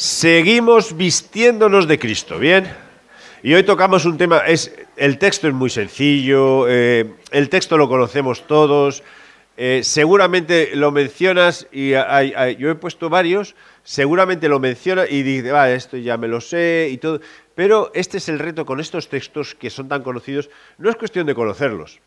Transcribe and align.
Seguimos 0.00 0.96
vistiéndonos 0.96 1.86
de 1.86 1.98
Cristo, 1.98 2.38
¿bien? 2.38 2.66
Y 3.42 3.52
hoy 3.52 3.64
tocamos 3.64 4.06
un 4.06 4.16
tema, 4.16 4.38
es, 4.38 4.74
el 4.96 5.18
texto 5.18 5.46
es 5.46 5.52
muy 5.52 5.68
sencillo, 5.68 6.66
eh, 6.70 7.16
el 7.32 7.50
texto 7.50 7.76
lo 7.76 7.86
conocemos 7.86 8.46
todos, 8.46 9.02
eh, 9.58 9.82
seguramente 9.84 10.70
lo 10.74 10.90
mencionas 10.90 11.68
y 11.70 11.90
yo 11.90 12.70
he 12.70 12.74
puesto 12.76 13.10
varios, 13.10 13.54
seguramente 13.82 14.48
lo 14.48 14.58
menciona 14.58 15.06
y 15.06 15.22
dice, 15.22 15.52
va, 15.52 15.70
esto 15.70 15.98
ya 15.98 16.16
me 16.16 16.28
lo 16.28 16.40
sé 16.40 16.88
y 16.90 16.96
todo, 16.96 17.20
pero 17.54 17.90
este 17.92 18.16
es 18.16 18.30
el 18.30 18.38
reto 18.38 18.64
con 18.64 18.80
estos 18.80 19.10
textos 19.10 19.54
que 19.54 19.68
son 19.68 19.86
tan 19.88 20.02
conocidos, 20.02 20.48
no 20.78 20.88
es 20.88 20.96
cuestión 20.96 21.26
de 21.26 21.34
conocerlos, 21.34 22.00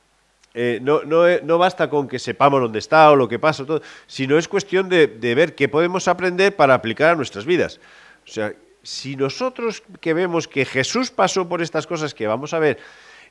eh, 0.55 0.79
no, 0.81 1.57
basta 1.57 1.89
con 1.89 2.07
que 2.07 2.19
sepamos 2.19 2.61
dónde 2.61 2.77
está 2.77 3.09
o 3.09 3.15
lo 3.15 3.27
que 3.27 3.39
pasa, 3.39 3.65
todo, 3.65 3.81
sino 4.05 4.37
es 4.37 4.47
cuestión 4.47 4.87
de, 4.87 5.07
ver 5.07 5.55
qué 5.55 5.67
podemos 5.67 6.07
aprender 6.07 6.55
para 6.55 6.75
aplicar 6.75 7.11
a 7.11 7.15
nuestras 7.15 7.45
vidas. 7.45 7.79
O 8.25 8.31
sea, 8.31 8.53
si 8.83 9.15
nosotros 9.15 9.81
que 9.99 10.13
vemos 10.13 10.47
que 10.47 10.65
Jesús 10.65 11.09
pasó 11.09 11.49
por 11.49 11.61
estas 11.61 11.87
cosas 11.87 12.13
que 12.13 12.27
vamos 12.27 12.53
a 12.53 12.59
ver 12.59 12.77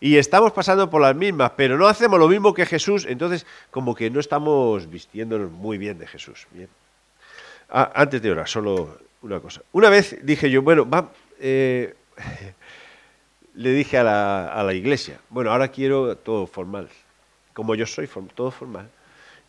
y 0.00 0.16
estamos 0.16 0.52
pasando 0.52 0.90
por 0.90 1.00
las 1.00 1.14
mismas, 1.14 1.52
pero 1.56 1.78
no 1.78 1.86
hacemos 1.86 2.18
lo 2.18 2.26
mismo 2.26 2.52
que 2.54 2.66
Jesús, 2.66 3.06
entonces 3.08 3.46
como 3.70 3.94
que 3.94 4.10
no 4.10 4.18
estamos 4.18 4.90
vistiéndonos 4.90 5.52
muy 5.52 5.78
bien 5.78 5.98
de 5.98 6.08
Jesús. 6.08 6.48
Bien. 6.50 6.68
Ah, 7.70 7.92
antes 7.94 8.20
de 8.20 8.32
orar, 8.32 8.48
solo 8.48 8.98
una 9.22 9.38
cosa. 9.38 9.62
Una 9.70 9.90
vez 9.90 10.18
dije 10.22 10.50
yo, 10.50 10.62
bueno, 10.62 10.88
va, 10.90 11.12
eh, 11.38 11.94
le 13.54 13.70
dije 13.70 13.98
a 13.98 14.02
la 14.64 14.74
iglesia, 14.74 15.20
bueno, 15.28 15.52
ahora 15.52 15.68
quiero 15.68 16.16
todo 16.16 16.48
formal 16.48 16.88
como 17.54 17.74
yo 17.74 17.86
soy, 17.86 18.08
todo 18.34 18.50
formal, 18.50 18.88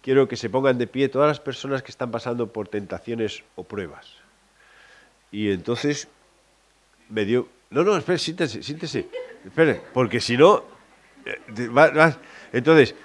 quiero 0.01 0.27
que 0.27 0.35
se 0.35 0.49
pongan 0.49 0.77
de 0.77 0.87
pie 0.87 1.09
todas 1.09 1.27
las 1.27 1.39
personas 1.39 1.81
que 1.81 1.91
están 1.91 2.11
pasando 2.11 2.51
por 2.51 2.67
tentaciones 2.67 3.43
o 3.55 3.63
pruebas. 3.63 4.17
Y 5.31 5.49
entonces 5.51 6.07
me 7.09 7.25
dio, 7.25 7.47
no, 7.69 7.83
no, 7.83 7.97
espere, 7.97 8.19
siéntese, 8.19 8.61
siéntese, 8.61 9.07
espere, 9.45 9.81
porque 9.93 10.19
si 10.19 10.37
no, 10.37 10.63
eh, 11.25 12.11
entonces, 12.51 12.95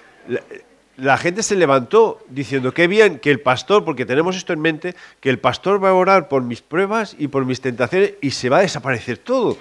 la, 0.97 1.17
gente 1.17 1.43
se 1.43 1.57
levantó 1.57 2.21
diciendo, 2.29 2.75
qué 2.75 2.87
bien 2.87 3.19
que 3.21 3.31
el 3.31 3.41
pastor, 3.41 3.85
porque 3.85 4.05
tenemos 4.05 4.37
esto 4.37 4.53
en 4.53 4.61
mente, 4.61 4.95
que 5.21 5.31
el 5.31 5.39
pastor 5.39 5.83
va 5.83 5.91
a 5.91 5.95
orar 5.95 6.29
por 6.29 6.43
mis 6.43 6.61
pruebas 6.61 7.15
y 7.19 7.29
por 7.29 7.45
mis 7.47 7.61
tentaciones 7.61 8.15
y 8.21 8.33
se 8.33 8.49
va 8.49 8.59
a 8.59 8.63
desaparecer 8.63 9.19
todo 9.19 9.57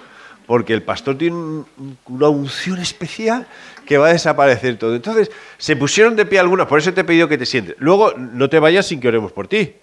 porque 0.48 0.72
el 0.72 0.82
pastor 0.82 1.18
tiene 1.18 1.36
una 2.06 2.28
unción 2.30 2.78
especial 2.78 3.46
que 3.84 3.98
va 3.98 4.06
a 4.06 4.12
desaparecer 4.14 4.78
todo. 4.78 4.94
Entonces, 4.96 5.30
se 5.58 5.76
pusieron 5.76 6.16
de 6.16 6.24
pie 6.24 6.38
algunas, 6.38 6.66
por 6.66 6.78
eso 6.78 6.94
te 6.94 7.02
he 7.02 7.04
pedido 7.04 7.28
que 7.28 7.36
te 7.36 7.44
sientes. 7.44 7.76
Luego, 7.78 8.14
no 8.16 8.48
te 8.48 8.58
vayas 8.58 8.86
sin 8.86 8.98
que 8.98 9.08
oremos 9.08 9.30
por 9.30 9.46
ti. 9.46 9.74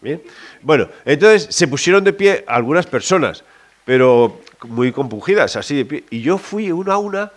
¿Bien? 0.00 0.22
Bueno, 0.62 0.88
entonces 1.04 1.54
se 1.54 1.68
pusieron 1.68 2.02
de 2.02 2.14
pie 2.14 2.44
algunas 2.46 2.86
personas, 2.86 3.44
pero 3.84 4.40
muy 4.66 4.90
compungidas, 4.90 5.54
así 5.54 5.76
de 5.76 5.84
pie. 5.84 6.04
Y 6.08 6.22
yo 6.22 6.38
fui 6.38 6.72
una 6.72 6.94
a 6.94 6.98
una 6.98 7.30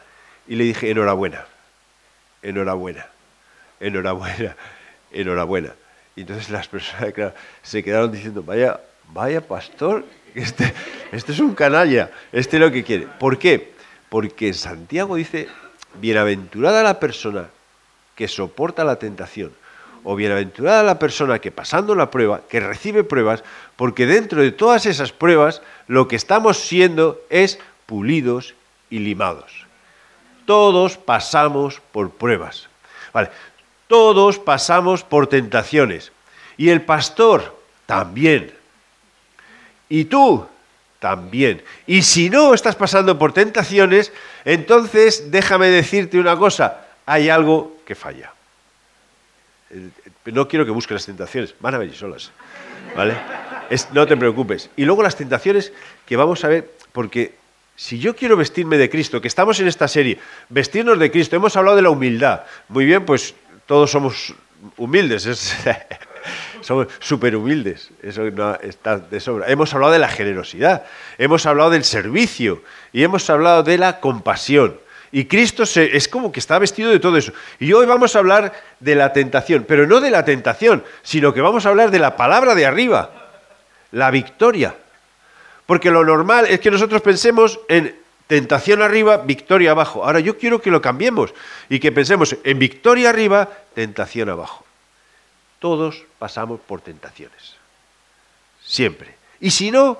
y 0.48 0.56
le 0.56 0.64
dije, 0.64 0.90
enhorabuena, 0.90 1.48
enhorabuena, 2.42 3.08
enhorabuena, 3.82 4.56
enhorabuena. 5.12 5.74
Y 6.16 6.22
entonces 6.22 6.50
las 6.50 6.70
personas 6.70 7.34
se 7.62 7.84
quedaron 7.84 8.10
diciendo, 8.10 8.42
vaya, 8.42 8.80
vaya 9.12 9.42
pastor 9.42 10.06
este, 10.42 10.73
este 11.12 11.32
es 11.32 11.40
un 11.40 11.56
canalla, 11.56 12.12
este 12.32 12.58
es 12.58 12.62
lo 12.62 12.72
que 12.72 12.84
quiere. 12.84 13.08
¿Por 13.20 13.38
qué? 13.38 13.73
Porque 14.09 14.54
Santiago 14.54 15.16
dice, 15.16 15.48
bienaventurada 16.00 16.84
la 16.84 17.00
persona 17.00 17.50
que 18.16 18.28
soporta 18.28 18.84
la 18.84 18.98
tentación, 18.98 19.52
o 20.04 20.16
bienaventurada 20.16 20.84
la 20.84 21.00
persona 21.00 21.40
que 21.40 21.52
pasando 21.52 21.95
la 21.95 22.10
prueba, 22.10 22.42
que 22.50 22.60
recibe 22.60 23.04
pruebas, 23.04 23.44
porque 23.76 24.06
dentro 24.06 24.42
de 24.42 24.52
todas 24.52 24.86
esas 24.86 25.12
pruebas 25.12 25.62
lo 25.88 26.08
que 26.08 26.16
estamos 26.16 26.58
siendo 26.58 27.22
es 27.30 27.60
pulidos 27.86 28.56
y 28.90 29.00
limados. 29.00 29.66
Todos 30.45 30.98
pasamos 30.98 31.82
por 31.92 32.12
pruebas. 32.12 32.70
Vale. 33.14 33.30
Todos 33.88 34.38
pasamos 34.38 35.04
por 35.04 35.27
tentaciones. 35.27 36.11
Y 36.58 36.70
el 36.70 36.82
pastor 36.82 37.58
también. 37.86 38.54
Y 39.89 40.05
tú 40.05 40.45
también. 41.00 41.64
Y 41.88 42.04
si 42.04 42.30
no 42.30 42.54
estás 42.54 42.76
pasando 42.76 43.17
por 43.17 43.33
tentaciones, 43.33 44.11
entonces 44.45 45.32
déjame 45.32 45.67
decirte 45.67 46.20
una 46.20 46.38
cosa, 46.38 46.86
hay 47.05 47.30
algo 47.30 47.77
que 47.86 47.95
falla. 47.95 48.33
No 50.26 50.48
quiero 50.48 50.66
que 50.66 50.72
busques 50.72 50.94
las 50.94 51.05
tentaciones, 51.05 51.55
van 51.60 51.76
a 51.76 51.77
venir 51.77 51.95
solas. 51.95 52.32
¿Vale? 52.95 53.16
no 53.94 54.08
te 54.08 54.17
preocupes. 54.17 54.70
Y 54.76 54.86
luego 54.86 55.04
las 55.04 55.16
tentaciones 55.16 55.72
que 56.06 56.17
vamos 56.17 56.44
a 56.44 56.48
ver, 56.48 56.71
porque 56.92 57.36
si 57.76 58.00
yo 58.00 58.16
quiero 58.16 58.36
vestirme 58.36 58.77
de 58.77 58.89
Cristo, 58.89 59.21
que 59.21 59.27
estamos 59.27 59.60
en 59.60 59.67
esta 59.67 59.88
serie, 59.88 60.20
vestirnos 60.50 60.98
de 61.00 61.11
Cristo, 61.11 61.36
hemos 61.36 61.56
hablado 61.56 61.76
de 61.76 61.83
la 61.83 61.89
humildad. 61.89 62.42
Muy 62.67 62.86
bien, 62.86 63.06
pues 63.06 63.36
todos 63.67 63.92
somos 63.92 64.33
humildes. 64.76 65.26
Es, 65.26 65.56
somos 66.62 66.88
súper 67.00 67.36
humildes, 67.36 67.90
eso 68.02 68.23
no 68.32 68.56
está 68.56 68.98
de 68.98 69.20
sobra. 69.20 69.48
Hemos 69.48 69.73
hablado 69.73 69.94
de 69.94 70.00
la 70.00 70.10
generosidad, 70.10 70.86
hemos 71.17 71.45
hablado 71.45 71.70
del 71.70 71.84
servicio 71.84 72.62
y 72.92 73.04
hemos 73.04 73.30
hablado 73.30 73.64
de 73.64 73.78
la 73.78 74.00
compasión. 74.00 74.78
Y 75.12 75.26
Cristo 75.26 75.64
es 75.64 76.08
como 76.08 76.32
que 76.32 76.39
está 76.39 76.60
vestido 76.60 76.92
de 76.92 77.00
todo 77.00 77.18
eso. 77.18 77.34
Y 77.60 77.73
hoy 77.73 77.86
vamos 77.86 78.16
a 78.16 78.20
hablar 78.20 78.54
de 78.80 78.95
la 78.95 79.12
tentación, 79.12 79.66
pero 79.68 79.88
no 79.88 80.02
de 80.02 80.12
la 80.12 80.23
tentación, 80.23 80.84
sino 81.02 81.34
que 81.34 81.42
vamos 81.42 81.66
a 81.66 81.70
hablar 81.70 81.89
de 81.89 82.00
la 82.00 82.16
palabra 82.16 82.54
de 82.54 82.66
arriba, 82.66 83.12
la 83.92 84.12
victoria. 84.12 84.76
Porque 85.66 85.89
lo 85.89 86.04
normal 86.04 86.45
es 86.48 86.60
que 86.60 86.70
nosotros 86.70 87.02
pensemos 87.02 87.60
en 87.70 87.95
tentación 88.28 88.84
arriba, 88.84 89.18
victoria 89.18 89.72
abajo. 89.72 90.06
Ahora 90.06 90.20
yo 90.20 90.38
quiero 90.38 90.62
que 90.62 90.70
lo 90.70 90.82
cambiemos 90.82 91.34
y 91.70 91.80
que 91.80 91.92
pensemos 91.92 92.36
en 92.44 92.60
victoria 92.60 93.10
arriba, 93.10 93.50
tentación 93.73 94.30
abajo. 94.30 94.69
Todos 95.59 96.03
pasamos 96.17 96.59
por 96.61 96.81
tentaciones. 96.81 97.55
Siempre. 98.64 99.15
Y 99.39 99.52
si 99.52 99.71
no, 99.71 99.99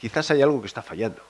quizás 0.00 0.30
hay 0.30 0.42
algo 0.42 0.60
que 0.60 0.66
está 0.66 0.82
fallando. 0.82 1.22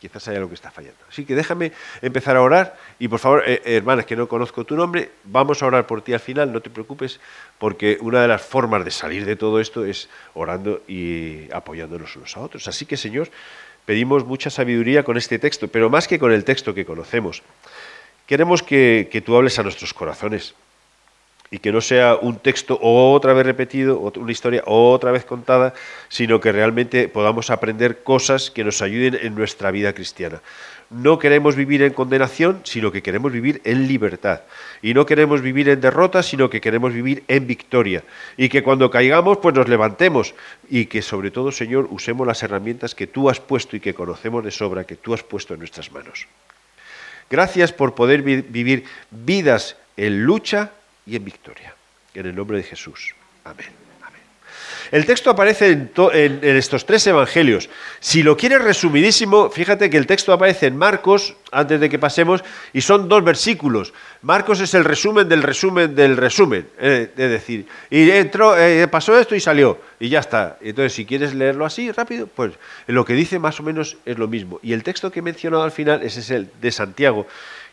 Quizás 0.00 0.28
hay 0.28 0.36
algo 0.36 0.48
que 0.48 0.54
está 0.54 0.70
fallando. 0.70 0.98
Así 1.08 1.24
que 1.24 1.34
déjame 1.34 1.72
empezar 2.02 2.36
a 2.36 2.42
orar. 2.42 2.78
Y 3.00 3.08
por 3.08 3.18
favor, 3.18 3.42
eh, 3.46 3.60
hermanas, 3.64 4.06
que 4.06 4.14
no 4.14 4.28
conozco 4.28 4.64
tu 4.64 4.76
nombre, 4.76 5.10
vamos 5.24 5.60
a 5.62 5.66
orar 5.66 5.86
por 5.88 6.02
ti 6.02 6.12
al 6.12 6.20
final, 6.20 6.52
no 6.52 6.60
te 6.60 6.70
preocupes, 6.70 7.18
porque 7.58 7.98
una 8.00 8.22
de 8.22 8.28
las 8.28 8.42
formas 8.42 8.84
de 8.84 8.92
salir 8.92 9.24
de 9.24 9.34
todo 9.34 9.58
esto 9.60 9.84
es 9.84 10.08
orando 10.34 10.82
y 10.86 11.50
apoyándonos 11.52 12.14
unos 12.14 12.36
a 12.36 12.40
otros. 12.40 12.68
Así 12.68 12.86
que, 12.86 12.96
Señor, 12.96 13.28
pedimos 13.86 14.24
mucha 14.24 14.50
sabiduría 14.50 15.02
con 15.02 15.16
este 15.16 15.40
texto, 15.40 15.66
pero 15.66 15.90
más 15.90 16.06
que 16.06 16.20
con 16.20 16.30
el 16.30 16.44
texto 16.44 16.74
que 16.74 16.84
conocemos. 16.84 17.42
Queremos 18.26 18.62
que, 18.62 19.08
que 19.10 19.20
tú 19.20 19.34
hables 19.36 19.58
a 19.58 19.64
nuestros 19.64 19.92
corazones 19.94 20.54
y 21.50 21.58
que 21.58 21.72
no 21.72 21.80
sea 21.80 22.16
un 22.16 22.38
texto 22.38 22.78
otra 22.80 23.32
vez 23.32 23.46
repetido, 23.46 23.98
una 23.98 24.32
historia 24.32 24.62
otra 24.66 25.12
vez 25.12 25.24
contada, 25.24 25.74
sino 26.08 26.40
que 26.40 26.52
realmente 26.52 27.08
podamos 27.08 27.50
aprender 27.50 28.02
cosas 28.02 28.50
que 28.50 28.64
nos 28.64 28.82
ayuden 28.82 29.18
en 29.20 29.34
nuestra 29.34 29.70
vida 29.70 29.92
cristiana. 29.94 30.42
No 30.90 31.18
queremos 31.18 31.54
vivir 31.54 31.82
en 31.82 31.92
condenación, 31.92 32.62
sino 32.64 32.90
que 32.90 33.02
queremos 33.02 33.30
vivir 33.30 33.60
en 33.64 33.86
libertad. 33.86 34.40
Y 34.80 34.94
no 34.94 35.04
queremos 35.04 35.42
vivir 35.42 35.68
en 35.68 35.82
derrota, 35.82 36.22
sino 36.22 36.48
que 36.48 36.62
queremos 36.62 36.94
vivir 36.94 37.24
en 37.28 37.46
victoria. 37.46 38.04
Y 38.38 38.48
que 38.48 38.62
cuando 38.62 38.90
caigamos, 38.90 39.36
pues 39.36 39.54
nos 39.54 39.68
levantemos. 39.68 40.34
Y 40.70 40.86
que 40.86 41.02
sobre 41.02 41.30
todo, 41.30 41.52
Señor, 41.52 41.88
usemos 41.90 42.26
las 42.26 42.42
herramientas 42.42 42.94
que 42.94 43.06
tú 43.06 43.28
has 43.28 43.38
puesto 43.38 43.76
y 43.76 43.80
que 43.80 43.92
conocemos 43.92 44.42
de 44.42 44.50
sobra, 44.50 44.84
que 44.84 44.96
tú 44.96 45.12
has 45.12 45.22
puesto 45.22 45.52
en 45.52 45.60
nuestras 45.60 45.92
manos. 45.92 46.26
Gracias 47.28 47.70
por 47.74 47.94
poder 47.94 48.22
vivir 48.22 48.84
vidas 49.10 49.76
en 49.98 50.24
lucha 50.24 50.72
y 51.08 51.16
en 51.16 51.24
victoria. 51.24 51.74
En 52.14 52.26
el 52.26 52.34
nombre 52.34 52.58
de 52.58 52.62
Jesús. 52.62 53.14
Amén. 53.44 53.88
El 54.90 55.04
texto 55.04 55.30
aparece 55.30 55.70
en, 55.70 56.40
estos 56.42 56.86
tres 56.86 57.06
evangelios. 57.06 57.68
Si 58.00 58.22
lo 58.22 58.36
quieres 58.36 58.62
resumidísimo, 58.62 59.50
fíjate 59.50 59.90
que 59.90 59.98
el 59.98 60.06
texto 60.06 60.32
aparece 60.32 60.66
en 60.66 60.76
Marcos, 60.76 61.34
antes 61.52 61.80
de 61.80 61.90
que 61.90 61.98
pasemos, 61.98 62.42
y 62.72 62.80
son 62.80 63.08
dos 63.08 63.22
versículos. 63.22 63.92
Marcos 64.22 64.60
es 64.60 64.72
el 64.74 64.84
resumen 64.84 65.28
del 65.28 65.42
resumen 65.42 65.94
del 65.94 66.16
resumen. 66.16 66.66
Eh, 66.78 67.10
es 67.16 67.30
decir, 67.30 67.66
y 67.90 68.10
entró, 68.10 68.58
eh, 68.58 68.88
pasó 68.88 69.18
esto 69.18 69.34
y 69.34 69.40
salió, 69.40 69.78
y 70.00 70.08
ya 70.08 70.20
está. 70.20 70.56
Entonces, 70.62 70.94
si 70.94 71.04
quieres 71.04 71.34
leerlo 71.34 71.66
así, 71.66 71.92
rápido, 71.92 72.26
pues 72.26 72.52
lo 72.86 73.04
que 73.04 73.12
dice 73.12 73.38
más 73.38 73.60
o 73.60 73.62
menos 73.62 73.98
es 74.06 74.18
lo 74.18 74.26
mismo. 74.26 74.58
Y 74.62 74.72
el 74.72 74.82
texto 74.82 75.10
que 75.10 75.18
he 75.18 75.22
mencionado 75.22 75.62
al 75.62 75.72
final 75.72 76.02
ese 76.02 76.20
es 76.20 76.30
el 76.30 76.50
de 76.60 76.72
Santiago 76.72 77.26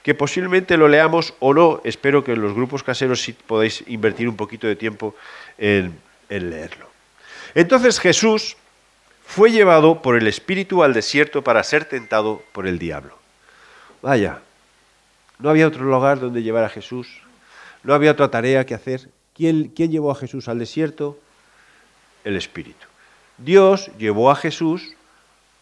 que 0.05 0.13
posiblemente 0.13 0.77
lo 0.77 0.87
leamos 0.87 1.33
o 1.39 1.51
no. 1.55 1.81
Espero 1.83 2.23
que 2.23 2.33
en 2.33 2.41
los 2.43 2.53
grupos 2.53 2.83
caseros 2.83 3.23
sí 3.23 3.33
podáis 3.33 3.83
invertir 3.87 4.29
un 4.29 4.35
poquito 4.35 4.67
de 4.67 4.75
tiempo 4.75 5.15
en, 5.57 5.97
leerlo. 6.29 6.87
Entonces 7.55 7.99
Jesús 7.99 8.55
fue 9.25 9.49
llevado 9.49 10.03
por 10.03 10.15
el 10.15 10.27
Espíritu 10.27 10.83
al 10.83 10.93
desierto 10.93 11.43
para 11.43 11.63
ser 11.63 11.85
tentado 11.85 12.43
por 12.51 12.67
el 12.67 12.77
diablo. 12.77 13.17
Vaya, 14.03 14.41
no 15.39 15.49
había 15.49 15.67
otro 15.67 15.83
lugar 15.83 16.19
donde 16.19 16.43
llevar 16.43 16.65
a 16.65 16.69
Jesús, 16.69 17.07
no 17.81 17.95
había 17.95 18.11
otra 18.11 18.29
tarea 18.29 18.63
que 18.63 18.75
hacer. 18.75 19.09
¿Quién, 19.33 19.69
quién 19.69 19.91
llevó 19.91 20.11
a 20.11 20.15
Jesús 20.15 20.47
al 20.47 20.59
desierto? 20.59 21.17
El 22.23 22.35
Espíritu. 22.35 22.85
Dios 23.39 23.89
llevó 23.97 24.29
a 24.29 24.35
Jesús 24.35 24.93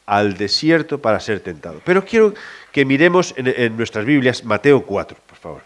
al 0.06 0.38
desierto 0.38 1.00
para 1.00 1.20
ser 1.20 1.40
tentado. 1.40 1.82
Pero 1.86 2.04
quiero 2.06 2.34
que 2.72 2.86
miremos 2.86 3.34
en, 3.38 3.78
nuestras 3.78 4.06
Biblias 4.06 4.44
Mateo 4.44 4.84
4, 4.84 5.18
por 5.28 5.38
favor. 5.38 5.62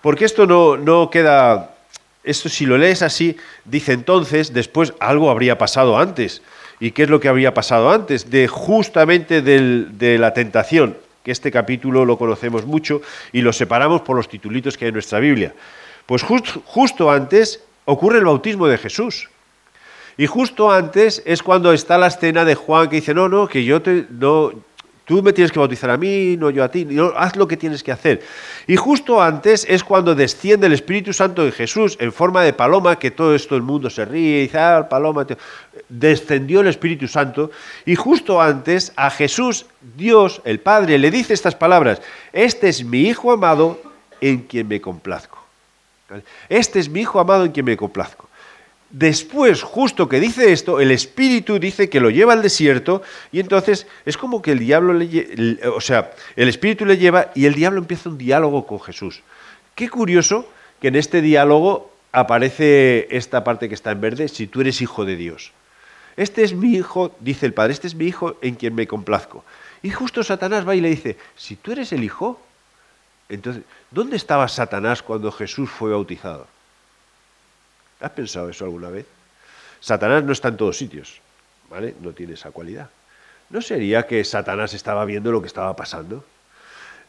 Porque 0.00 0.24
esto 0.24 0.46
no, 0.46 0.76
no 0.76 1.10
queda 1.10 1.74
esto 2.24 2.48
si 2.48 2.64
lo 2.64 2.78
lees 2.78 3.02
así, 3.02 3.36
dice 3.64 3.92
entonces, 3.92 4.52
después 4.52 4.94
algo 4.98 5.30
habría 5.30 5.58
pasado 5.58 5.98
antes. 5.98 6.42
¿Y 6.80 6.90
qué 6.90 7.04
es 7.04 7.10
lo 7.10 7.20
que 7.20 7.28
habría 7.28 7.54
pasado 7.54 7.90
antes? 7.90 8.30
De 8.30 8.48
justamente 8.48 9.42
de 9.42 10.18
la 10.18 10.34
tentación, 10.34 10.96
que 11.22 11.30
este 11.30 11.50
capítulo 11.50 12.04
lo 12.04 12.18
conocemos 12.18 12.66
mucho 12.66 13.02
y 13.32 13.42
lo 13.42 13.52
separamos 13.52 14.00
por 14.00 14.16
los 14.16 14.28
titulitos 14.28 14.76
que 14.76 14.86
hay 14.86 14.88
en 14.88 14.94
nuestra 14.94 15.20
Biblia. 15.20 15.54
Pues 16.06 16.22
justo 16.22 17.10
antes 17.10 17.62
ocurre 17.84 18.18
el 18.18 18.24
bautismo 18.24 18.66
de 18.66 18.78
Jesús. 18.78 19.28
Y 20.16 20.26
justo 20.26 20.70
antes 20.70 21.22
es 21.26 21.42
cuando 21.42 21.72
está 21.72 21.98
la 21.98 22.06
escena 22.06 22.44
de 22.44 22.54
Juan 22.54 22.88
que 22.88 22.96
dice, 22.96 23.14
no, 23.14 23.28
no, 23.28 23.48
que 23.48 23.64
yo 23.64 23.82
te, 23.82 24.06
no, 24.10 24.52
Tú 25.04 25.22
me 25.22 25.34
tienes 25.34 25.52
que 25.52 25.58
bautizar 25.58 25.90
a 25.90 25.98
mí, 25.98 26.36
no 26.38 26.48
yo 26.48 26.64
a 26.64 26.70
ti. 26.70 26.86
haz 27.16 27.36
lo 27.36 27.46
que 27.46 27.58
tienes 27.58 27.82
que 27.82 27.92
hacer. 27.92 28.22
Y 28.66 28.76
justo 28.76 29.20
antes 29.20 29.66
es 29.68 29.84
cuando 29.84 30.14
desciende 30.14 30.66
el 30.66 30.72
Espíritu 30.72 31.12
Santo 31.12 31.44
de 31.44 31.52
Jesús 31.52 31.98
en 32.00 32.10
forma 32.10 32.42
de 32.42 32.54
paloma, 32.54 32.98
que 32.98 33.10
todo 33.10 33.34
esto 33.34 33.54
el 33.54 33.60
mundo 33.60 33.90
se 33.90 34.06
ríe 34.06 34.38
y 34.38 34.42
dice, 34.42 34.58
ah, 34.58 34.88
paloma. 34.88 35.26
Descendió 35.90 36.60
el 36.60 36.68
Espíritu 36.68 37.06
Santo. 37.06 37.50
Y 37.84 37.96
justo 37.96 38.40
antes 38.40 38.94
a 38.96 39.10
Jesús, 39.10 39.66
Dios, 39.94 40.40
el 40.44 40.58
Padre, 40.58 40.96
le 40.96 41.10
dice 41.10 41.34
estas 41.34 41.54
palabras. 41.54 42.00
Este 42.32 42.70
es 42.70 42.82
mi 42.82 43.02
Hijo 43.02 43.30
amado 43.30 43.78
en 44.22 44.40
quien 44.44 44.66
me 44.68 44.80
complazco. 44.80 45.38
Este 46.48 46.78
es 46.78 46.88
mi 46.88 47.00
Hijo 47.02 47.20
amado 47.20 47.44
en 47.44 47.52
quien 47.52 47.66
me 47.66 47.76
complazco. 47.76 48.23
Después, 48.96 49.64
justo 49.64 50.08
que 50.08 50.20
dice 50.20 50.52
esto, 50.52 50.78
el 50.78 50.92
espíritu 50.92 51.58
dice 51.58 51.90
que 51.90 51.98
lo 51.98 52.10
lleva 52.10 52.32
al 52.32 52.42
desierto 52.42 53.02
y 53.32 53.40
entonces 53.40 53.88
es 54.06 54.16
como 54.16 54.40
que 54.40 54.52
el 54.52 54.60
diablo 54.60 54.92
le, 54.92 55.58
o 55.66 55.80
sea, 55.80 56.12
el 56.36 56.48
espíritu 56.48 56.84
le 56.84 56.96
lleva 56.96 57.32
y 57.34 57.46
el 57.46 57.54
diablo 57.54 57.80
empieza 57.80 58.08
un 58.08 58.18
diálogo 58.18 58.68
con 58.68 58.78
Jesús. 58.78 59.22
Qué 59.74 59.88
curioso 59.88 60.48
que 60.80 60.88
en 60.88 60.94
este 60.94 61.22
diálogo 61.22 61.90
aparece 62.12 63.08
esta 63.10 63.42
parte 63.42 63.68
que 63.68 63.74
está 63.74 63.90
en 63.90 64.00
verde, 64.00 64.28
si 64.28 64.46
tú 64.46 64.60
eres 64.60 64.80
hijo 64.80 65.04
de 65.04 65.16
Dios. 65.16 65.50
Este 66.16 66.44
es 66.44 66.54
mi 66.54 66.74
hijo, 66.74 67.16
dice 67.18 67.46
el 67.46 67.52
Padre, 67.52 67.72
este 67.72 67.88
es 67.88 67.96
mi 67.96 68.06
hijo 68.06 68.36
en 68.42 68.54
quien 68.54 68.76
me 68.76 68.86
complazco. 68.86 69.44
Y 69.82 69.90
justo 69.90 70.22
Satanás 70.22 70.68
va 70.68 70.76
y 70.76 70.80
le 70.80 70.90
dice, 70.90 71.18
si 71.34 71.56
tú 71.56 71.72
eres 71.72 71.92
el 71.92 72.04
hijo, 72.04 72.40
entonces, 73.28 73.64
¿dónde 73.90 74.16
estaba 74.16 74.46
Satanás 74.46 75.02
cuando 75.02 75.32
Jesús 75.32 75.68
fue 75.68 75.90
bautizado? 75.90 76.46
¿Has 78.04 78.10
pensado 78.10 78.50
eso 78.50 78.66
alguna 78.66 78.90
vez? 78.90 79.06
Satanás 79.80 80.22
no 80.24 80.32
está 80.32 80.48
en 80.48 80.58
todos 80.58 80.76
sitios, 80.76 81.20
¿vale? 81.70 81.94
No 82.02 82.12
tiene 82.12 82.34
esa 82.34 82.50
cualidad. 82.50 82.90
¿No 83.48 83.62
sería 83.62 84.06
que 84.06 84.22
Satanás 84.24 84.74
estaba 84.74 85.04
viendo 85.06 85.32
lo 85.32 85.40
que 85.40 85.46
estaba 85.46 85.74
pasando? 85.74 86.22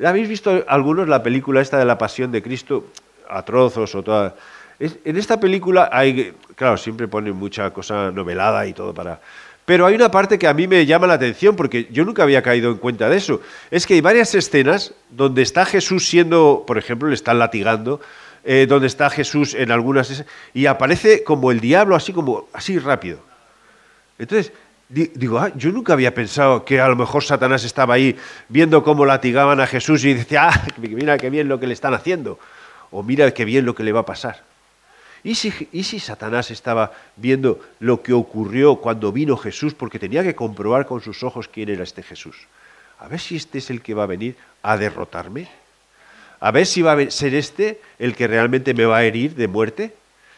¿Habéis 0.03 0.29
visto 0.29 0.63
algunos 0.67 1.07
la 1.07 1.21
película 1.21 1.61
esta 1.61 1.77
de 1.77 1.85
la 1.85 1.97
pasión 1.97 2.31
de 2.31 2.41
Cristo 2.41 2.85
a 3.29 3.43
trozos 3.43 3.93
o 3.95 4.03
toda? 4.03 4.35
En 4.79 5.17
esta 5.17 5.39
película 5.39 5.89
hay, 5.91 6.33
claro, 6.55 6.77
siempre 6.77 7.07
ponen 7.07 7.35
mucha 7.35 7.71
cosa 7.71 8.11
novelada 8.11 8.65
y 8.65 8.73
todo 8.73 8.93
para... 8.93 9.19
Pero 9.65 9.87
hay 9.87 9.95
una 9.95 10.11
parte 10.11 10.37
que 10.37 10.47
a 10.47 10.53
mí 10.53 10.67
me 10.67 10.85
llama 10.85 11.07
la 11.07 11.15
atención 11.15 11.55
porque 11.55 11.87
yo 11.91 12.05
nunca 12.05 12.23
había 12.23 12.41
caído 12.41 12.69
en 12.71 12.77
cuenta 12.77 13.09
de 13.09 13.17
eso. 13.17 13.41
Es 13.71 13.87
que 13.87 13.95
hay 13.95 14.01
varias 14.01 14.35
escenas 14.35 14.93
donde 15.09 15.41
está 15.41 15.65
Jesús 15.65 16.07
siendo, 16.07 16.63
por 16.67 16.77
ejemplo, 16.77 17.09
le 17.09 17.15
están 17.15 17.39
latigando, 17.39 17.99
eh, 18.47 18.67
donde 18.69 18.85
está 18.85 19.09
Jesús 19.09 19.55
en 19.55 19.71
algunas 19.71 20.23
y 20.53 20.67
aparece 20.67 21.23
como 21.23 21.49
el 21.49 21.59
diablo 21.59 21.95
así 21.95 22.13
como 22.13 22.47
así 22.53 22.77
rápido. 22.77 23.19
Entonces 24.19 24.53
digo, 24.87 25.39
ah, 25.39 25.51
yo 25.55 25.71
nunca 25.71 25.93
había 25.93 26.13
pensado 26.13 26.63
que 26.63 26.79
a 26.79 26.87
lo 26.87 26.95
mejor 26.95 27.23
Satanás 27.23 27.63
estaba 27.63 27.95
ahí 27.95 28.15
viendo 28.47 28.83
cómo 28.83 29.03
latigaban 29.03 29.59
a 29.59 29.65
Jesús 29.65 30.05
y 30.05 30.13
decía, 30.13 30.49
ah, 30.49 30.67
mira 30.77 31.17
qué 31.17 31.31
bien 31.31 31.47
lo 31.47 31.59
que 31.59 31.65
le 31.65 31.73
están 31.73 31.95
haciendo 31.95 32.37
o 32.91 33.01
mira 33.01 33.33
qué 33.33 33.45
bien 33.45 33.65
lo 33.65 33.73
que 33.73 33.83
le 33.83 33.91
va 33.91 34.01
a 34.01 34.05
pasar. 34.05 34.43
¿Y 35.23 35.33
si, 35.33 35.51
¿Y 35.71 35.83
si 35.83 35.99
Satanás 35.99 36.51
estaba 36.51 36.91
viendo 37.15 37.59
lo 37.79 38.03
que 38.03 38.13
ocurrió 38.13 38.75
cuando 38.75 39.11
vino 39.11 39.37
Jesús 39.37 39.73
porque 39.73 39.97
tenía 39.97 40.21
que 40.21 40.35
comprobar 40.35 40.85
con 40.85 41.01
sus 41.01 41.23
ojos 41.23 41.47
quién 41.47 41.69
era 41.69 41.83
este 41.83 42.03
Jesús? 42.03 42.45
A 42.99 43.07
ver 43.07 43.19
si 43.19 43.37
este 43.37 43.57
es 43.57 43.71
el 43.71 43.81
que 43.81 43.95
va 43.95 44.03
a 44.03 44.05
venir 44.05 44.35
a 44.61 44.77
derrotarme 44.77 45.49
a 46.45 46.51
ver 46.51 46.67
si 46.67 46.83
va 46.83 46.93
a 46.93 47.09
ser 47.09 47.33
este 47.33 47.81
el 47.97 48.15
que 48.15 48.27
realmente 48.27 48.75
me 48.75 48.85
va 48.85 48.97
a 48.97 49.03
herir 49.03 49.33
de 49.33 49.47
muerte. 49.47 49.95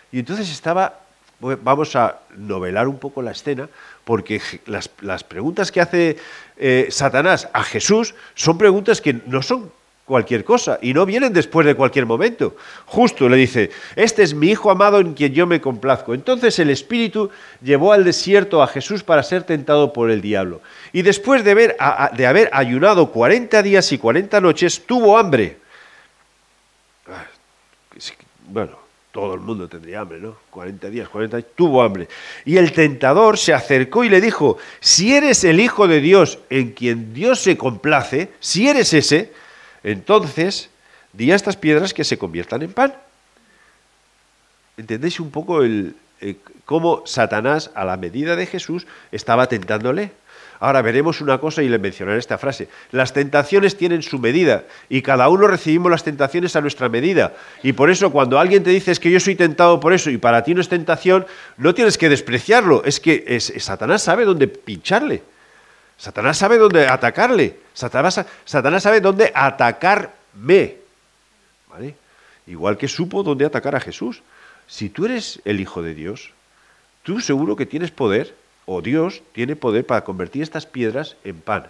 Y 0.10 0.20
entonces 0.20 0.50
estaba, 0.50 1.02
vamos 1.42 1.98
a 1.98 2.20
novelar 2.38 2.88
un 2.88 2.98
poco 2.98 3.22
la 3.22 3.32
escena, 3.32 3.68
porque 4.06 4.40
las, 4.68 5.24
preguntas 5.26 5.70
que 5.70 5.82
hace 5.82 6.16
eh, 6.56 6.88
Satanás 6.92 7.50
a 7.52 7.62
Jesús 7.62 8.16
son 8.36 8.58
preguntas 8.58 9.02
que 9.02 9.20
no 9.26 9.42
son 9.42 9.70
cualquier 10.06 10.46
cosa 10.46 10.80
y 10.82 10.94
no 10.94 11.06
vienen 11.06 11.34
después 11.34 11.68
de 11.68 11.76
cualquier 11.76 12.06
momento. 12.06 12.56
Justo 12.86 13.28
le 13.28 13.36
dice, 13.36 13.72
este 13.98 14.24
es 14.24 14.34
mi 14.34 14.52
Hijo 14.52 14.72
amado 14.72 15.02
en 15.02 15.14
quien 15.14 15.34
yo 15.34 15.46
me 15.46 15.60
complazco. 15.60 16.14
Entonces 16.14 16.58
el 16.60 16.70
Espíritu 16.70 17.32
llevó 17.62 17.92
al 17.92 18.06
desierto 18.06 18.64
a 18.64 18.68
Jesús 18.68 19.04
para 19.04 19.24
ser 19.24 19.44
tentado 19.44 19.92
por 19.92 20.10
el 20.10 20.22
diablo. 20.22 20.62
Y 20.94 21.02
después 21.02 21.44
de 21.44 21.52
haber, 21.52 21.76
de 22.16 22.28
haber 22.28 22.50
ayunado 22.54 23.12
40 23.12 23.62
días 23.62 23.92
y 23.92 23.98
40 23.98 24.40
noches, 24.40 24.84
tuvo 24.86 25.18
hambre 25.18 25.67
bueno, 28.50 28.78
todo 29.12 29.34
el 29.34 29.40
mundo 29.40 29.68
tendría 29.68 30.02
hambre, 30.02 30.20
¿no? 30.20 30.38
40 30.52 30.90
días, 30.90 31.10
40 31.10 31.38
días, 31.38 31.50
tuvo 31.56 31.82
hambre. 31.82 32.08
Y 32.46 32.58
el 32.58 32.72
tentador 32.72 33.38
se 33.38 33.54
acercó 33.54 34.04
y 34.04 34.10
le 34.10 34.22
dijo, 34.22 34.58
si 34.80 35.16
eres 35.16 35.44
el 35.44 35.60
Hijo 35.60 35.88
de 35.88 36.02
Dios 36.02 36.40
en 36.50 36.72
quien 36.72 37.14
Dios 37.14 37.40
se 37.40 37.58
complace, 37.58 38.32
si 38.40 38.68
eres 38.68 38.94
ese, 38.94 39.32
entonces 39.84 40.70
di 41.14 41.32
a 41.32 41.36
estas 41.36 41.58
piedras 41.58 41.94
que 41.94 42.04
se 42.04 42.18
conviertan 42.18 42.62
en 42.62 42.74
pan. 42.74 42.94
¿Entendéis 44.78 45.20
un 45.20 45.32
poco 45.32 45.64
el, 45.64 45.96
cómo 46.66 47.02
Satanás, 47.08 47.72
a 47.74 47.86
la 47.86 47.98
medida 47.98 48.36
de 48.36 48.46
Jesús, 48.46 48.86
estaba 49.12 49.48
tentándole? 49.48 50.12
Ahora 50.60 50.82
veremos 50.82 51.22
una 51.22 51.38
cosa 51.38 51.62
y 51.62 51.70
le 51.70 51.78
mencionaré 51.78 52.18
esta 52.18 52.38
frase. 52.38 52.68
Las 52.92 53.14
tentaciones 53.14 53.78
tienen 53.78 54.02
su 54.02 54.18
medida 54.18 54.64
y 54.90 55.02
cada 55.02 55.30
uno 55.30 55.48
recibimos 55.48 55.92
las 55.92 56.04
tentaciones 56.04 56.56
a 56.56 56.62
nuestra 56.62 56.90
medida. 56.90 57.34
Y 57.62 57.74
por 57.74 57.92
eso 57.92 58.12
cuando 58.12 58.40
alguien 58.40 58.64
te 58.64 58.72
dice 58.72 58.92
es 58.92 59.00
que 59.00 59.12
yo 59.12 59.20
soy 59.20 59.36
tentado 59.36 59.80
por 59.80 59.94
eso 59.94 60.10
y 60.10 60.18
para 60.18 60.44
ti 60.44 60.56
no 60.56 60.62
es 60.62 60.70
tentación, 60.70 61.28
no 61.58 61.74
tienes 61.76 61.98
que 61.98 62.10
despreciarlo. 62.10 62.84
Es 62.86 63.00
que 63.00 63.40
Satanás 63.40 64.02
sabe 64.02 64.26
dónde 64.26 64.48
pincharle. 64.48 65.22
Satanás 65.98 66.38
sabe 66.38 66.58
dónde 66.58 66.88
atacarle. 66.88 67.58
Satanás, 67.74 68.26
Satanás 68.46 68.84
sabe 68.84 69.02
dónde 69.02 69.32
atacarme. 69.34 70.76
¿Vale? 71.70 71.96
Igual 72.48 72.78
que 72.78 72.88
supo 72.88 73.24
dónde 73.24 73.46
atacar 73.46 73.76
a 73.76 73.80
Jesús. 73.80 74.22
Si 74.68 74.90
tú 74.90 75.06
eres 75.06 75.40
el 75.46 75.60
Hijo 75.60 75.82
de 75.82 75.94
Dios, 75.94 76.32
tú 77.04 77.20
seguro 77.20 77.56
que 77.56 77.66
tienes 77.66 77.92
poder 77.92 78.34
o 78.68 78.82
Dios 78.82 79.24
tiene 79.32 79.56
poder 79.56 79.86
para 79.86 80.04
convertir 80.04 80.44
estas 80.44 80.66
piedras 80.66 81.16
en 81.24 81.40
pan. 81.40 81.68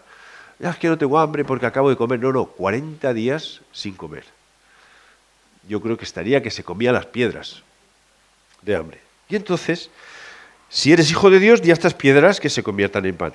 Ya 0.60 0.72
es 0.72 0.78
que 0.78 0.88
no 0.90 0.98
tengo 0.98 1.20
hambre 1.20 1.46
porque 1.46 1.68
acabo 1.68 1.90
de 1.90 1.96
comer. 1.96 2.20
No, 2.20 2.34
no, 2.34 2.46
40 2.46 3.14
días 3.14 3.62
sin 3.72 3.94
comer. 3.94 4.24
Yo 5.70 5.80
creo 5.80 5.96
que 5.96 6.06
estaría 6.06 6.42
que 6.42 6.50
se 6.50 6.64
comía 6.64 6.92
las 6.92 7.06
piedras 7.06 7.62
de 8.64 8.76
hambre. 8.76 9.00
Y 9.30 9.36
entonces, 9.36 9.92
si 10.70 10.92
eres 10.92 11.12
hijo 11.12 11.30
de 11.30 11.40
Dios, 11.40 11.62
di 11.62 11.70
a 11.70 11.74
estas 11.74 11.94
piedras 11.94 12.40
que 12.40 12.50
se 12.50 12.64
conviertan 12.64 13.06
en 13.06 13.16
pan. 13.16 13.34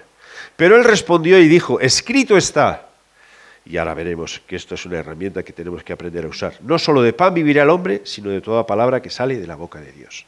Pero 0.56 0.76
él 0.76 0.82
respondió 0.82 1.38
y 1.38 1.46
dijo, 1.46 1.78
escrito 1.78 2.36
está. 2.36 2.88
Y 3.64 3.76
ahora 3.76 3.94
veremos 3.94 4.42
que 4.44 4.56
esto 4.56 4.74
es 4.74 4.84
una 4.86 4.98
herramienta 4.98 5.44
que 5.44 5.52
tenemos 5.52 5.84
que 5.84 5.92
aprender 5.92 6.24
a 6.24 6.28
usar. 6.28 6.54
No 6.62 6.80
solo 6.80 7.00
de 7.00 7.12
pan 7.12 7.32
vivirá 7.32 7.62
el 7.62 7.70
hombre, 7.70 8.02
sino 8.04 8.30
de 8.30 8.40
toda 8.40 8.66
palabra 8.66 9.00
que 9.00 9.10
sale 9.10 9.38
de 9.38 9.46
la 9.46 9.54
boca 9.54 9.80
de 9.80 9.92
Dios. 9.92 10.26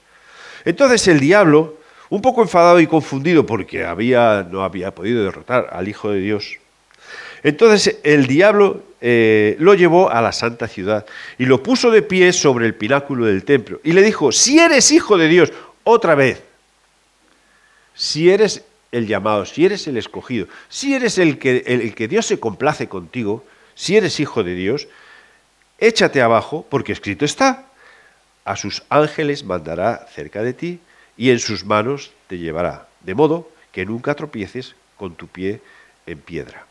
Entonces 0.64 1.08
el 1.08 1.18
diablo 1.18 1.78
un 2.10 2.22
poco 2.22 2.42
enfadado 2.42 2.80
y 2.80 2.86
confundido 2.86 3.46
porque 3.46 3.84
había, 3.84 4.46
no 4.50 4.62
había 4.62 4.94
podido 4.94 5.24
derrotar 5.24 5.68
al 5.72 5.88
Hijo 5.88 6.10
de 6.10 6.20
Dios. 6.20 6.58
Entonces 7.42 7.98
el 8.02 8.26
diablo 8.26 8.82
eh, 9.02 9.56
lo 9.58 9.74
llevó 9.74 10.10
a 10.10 10.22
la 10.22 10.32
santa 10.32 10.66
ciudad 10.66 11.04
y 11.38 11.44
lo 11.44 11.62
puso 11.62 11.90
de 11.90 12.00
pie 12.00 12.32
sobre 12.32 12.64
el 12.64 12.74
pináculo 12.74 13.26
del 13.26 13.44
templo 13.44 13.80
y 13.84 13.92
le 13.92 14.02
dijo, 14.02 14.32
si 14.32 14.58
eres 14.58 14.90
hijo 14.90 15.18
de 15.18 15.28
Dios, 15.28 15.52
otra 15.84 16.14
vez, 16.14 16.42
si 17.94 18.30
eres 18.30 18.64
el 18.92 19.06
llamado, 19.06 19.44
si 19.44 19.66
eres 19.66 19.86
el 19.86 19.98
escogido, 19.98 20.46
si 20.70 20.94
eres 20.94 21.18
el 21.18 21.38
que, 21.38 21.64
el 21.66 21.94
que 21.94 22.08
Dios 22.08 22.24
se 22.24 22.40
complace 22.40 22.88
contigo, 22.88 23.44
si 23.74 23.96
eres 23.96 24.20
hijo 24.20 24.42
de 24.42 24.54
Dios, 24.54 24.88
échate 25.78 26.22
abajo 26.22 26.64
porque 26.70 26.92
escrito 26.92 27.26
está, 27.26 27.66
a 28.46 28.56
sus 28.56 28.84
ángeles 28.88 29.44
mandará 29.44 30.06
cerca 30.14 30.42
de 30.42 30.54
ti 30.54 30.80
y 31.16 31.30
en 31.30 31.38
sus 31.38 31.64
manos 31.64 32.12
te 32.26 32.38
llevará, 32.38 32.88
de 33.00 33.14
modo 33.14 33.48
que 33.72 33.86
nunca 33.86 34.14
tropieces 34.14 34.74
con 34.96 35.14
tu 35.14 35.26
pie 35.26 35.60
en 36.06 36.18
piedra. 36.18 36.66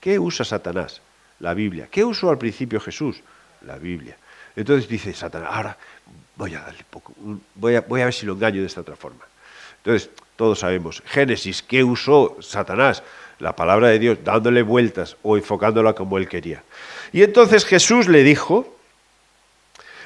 ¿Qué 0.00 0.18
usa 0.18 0.44
Satanás? 0.44 1.00
La 1.38 1.54
Biblia. 1.54 1.88
¿Qué 1.90 2.04
usó 2.04 2.30
al 2.30 2.38
principio 2.38 2.80
Jesús? 2.80 3.22
La 3.62 3.76
Biblia. 3.76 4.16
Entonces 4.56 4.88
dice 4.88 5.12
Satanás, 5.12 5.50
ahora 5.52 5.76
voy 6.36 6.54
a 6.54 6.60
darle 6.60 6.84
poco, 6.88 7.14
voy 7.54 7.74
a, 7.74 7.82
voy 7.82 8.00
a 8.00 8.06
ver 8.06 8.14
si 8.14 8.26
lo 8.26 8.32
engaño 8.32 8.60
de 8.60 8.66
esta 8.66 8.80
otra 8.80 8.96
forma. 8.96 9.24
Entonces, 9.78 10.10
todos 10.36 10.60
sabemos. 10.60 11.02
Génesis, 11.06 11.62
¿qué 11.62 11.84
usó 11.84 12.36
Satanás? 12.40 13.02
La 13.38 13.56
palabra 13.56 13.88
de 13.88 13.98
Dios, 13.98 14.18
dándole 14.22 14.62
vueltas 14.62 15.16
o 15.22 15.36
enfocándola 15.36 15.94
como 15.94 16.18
él 16.18 16.28
quería. 16.28 16.62
Y 17.12 17.22
entonces 17.22 17.64
Jesús 17.64 18.08
le 18.08 18.22
dijo, 18.22 18.76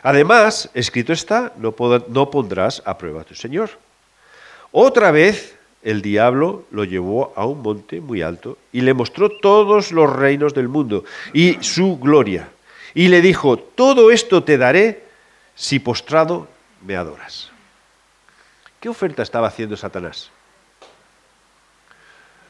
además, 0.04 0.70
escrito 0.74 1.12
está, 1.12 1.52
no, 1.56 1.72
pondrás 1.72 2.80
a 2.84 2.96
prueba 2.96 3.22
a 3.22 3.24
tu 3.24 3.34
Señor. 3.34 3.70
Otra 4.70 5.10
vez 5.10 5.56
el 5.82 6.02
diablo 6.02 6.64
lo 6.70 6.84
llevó 6.84 7.32
a 7.34 7.44
un 7.46 7.62
monte 7.62 8.00
muy 8.00 8.22
alto 8.22 8.56
y 8.72 8.82
le 8.82 8.94
mostró 8.94 9.28
todos 9.40 9.90
los 9.90 10.14
reinos 10.14 10.54
del 10.54 10.68
mundo 10.68 11.04
y 11.32 11.62
su 11.62 11.98
gloria. 11.98 12.48
Y 12.94 13.08
le 13.08 13.20
dijo, 13.20 13.58
todo 13.58 14.12
esto 14.12 14.44
te 14.44 14.56
daré 14.56 15.04
si 15.56 15.78
postrado 15.80 16.48
me 16.86 16.96
adoras. 16.96 17.50
¿Qué 18.80 18.88
oferta 18.88 19.22
estaba 19.22 19.48
haciendo 19.48 19.76
Satanás? 19.76 20.30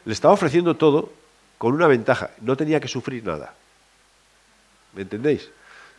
Le 0.05 0.13
estaba 0.13 0.35
ofreciendo 0.35 0.77
todo 0.77 1.11
con 1.57 1.73
una 1.73 1.87
ventaja, 1.87 2.31
no 2.41 2.57
tenía 2.57 2.81
que 2.81 2.89
sufrir 2.89 3.25
nada. 3.25 3.55
¿Me 4.93 5.03
entendéis? 5.03 5.51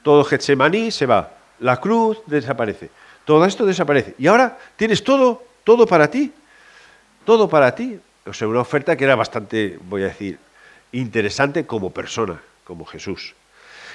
Todo 0.04 0.24
Getsemaní 0.24 0.92
se 0.92 1.06
va, 1.06 1.32
la 1.60 1.78
cruz 1.78 2.20
desaparece, 2.26 2.90
todo 3.26 3.46
esto 3.46 3.66
desaparece. 3.66 4.16
Y 4.18 4.28
ahora 4.28 4.58
tienes 4.76 5.04
todo, 5.04 5.44
todo 5.64 5.86
para 5.88 6.10
ti, 6.10 6.32
todo 7.26 7.50
para 7.50 7.74
ti. 7.76 8.00
O 8.26 8.34
sea, 8.34 8.48
una 8.48 8.62
oferta 8.62 8.96
que 8.96 9.04
era 9.04 9.16
bastante, 9.16 9.80
voy 9.88 10.04
a 10.04 10.08
decir, 10.08 10.40
interesante 10.92 11.66
como 11.66 11.92
persona, 11.92 12.42
como 12.64 12.86
Jesús. 12.86 13.36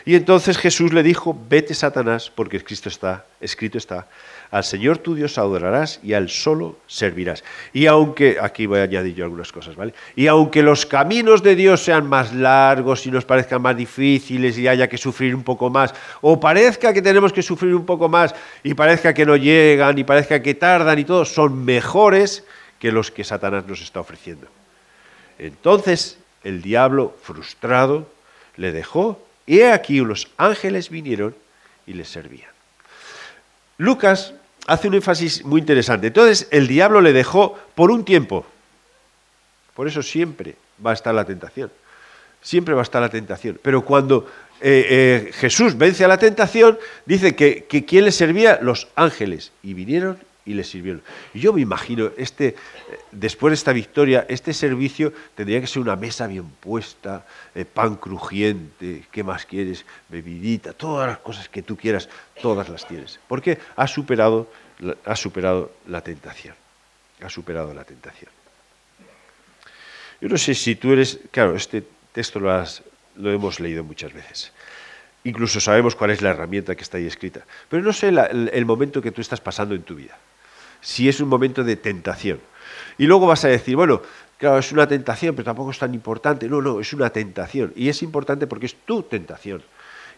Y 0.04 0.14
entonces 0.14 0.58
Jesús 0.58 0.92
le 0.92 1.02
dijo, 1.02 1.38
vete 1.48 1.74
Satanás, 1.74 2.30
porque 2.34 2.62
Cristo 2.62 2.88
está, 2.88 3.26
escrito 3.40 3.78
está, 3.78 4.06
al 4.50 4.64
Señor 4.64 4.98
tu 4.98 5.14
Dios 5.14 5.38
adorarás 5.38 6.00
y 6.02 6.14
al 6.14 6.28
solo 6.28 6.76
servirás. 6.86 7.44
Y 7.72 7.86
aunque, 7.86 8.38
aquí 8.40 8.66
voy 8.66 8.80
a 8.80 8.84
añadir 8.84 9.14
yo 9.14 9.24
algunas 9.24 9.52
cosas, 9.52 9.76
¿vale? 9.76 9.94
Y 10.16 10.26
aunque 10.26 10.62
los 10.62 10.86
caminos 10.86 11.42
de 11.42 11.54
Dios 11.54 11.84
sean 11.84 12.08
más 12.08 12.34
largos 12.34 13.06
y 13.06 13.10
nos 13.10 13.24
parezcan 13.24 13.62
más 13.62 13.76
difíciles 13.76 14.58
y 14.58 14.66
haya 14.66 14.88
que 14.88 14.98
sufrir 14.98 15.34
un 15.34 15.44
poco 15.44 15.70
más, 15.70 15.94
o 16.20 16.40
parezca 16.40 16.92
que 16.92 17.02
tenemos 17.02 17.32
que 17.32 17.42
sufrir 17.42 17.74
un 17.74 17.86
poco 17.86 18.08
más 18.08 18.34
y 18.62 18.74
parezca 18.74 19.14
que 19.14 19.26
no 19.26 19.36
llegan 19.36 19.98
y 19.98 20.04
parezca 20.04 20.42
que 20.42 20.54
tardan 20.54 20.98
y 20.98 21.04
todo, 21.04 21.24
son 21.24 21.64
mejores 21.64 22.44
que 22.78 22.90
los 22.90 23.10
que 23.10 23.22
Satanás 23.22 23.66
nos 23.66 23.80
está 23.82 24.00
ofreciendo. 24.00 24.48
Entonces 25.38 26.18
el 26.42 26.62
diablo, 26.62 27.14
frustrado, 27.22 28.08
le 28.56 28.72
dejó 28.72 29.20
y 29.46 29.60
he 29.60 29.72
aquí 29.72 29.98
los 29.98 30.28
ángeles 30.36 30.90
vinieron 30.90 31.34
y 31.86 31.94
les 31.94 32.08
servían. 32.08 32.50
Lucas 33.78 34.34
hace 34.66 34.88
un 34.88 34.94
énfasis 34.94 35.44
muy 35.44 35.60
interesante. 35.60 36.08
Entonces 36.08 36.48
el 36.50 36.68
diablo 36.68 37.00
le 37.00 37.12
dejó 37.12 37.58
por 37.74 37.90
un 37.90 38.04
tiempo. 38.04 38.46
Por 39.74 39.88
eso 39.88 40.02
siempre 40.02 40.56
va 40.84 40.90
a 40.90 40.94
estar 40.94 41.14
la 41.14 41.24
tentación. 41.24 41.70
Siempre 42.42 42.74
va 42.74 42.80
a 42.80 42.84
estar 42.84 43.02
la 43.02 43.08
tentación. 43.08 43.58
Pero 43.62 43.84
cuando 43.84 44.30
eh, 44.60 44.86
eh, 45.28 45.32
Jesús 45.32 45.76
vence 45.76 46.04
a 46.04 46.08
la 46.08 46.18
tentación, 46.18 46.78
dice 47.06 47.34
que, 47.34 47.64
que 47.64 47.84
¿quién 47.84 48.04
le 48.04 48.12
servía? 48.12 48.58
Los 48.62 48.88
ángeles. 48.94 49.52
Y 49.62 49.74
vinieron 49.74 50.18
y 50.44 50.54
le 50.54 50.64
sirvieron. 50.64 51.02
Yo 51.34 51.52
me 51.52 51.60
imagino, 51.60 52.10
este, 52.16 52.56
después 53.12 53.52
de 53.52 53.54
esta 53.54 53.72
victoria, 53.72 54.26
este 54.28 54.54
servicio 54.54 55.12
tendría 55.34 55.60
que 55.60 55.66
ser 55.66 55.82
una 55.82 55.96
mesa 55.96 56.26
bien 56.26 56.48
puesta, 56.48 57.26
eh, 57.54 57.64
pan 57.64 57.96
crujiente, 57.96 59.04
¿qué 59.10 59.22
más 59.22 59.46
quieres? 59.46 59.84
Bebidita, 60.08 60.72
todas 60.72 61.08
las 61.08 61.18
cosas 61.18 61.48
que 61.48 61.62
tú 61.62 61.76
quieras, 61.76 62.08
todas 62.40 62.68
las 62.68 62.86
tienes. 62.86 63.20
Porque 63.28 63.58
ha 63.76 63.86
superado, 63.86 64.50
ha 65.04 65.16
superado 65.16 65.72
la 65.86 66.00
tentación. 66.00 66.54
Ha 67.22 67.28
superado 67.28 67.74
la 67.74 67.84
tentación. 67.84 68.30
Yo 70.20 70.28
no 70.28 70.38
sé 70.38 70.54
si 70.54 70.74
tú 70.74 70.92
eres, 70.92 71.18
claro, 71.30 71.54
este 71.54 71.84
texto 72.12 72.40
lo, 72.40 72.64
lo 73.16 73.30
hemos 73.30 73.60
leído 73.60 73.84
muchas 73.84 74.12
veces. 74.12 74.52
Incluso 75.24 75.60
sabemos 75.60 75.94
cuál 75.94 76.10
es 76.10 76.22
la 76.22 76.30
herramienta 76.30 76.74
que 76.74 76.82
está 76.82 76.96
ahí 76.96 77.06
escrita. 77.06 77.44
Pero 77.68 77.82
no 77.82 77.92
sé 77.92 78.08
el 78.08 78.64
momento 78.64 79.02
que 79.02 79.12
tú 79.12 79.20
estás 79.20 79.40
pasando 79.40 79.74
en 79.74 79.82
tu 79.82 79.94
vida 79.94 80.18
si 80.80 81.08
es 81.08 81.20
un 81.20 81.28
momento 81.28 81.64
de 81.64 81.76
tentación. 81.76 82.40
Y 82.98 83.06
luego 83.06 83.26
vas 83.26 83.44
a 83.44 83.48
decir, 83.48 83.76
bueno, 83.76 84.02
claro, 84.38 84.58
es 84.58 84.72
una 84.72 84.86
tentación, 84.86 85.34
pero 85.34 85.44
tampoco 85.44 85.70
es 85.70 85.78
tan 85.78 85.94
importante. 85.94 86.48
No, 86.48 86.60
no, 86.60 86.80
es 86.80 86.92
una 86.92 87.10
tentación. 87.10 87.72
Y 87.76 87.88
es 87.88 88.02
importante 88.02 88.46
porque 88.46 88.66
es 88.66 88.74
tu 88.84 89.02
tentación. 89.02 89.62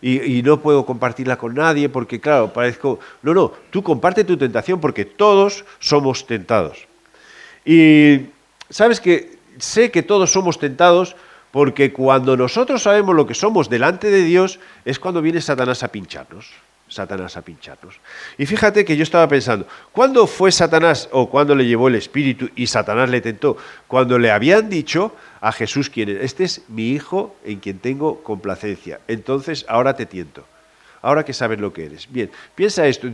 Y, 0.01 0.43
no 0.43 0.61
puedo 0.61 0.85
compartirla 0.85 1.39
con 1.39 1.55
nadie 1.55 1.89
porque, 1.89 2.21
claro, 2.21 2.53
parezco... 2.53 2.99
No, 3.23 3.33
no, 3.33 3.53
tú 3.71 3.85
comparte 3.85 4.25
tu 4.25 4.37
tentación 4.37 4.81
porque 4.81 5.05
todos 5.05 5.65
somos 5.79 6.27
tentados. 6.27 6.89
Y 7.65 8.27
sabes 8.69 9.01
que 9.01 9.39
sé 9.59 9.93
que 9.93 10.03
todos 10.03 10.33
somos 10.33 10.59
tentados 10.59 11.15
porque 11.53 11.93
cuando 11.93 12.37
nosotros 12.37 12.83
sabemos 12.83 13.15
lo 13.15 13.29
que 13.29 13.35
somos 13.35 13.69
delante 13.69 14.11
de 14.11 14.23
Dios 14.23 14.59
es 14.85 14.99
cuando 14.99 15.23
viene 15.23 15.41
Satanás 15.41 15.85
a 15.85 15.93
pincharnos. 15.93 16.51
Satanás 16.93 17.37
a 17.37 17.43
pincharnos. 17.43 18.01
Y 18.37 18.47
fíjate 18.47 18.85
que 18.85 18.97
yo 18.97 19.03
estaba 19.03 19.27
pensando, 19.29 19.67
¿cuándo 19.93 20.27
fue 20.27 20.53
Satanás 20.53 21.09
o 21.13 21.29
cuándo 21.31 21.55
le 21.55 21.67
llevó 21.67 21.89
el 21.89 21.95
Espíritu 21.95 22.51
y 22.55 22.67
Satanás 22.67 23.09
le 23.09 23.21
tentó? 23.21 23.57
Cuando 23.89 24.19
le 24.19 24.31
habían 24.31 24.69
dicho 24.69 25.15
a 25.41 25.53
Jesús 25.53 25.89
quién 25.89 26.11
es, 26.11 26.23
este 26.23 26.45
es 26.45 26.63
mi 26.69 26.91
hijo 26.91 27.35
en 27.45 27.61
quien 27.61 27.79
tengo 27.79 28.23
complacencia, 28.23 29.01
entonces 29.09 29.65
ahora 29.69 29.97
te 29.97 30.07
tiento. 30.07 30.45
Ahora 31.01 31.25
que 31.25 31.33
sabes 31.33 31.59
lo 31.59 31.73
que 31.73 31.87
eres. 31.87 32.07
Bien, 32.13 32.31
piensa 32.55 32.87
esto. 32.87 33.09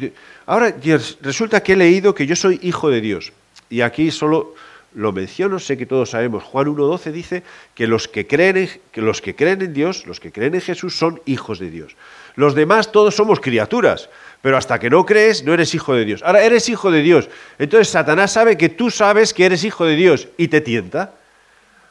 Ahora 0.44 0.74
resulta 1.22 1.62
que 1.62 1.72
he 1.72 1.76
leído 1.76 2.14
que 2.14 2.26
yo 2.26 2.36
soy 2.36 2.60
hijo 2.62 2.90
de 2.90 3.00
Dios. 3.00 3.32
Y 3.70 3.80
aquí 3.80 4.10
solo 4.10 4.54
lo 4.94 5.12
menciono, 5.12 5.58
sé 5.58 5.76
que 5.76 5.86
todos 5.86 6.10
sabemos, 6.10 6.42
Juan 6.42 6.66
1.12 6.66 7.12
dice 7.12 7.42
que 7.74 7.86
los 7.86 8.08
que, 8.08 8.26
creen 8.26 8.68
que 8.90 9.02
los 9.02 9.20
que 9.20 9.34
creen 9.34 9.60
en 9.62 9.74
Dios, 9.74 10.06
los 10.06 10.18
que 10.18 10.32
creen 10.32 10.54
en 10.54 10.60
Jesús 10.60 10.96
son 10.96 11.20
hijos 11.26 11.58
de 11.58 11.70
Dios. 11.70 11.94
Los 12.36 12.54
demás 12.54 12.90
todos 12.90 13.14
somos 13.14 13.40
criaturas, 13.40 14.08
pero 14.40 14.56
hasta 14.56 14.78
que 14.78 14.88
no 14.88 15.04
crees 15.04 15.44
no 15.44 15.52
eres 15.52 15.74
hijo 15.74 15.94
de 15.94 16.04
Dios. 16.04 16.22
Ahora 16.22 16.42
eres 16.42 16.68
hijo 16.68 16.90
de 16.90 17.02
Dios. 17.02 17.28
Entonces 17.58 17.88
Satanás 17.88 18.32
sabe 18.32 18.56
que 18.56 18.68
tú 18.68 18.90
sabes 18.90 19.34
que 19.34 19.44
eres 19.44 19.64
hijo 19.64 19.84
de 19.84 19.96
Dios 19.96 20.28
y 20.36 20.48
te 20.48 20.60
tienta. 20.60 21.14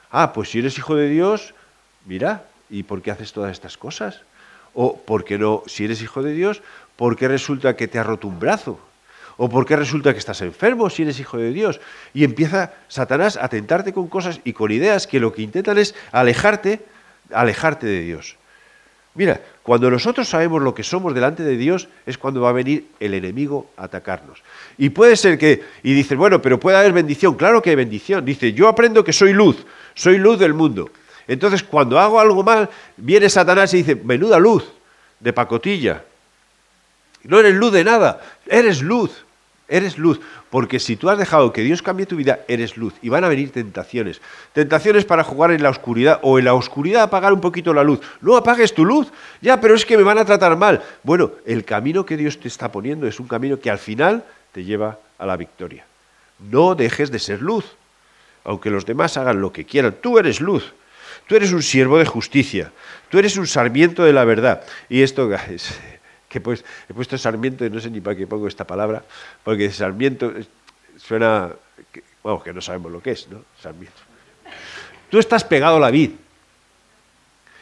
Ah, 0.10 0.34
pues 0.34 0.50
si 0.50 0.60
eres 0.60 0.78
hijo 0.78 0.96
de 0.96 1.10
Dios, 1.10 1.54
mira, 2.06 2.46
¿y 2.70 2.84
por 2.84 3.02
qué 3.02 3.12
haces 3.12 3.32
todas 3.32 3.52
estas 3.52 3.78
cosas? 3.78 4.22
O, 4.74 4.98
¿por 4.98 5.24
qué 5.24 5.38
no? 5.38 5.64
Si 5.68 5.86
eres 5.86 6.02
hijo 6.02 6.24
de 6.24 6.34
Dios, 6.34 6.62
¿por 6.96 7.16
qué 7.16 7.28
resulta 7.28 7.76
que 7.76 7.88
te 7.88 8.00
ha 8.00 8.04
roto 8.04 8.28
un 8.28 8.40
brazo? 8.40 8.80
¿O 9.38 9.50
por 9.50 9.66
qué 9.66 9.76
resulta 9.76 10.14
que 10.14 10.20
estás 10.20 10.42
enfermo 10.42 10.90
si 10.90 11.04
eres 11.04 11.20
hijo 11.20 11.38
de 11.38 11.52
Dios? 11.52 11.80
Y 12.14 12.24
empieza 12.24 12.74
Satanás 12.88 13.38
a 13.38 13.48
tentarte 13.50 13.94
con 13.94 14.08
cosas 14.08 14.42
y 14.44 14.54
con 14.54 14.72
ideas 14.72 15.06
que 15.06 15.20
lo 15.20 15.32
que 15.32 15.44
intentan 15.44 15.78
es 15.78 15.94
alejarte, 16.12 16.82
alejarte 17.32 17.86
de 17.86 18.02
Dios. 18.02 18.36
Mira, 19.14 19.42
cuando 19.64 19.90
nosotros 19.90 20.28
sabemos 20.28 20.62
lo 20.62 20.76
que 20.76 20.84
somos 20.84 21.14
delante 21.14 21.44
de 21.44 21.58
Dios 21.58 21.88
es 22.06 22.18
cuando 22.18 22.42
va 22.42 22.50
a 22.50 22.54
venir 22.54 22.88
el 23.00 23.14
enemigo 23.16 23.70
a 23.76 23.86
atacarnos. 23.86 24.44
Y 24.78 24.90
puede 24.90 25.16
ser 25.16 25.38
que, 25.38 25.64
y 25.82 25.94
dices, 25.94 26.18
bueno, 26.18 26.42
pero 26.42 26.60
puede 26.60 26.78
haber 26.78 26.94
bendición. 26.94 27.36
Claro 27.36 27.62
que 27.62 27.72
hay 27.72 27.76
bendición. 27.76 28.24
Dice, 28.24 28.54
yo 28.54 28.68
aprendo 28.68 29.04
que 29.04 29.14
soy 29.14 29.34
luz, 29.34 29.66
soy 29.96 30.20
luz 30.20 30.38
del 30.38 30.54
mundo. 30.54 30.90
Entonces, 31.28 31.64
cuando 31.64 32.00
hago 32.00 32.20
algo 32.20 32.44
mal, 32.44 32.70
viene 32.96 33.30
Satanás 33.30 33.74
y 33.74 33.78
dice, 33.78 33.96
menuda 33.96 34.40
luz 34.40 34.72
de 35.20 35.34
pacotilla. 35.34 36.04
No 37.24 37.40
eres 37.40 37.56
luz 37.56 37.74
de 37.74 37.84
nada, 37.84 38.22
eres 38.46 38.82
luz. 38.82 39.26
Eres 39.70 39.98
luz, 39.98 40.22
porque 40.50 40.80
si 40.80 40.96
tú 40.96 41.10
has 41.10 41.18
dejado 41.18 41.52
que 41.52 41.62
Dios 41.62 41.82
cambie 41.82 42.06
tu 42.06 42.16
vida, 42.16 42.40
eres 42.48 42.78
luz. 42.78 42.94
Y 43.02 43.10
van 43.10 43.26
a 43.26 43.28
venir 43.28 43.52
tentaciones. 43.52 44.22
Tentaciones 44.54 45.04
para 45.04 45.26
jugar 45.26 45.52
en 45.52 45.62
la 45.62 45.70
oscuridad 45.70 46.20
o 46.24 46.40
en 46.40 46.46
la 46.46 46.54
oscuridad 46.54 47.04
apagar 47.04 47.34
un 47.34 47.42
poquito 47.42 47.74
la 47.74 47.84
luz. 47.84 48.00
No 48.22 48.38
apagues 48.38 48.74
tu 48.74 48.86
luz. 48.86 49.12
Ya, 49.42 49.60
pero 49.60 49.76
es 49.76 49.86
que 49.86 49.98
me 49.98 50.04
van 50.04 50.20
a 50.20 50.26
tratar 50.26 50.56
mal. 50.56 50.82
Bueno, 51.04 51.32
el 51.46 51.66
camino 51.66 52.06
que 52.06 52.16
Dios 52.16 52.40
te 52.40 52.48
está 52.48 52.72
poniendo 52.72 53.08
es 53.08 53.20
un 53.20 53.28
camino 53.28 53.60
que 53.60 53.70
al 53.70 53.78
final 53.78 54.24
te 54.54 54.64
lleva 54.64 55.00
a 55.18 55.26
la 55.26 55.36
victoria. 55.36 55.86
No 56.40 56.76
dejes 56.76 57.12
de 57.12 57.20
ser 57.20 57.42
luz. 57.42 57.66
Aunque 58.46 58.70
los 58.70 58.86
demás 58.86 59.18
hagan 59.18 59.42
lo 59.42 59.52
que 59.52 59.66
quieran, 59.66 59.96
tú 60.02 60.18
eres 60.18 60.40
luz. 60.40 60.74
Tú 61.28 61.36
eres 61.36 61.52
un 61.52 61.62
siervo 61.62 62.00
de 62.00 62.06
justicia. 62.06 62.72
Tú 63.10 63.20
eres 63.20 63.36
un 63.36 63.48
sarmiento 63.48 64.06
de 64.06 64.14
la 64.14 64.24
verdad. 64.24 64.64
Y 64.88 65.02
esto 65.02 65.30
es 65.34 65.78
que 66.38 66.42
pues, 66.42 66.64
he 66.88 66.94
puesto 66.94 67.18
sarmiento 67.18 67.66
y 67.66 67.70
no 67.70 67.80
sé 67.80 67.90
ni 67.90 68.00
para 68.00 68.16
qué 68.16 68.28
pongo 68.28 68.48
esta 68.48 68.66
palabra, 68.66 69.04
porque 69.44 69.72
sarmiento 69.72 70.34
suena, 70.98 71.50
bueno, 72.22 72.44
que 72.44 72.54
no 72.54 72.62
sabemos 72.62 72.92
lo 72.92 73.02
que 73.02 73.12
es, 73.12 73.28
¿no? 73.28 73.42
Sarmiento. 73.62 73.98
Tú 75.10 75.20
estás 75.20 75.44
pegado 75.44 75.78
a 75.78 75.80
la 75.80 75.90
vid 75.90 76.12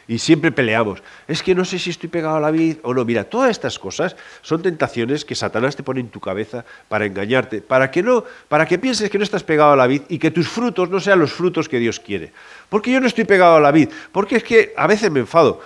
y 0.08 0.18
siempre 0.18 0.52
peleamos. 0.52 1.02
Es 1.26 1.42
que 1.42 1.54
no 1.54 1.64
sé 1.64 1.78
si 1.78 1.90
estoy 1.90 2.08
pegado 2.08 2.36
a 2.36 2.40
la 2.40 2.50
vid 2.50 2.78
o 2.82 2.92
no. 2.92 3.04
Mira, 3.04 3.24
todas 3.24 3.50
estas 3.50 3.78
cosas 3.78 4.16
son 4.42 4.62
tentaciones 4.62 5.24
que 5.24 5.34
Satanás 5.34 5.74
te 5.74 5.82
pone 5.82 6.00
en 6.00 6.08
tu 6.08 6.20
cabeza 6.20 6.64
para 6.88 7.06
engañarte, 7.06 7.62
para 7.62 7.90
que 7.90 8.02
no, 8.02 8.24
para 8.48 8.66
que 8.66 8.78
pienses 8.78 9.08
que 9.10 9.18
no 9.18 9.24
estás 9.24 9.42
pegado 9.42 9.72
a 9.72 9.76
la 9.76 9.86
vid 9.86 10.02
y 10.08 10.18
que 10.18 10.30
tus 10.30 10.48
frutos 10.48 10.90
no 10.90 11.00
sean 11.00 11.18
los 11.18 11.32
frutos 11.32 11.68
que 11.68 11.78
Dios 11.78 11.98
quiere. 11.98 12.32
Porque 12.68 12.92
yo 12.92 13.00
no 13.00 13.06
estoy 13.06 13.24
pegado 13.24 13.56
a 13.56 13.60
la 13.60 13.72
vid, 13.72 13.88
porque 14.12 14.36
es 14.36 14.44
que 14.44 14.74
a 14.76 14.86
veces 14.86 15.10
me 15.10 15.20
enfado. 15.20 15.62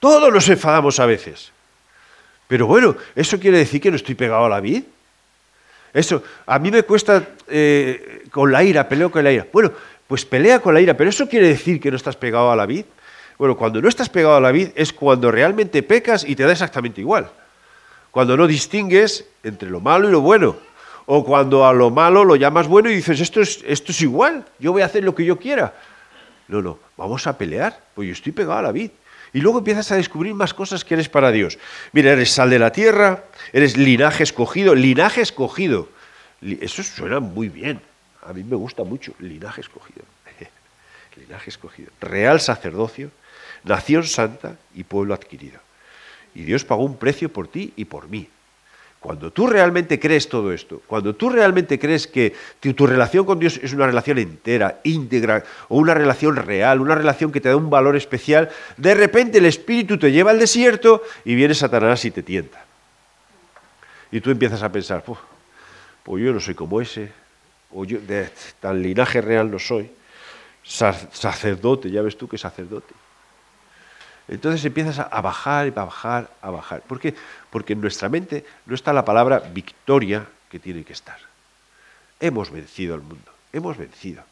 Todos 0.00 0.32
nos 0.32 0.48
enfadamos 0.48 1.00
a 1.00 1.06
veces. 1.06 1.52
Pero 2.48 2.66
bueno, 2.66 2.96
¿eso 3.14 3.38
quiere 3.38 3.58
decir 3.58 3.80
que 3.80 3.90
no 3.90 3.96
estoy 3.96 4.14
pegado 4.14 4.46
a 4.46 4.48
la 4.48 4.60
vid? 4.60 4.82
Eso, 5.92 6.22
a 6.46 6.58
mí 6.58 6.70
me 6.70 6.82
cuesta 6.82 7.22
eh, 7.46 8.24
con 8.30 8.50
la 8.50 8.64
ira, 8.64 8.88
peleo 8.88 9.10
con 9.10 9.22
la 9.22 9.32
ira. 9.32 9.46
Bueno, 9.52 9.70
pues 10.06 10.24
pelea 10.24 10.60
con 10.60 10.74
la 10.74 10.80
ira, 10.80 10.94
pero 10.94 11.10
eso 11.10 11.28
quiere 11.28 11.48
decir 11.48 11.80
que 11.80 11.90
no 11.90 11.96
estás 11.96 12.16
pegado 12.16 12.50
a 12.50 12.56
la 12.56 12.66
vid. 12.66 12.84
Bueno, 13.38 13.56
cuando 13.56 13.80
no 13.80 13.88
estás 13.88 14.08
pegado 14.08 14.36
a 14.36 14.40
la 14.40 14.50
vid 14.50 14.70
es 14.74 14.92
cuando 14.92 15.30
realmente 15.30 15.82
pecas 15.82 16.24
y 16.24 16.34
te 16.34 16.42
da 16.44 16.52
exactamente 16.52 17.00
igual. 17.00 17.30
Cuando 18.10 18.36
no 18.36 18.46
distingues 18.46 19.26
entre 19.42 19.70
lo 19.70 19.80
malo 19.80 20.08
y 20.08 20.12
lo 20.12 20.22
bueno. 20.22 20.56
O 21.06 21.24
cuando 21.24 21.66
a 21.66 21.72
lo 21.72 21.90
malo 21.90 22.24
lo 22.24 22.36
llamas 22.36 22.66
bueno 22.66 22.90
y 22.90 22.96
dices, 22.96 23.20
esto 23.20 23.40
es, 23.40 23.62
esto 23.66 23.92
es 23.92 24.00
igual, 24.02 24.44
yo 24.58 24.72
voy 24.72 24.82
a 24.82 24.86
hacer 24.86 25.04
lo 25.04 25.14
que 25.14 25.24
yo 25.24 25.38
quiera. 25.38 25.74
No, 26.48 26.60
no, 26.60 26.78
vamos 26.96 27.26
a 27.26 27.36
pelear, 27.36 27.80
pues 27.94 28.08
yo 28.08 28.12
estoy 28.12 28.32
pegado 28.32 28.58
a 28.58 28.62
la 28.62 28.72
vid. 28.72 28.90
Y 29.32 29.40
luego 29.40 29.58
empiezas 29.58 29.92
a 29.92 29.96
descubrir 29.96 30.34
más 30.34 30.54
cosas 30.54 30.84
que 30.84 30.94
eres 30.94 31.08
para 31.08 31.30
Dios. 31.30 31.58
Mira, 31.92 32.12
eres 32.12 32.30
sal 32.30 32.50
de 32.50 32.58
la 32.58 32.72
tierra, 32.72 33.24
eres 33.52 33.76
linaje 33.76 34.22
escogido, 34.22 34.74
linaje 34.74 35.20
escogido. 35.20 35.88
Eso 36.40 36.82
suena 36.82 37.20
muy 37.20 37.48
bien. 37.48 37.80
A 38.22 38.32
mí 38.32 38.42
me 38.44 38.56
gusta 38.56 38.84
mucho, 38.84 39.14
linaje 39.18 39.60
escogido. 39.60 40.02
linaje 41.16 41.50
escogido. 41.50 41.90
Real 42.00 42.40
sacerdocio, 42.40 43.10
nación 43.64 44.04
santa 44.04 44.56
y 44.74 44.84
pueblo 44.84 45.14
adquirido. 45.14 45.60
Y 46.34 46.42
Dios 46.42 46.64
pagó 46.64 46.84
un 46.84 46.96
precio 46.96 47.32
por 47.32 47.48
ti 47.48 47.72
y 47.76 47.84
por 47.84 48.08
mí. 48.08 48.28
Cuando 49.00 49.32
tú 49.32 49.46
realmente 49.46 50.00
crees 50.00 50.28
todo 50.28 50.52
esto, 50.52 50.82
cuando 50.86 51.14
tú 51.14 51.30
realmente 51.30 51.78
crees 51.78 52.08
que 52.08 52.34
tu, 52.58 52.86
relación 52.86 53.24
con 53.24 53.38
Dios 53.38 53.60
es 53.62 53.72
una 53.72 53.86
relación 53.86 54.18
entera, 54.18 54.80
íntegra, 54.82 55.44
o 55.68 55.78
una 55.78 55.94
relación 55.94 56.34
real, 56.34 56.80
una 56.80 56.96
relación 56.96 57.30
que 57.30 57.40
te 57.40 57.48
da 57.48 57.56
un 57.56 57.70
valor 57.70 57.94
especial, 57.94 58.50
de 58.76 58.94
repente 58.94 59.38
el 59.38 59.46
Espíritu 59.46 59.98
te 59.98 60.10
lleva 60.10 60.32
al 60.32 60.40
desierto 60.40 61.02
y 61.24 61.36
viene 61.36 61.54
Satanás 61.54 62.04
y 62.04 62.10
te 62.10 62.24
tienta. 62.24 62.64
Y 64.10 64.20
tú 64.20 64.30
empiezas 64.30 64.62
a 64.64 64.72
pensar, 64.72 65.04
pues 65.04 66.24
yo 66.24 66.32
no 66.32 66.40
soy 66.40 66.54
como 66.54 66.80
ese, 66.80 67.12
o 67.70 67.84
yo 67.84 68.00
de 68.00 68.28
tan 68.58 68.82
linaje 68.82 69.20
real 69.20 69.48
no 69.48 69.60
soy, 69.60 69.90
sacerdote, 70.64 71.88
ya 71.88 72.02
ves 72.02 72.18
tú 72.18 72.26
que 72.26 72.36
sacerdote. 72.36 72.94
Entonces 74.28 74.64
empiezas 74.64 74.98
a 74.98 75.20
bajar 75.20 75.66
y 75.66 75.70
a 75.70 75.84
bajar, 75.84 76.30
a 76.42 76.50
bajar. 76.50 76.82
¿Por 76.82 77.00
qué? 77.00 77.14
Porque 77.50 77.72
en 77.72 77.80
nuestra 77.80 78.08
mente 78.08 78.44
no 78.66 78.74
está 78.74 78.92
la 78.92 79.04
palabra 79.04 79.40
victoria 79.52 80.26
que 80.50 80.58
tiene 80.58 80.84
que 80.84 80.92
estar. 80.92 81.18
Hemos 82.20 82.50
vencido 82.50 82.94
al 82.94 83.02
mundo, 83.02 83.32
hemos 83.52 83.76
vencido. 83.76 84.22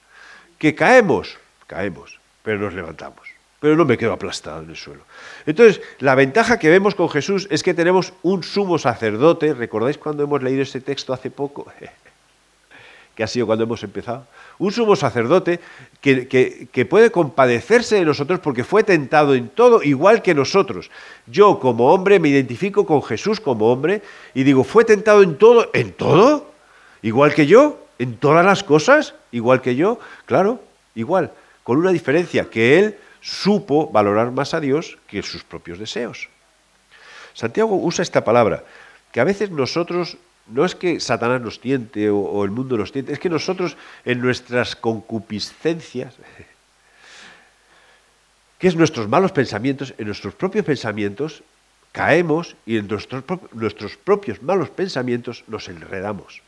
Que 0.59 0.75
caemos, 0.75 1.39
caemos, 1.67 2.19
pero 2.43 2.59
nos 2.59 2.75
levantamos. 2.75 3.27
Pero 3.59 3.75
no 3.75 3.87
me 3.87 3.97
quedo 3.97 4.13
aplastado 4.13 4.63
en 4.63 4.71
el 4.71 4.77
suelo. 4.77 5.03
Entonces, 5.47 5.81
la 5.99 6.15
ventaja 6.15 6.59
que 6.59 6.69
vemos 6.69 6.95
con 6.95 7.09
Jesús 7.09 7.49
es 7.51 7.63
que 7.63 7.73
tenemos 7.73 8.13
un 8.23 8.43
sumo 8.43 8.79
sacerdote. 8.79 9.55
¿Recordáis 9.55 9.97
cuando 9.97 10.23
hemos 10.23 10.43
leído 10.43 10.63
ese 10.63 10.81
texto 10.81 11.15
hace 11.15 11.31
poco? 11.31 11.73
que 13.17 13.25
ha 13.25 13.27
sido 13.27 13.47
cuando 13.47 13.65
hemos 13.65 13.83
empezado, 13.83 14.27
un 14.59 14.71
sumo 14.71 14.95
sacerdote 14.95 15.59
que, 16.03 16.87
puede 16.89 17.11
compadecerse 17.11 17.97
de 17.97 18.05
nosotros 18.05 18.41
porque 18.41 18.63
fue 18.63 18.85
tentado 18.85 19.35
en 19.35 19.49
todo 19.49 19.83
igual 19.83 20.21
que 20.21 20.35
nosotros. 20.35 20.91
Yo 21.27 21.59
como 21.59 21.93
hombre 21.93 22.21
me 22.21 22.29
identifico 22.29 22.85
con 22.85 23.03
Jesús 23.03 23.41
como 23.41 23.73
hombre 23.73 24.03
y 24.35 24.43
digo, 24.43 24.65
fue 24.65 24.85
tentado 24.85 25.23
en 25.23 25.39
todo, 25.39 25.71
¿en 25.73 25.93
todo? 25.93 26.53
Igual 27.01 27.35
que 27.35 27.47
yo, 27.47 27.81
en 27.99 28.19
todas 28.19 28.45
las 28.45 28.63
cosas, 28.63 29.15
igual 29.33 29.63
que 29.63 29.77
yo, 29.77 29.99
claro, 30.27 30.61
igual, 30.95 31.33
con 31.63 31.79
una 31.79 31.93
diferencia, 31.93 32.51
que 32.51 32.79
él 32.79 32.99
supo 33.23 33.91
valorar 33.91 34.31
más 34.31 34.53
a 34.53 34.61
Dios 34.61 34.99
que 35.09 35.23
sus 35.23 35.43
propios 35.43 35.79
deseos. 35.79 36.29
Santiago 37.33 37.77
usa 37.77 38.03
esta 38.03 38.25
palabra, 38.25 38.63
que 39.11 39.21
a 39.21 39.25
veces 39.25 39.51
nosotros 39.51 40.19
no 40.49 40.65
es 40.65 40.75
que 40.75 41.01
Satanás 41.01 41.41
nos 41.41 41.61
tiente 41.61 42.11
o, 42.11 42.45
el 42.45 42.51
mundo 42.51 42.77
nos 42.77 42.93
tiente, 42.93 43.13
es 43.13 43.19
que 43.19 43.29
nosotros 43.29 43.77
en 44.05 44.21
nuestras 44.21 44.77
concupiscencias, 44.77 46.15
que 48.59 48.69
es 48.69 48.77
nuestros 48.77 49.09
malos 49.09 49.33
pensamientos, 49.33 49.95
en 49.99 50.07
nuestros 50.07 50.35
propios 50.35 50.65
pensamientos 50.65 51.43
caemos 51.93 52.57
y 52.67 52.77
en 52.77 52.89
nuestros, 52.89 53.25
nuestros 53.53 53.97
propios 53.97 54.43
malos 54.43 54.71
pensamientos 54.71 55.45
nos 55.49 55.69
enredamos. 55.69 56.43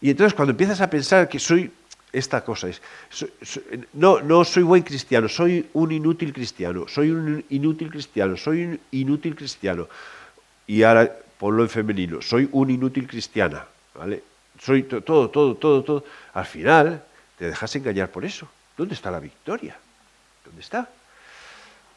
Y 0.00 0.10
entonces 0.10 0.34
cuando 0.34 0.50
empiezas 0.50 0.80
a 0.80 0.90
pensar 0.90 1.28
que 1.28 1.38
soy 1.38 1.72
esta 2.12 2.44
cosa 2.44 2.68
es, 2.68 2.82
no, 3.94 4.20
no 4.20 4.44
soy 4.44 4.62
buen 4.62 4.82
cristiano, 4.82 5.28
soy 5.28 5.66
un 5.72 5.92
inútil 5.92 6.32
cristiano, 6.32 6.86
soy 6.86 7.10
un 7.10 7.44
inútil 7.48 7.90
cristiano, 7.90 8.36
soy 8.36 8.64
un 8.64 8.80
inútil 8.90 9.34
cristiano. 9.34 9.88
Y 10.66 10.82
ahora 10.82 11.10
ponlo 11.42 11.64
en 11.64 11.68
femenino, 11.68 12.22
soy 12.22 12.48
un 12.52 12.70
inútil 12.70 13.08
cristiana, 13.08 13.64
¿vale? 13.96 14.22
Soy 14.60 14.84
todo, 14.84 15.28
todo, 15.28 15.56
todo, 15.56 15.82
todo. 15.82 16.04
Al 16.34 16.46
final 16.46 17.02
te 17.36 17.46
dejas 17.46 17.74
engañar 17.74 18.10
por 18.10 18.24
eso. 18.24 18.48
¿Dónde 18.76 18.94
está 18.94 19.10
la 19.10 19.18
victoria? 19.18 19.76
¿Dónde 20.44 20.60
está? 20.60 20.88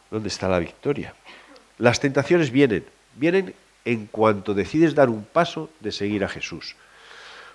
¿Dónde 0.09 0.29
está 0.29 0.49
la 0.49 0.57
victoria? 0.57 1.13
Las 1.77 1.99
tentaciones 1.99 2.49
vienen, 2.49 2.85
vienen 3.13 3.53
en 3.85 4.07
cuanto 4.07 4.55
decides 4.55 4.95
dar 4.95 5.09
un 5.11 5.23
paso 5.23 5.69
de 5.79 5.91
seguir 5.91 6.23
a 6.23 6.27
Jesús. 6.27 6.75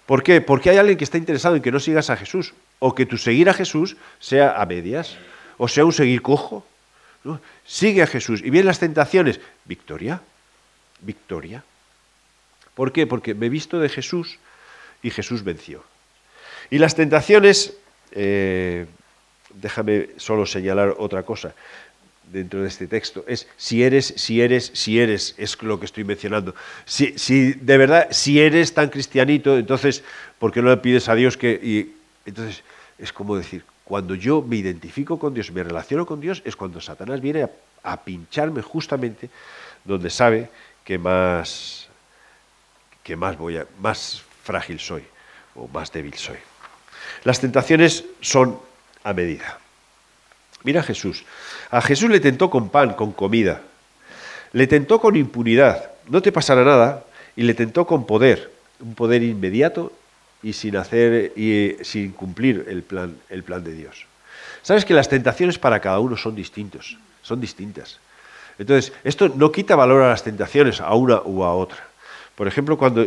¿Por 0.06 0.22
qué? 0.22 0.40
Porque 0.40 0.70
hay 0.70 0.76
alguien 0.76 0.96
que 0.96 1.02
está 1.02 1.18
interesado 1.18 1.56
en 1.56 1.62
que 1.62 1.72
no 1.72 1.80
sigas 1.80 2.08
a 2.08 2.16
Jesús, 2.16 2.54
o 2.78 2.94
que 2.94 3.04
tu 3.04 3.18
seguir 3.18 3.50
a 3.50 3.52
Jesús 3.52 3.96
sea 4.20 4.62
a 4.62 4.64
medias, 4.64 5.16
o 5.58 5.66
sea 5.66 5.84
un 5.84 5.92
seguir 5.92 6.22
cojo. 6.22 6.64
Sigue 7.66 8.04
a 8.04 8.06
Jesús 8.06 8.42
y 8.42 8.50
vienen 8.50 8.66
las 8.66 8.78
tentaciones. 8.78 9.40
Victoria, 9.64 10.22
victoria. 11.00 11.64
¿Por 12.80 12.92
qué? 12.92 13.06
Porque 13.06 13.34
me 13.34 13.44
he 13.44 13.48
visto 13.50 13.78
de 13.78 13.90
Jesús 13.90 14.38
y 15.02 15.10
Jesús 15.10 15.44
venció. 15.44 15.84
Y 16.70 16.78
las 16.78 16.94
tentaciones, 16.94 17.74
eh, 18.10 18.86
déjame 19.52 20.08
solo 20.16 20.46
señalar 20.46 20.94
otra 20.96 21.22
cosa 21.22 21.52
dentro 22.32 22.62
de 22.62 22.68
este 22.68 22.86
texto, 22.86 23.22
es 23.28 23.46
si 23.58 23.82
eres, 23.82 24.14
si 24.16 24.40
eres, 24.40 24.70
si 24.72 24.98
eres, 24.98 25.34
es 25.36 25.62
lo 25.62 25.78
que 25.78 25.84
estoy 25.84 26.04
mencionando. 26.04 26.54
Si, 26.86 27.18
si 27.18 27.52
de 27.52 27.76
verdad, 27.76 28.08
si 28.12 28.40
eres 28.40 28.72
tan 28.72 28.88
cristianito, 28.88 29.58
entonces, 29.58 30.02
¿por 30.38 30.50
qué 30.50 30.62
no 30.62 30.70
le 30.70 30.78
pides 30.78 31.06
a 31.10 31.14
Dios 31.14 31.36
que... 31.36 31.60
Y, 31.62 31.94
entonces, 32.24 32.62
es 32.98 33.12
como 33.12 33.36
decir, 33.36 33.62
cuando 33.84 34.14
yo 34.14 34.40
me 34.40 34.56
identifico 34.56 35.18
con 35.18 35.34
Dios, 35.34 35.52
me 35.52 35.62
relaciono 35.62 36.06
con 36.06 36.22
Dios, 36.22 36.40
es 36.46 36.56
cuando 36.56 36.80
Satanás 36.80 37.20
viene 37.20 37.46
a 37.82 38.00
pincharme 38.02 38.62
justamente 38.62 39.28
donde 39.84 40.08
sabe 40.08 40.48
que 40.82 40.96
más 40.96 41.89
que 43.02 43.16
más, 43.16 43.36
voy 43.38 43.58
a, 43.58 43.66
más 43.80 44.22
frágil 44.42 44.80
soy 44.80 45.04
o 45.54 45.68
más 45.68 45.92
débil 45.92 46.14
soy. 46.14 46.38
Las 47.24 47.40
tentaciones 47.40 48.04
son 48.20 48.58
a 49.04 49.12
medida. 49.12 49.58
Mira 50.62 50.80
a 50.80 50.84
Jesús. 50.84 51.24
A 51.70 51.80
Jesús 51.80 52.10
le 52.10 52.20
tentó 52.20 52.50
con 52.50 52.68
pan, 52.68 52.94
con 52.94 53.12
comida. 53.12 53.62
Le 54.52 54.66
tentó 54.66 55.00
con 55.00 55.16
impunidad. 55.16 55.90
No 56.08 56.22
te 56.22 56.32
pasará 56.32 56.64
nada. 56.64 57.04
Y 57.36 57.42
le 57.42 57.54
tentó 57.54 57.86
con 57.86 58.06
poder. 58.06 58.50
Un 58.80 58.94
poder 58.94 59.22
inmediato 59.22 59.92
y 60.42 60.52
sin 60.54 60.76
hacer 60.76 61.32
y 61.36 61.76
sin 61.82 62.12
cumplir 62.12 62.66
el 62.68 62.82
plan, 62.82 63.16
el 63.28 63.42
plan 63.42 63.62
de 63.62 63.74
Dios. 63.74 64.06
Sabes 64.62 64.84
que 64.84 64.94
las 64.94 65.08
tentaciones 65.08 65.58
para 65.58 65.80
cada 65.80 66.00
uno 66.00 66.16
son 66.16 66.34
distintos, 66.34 66.98
son 67.22 67.40
distintas. 67.40 67.98
Entonces, 68.58 68.92
esto 69.04 69.28
no 69.28 69.52
quita 69.52 69.76
valor 69.76 70.02
a 70.02 70.10
las 70.10 70.22
tentaciones, 70.22 70.80
a 70.80 70.94
una 70.94 71.20
u 71.24 71.44
a 71.44 71.54
otra. 71.54 71.89
Por 72.40 72.48
ejemplo, 72.48 72.78
cuando 72.78 73.06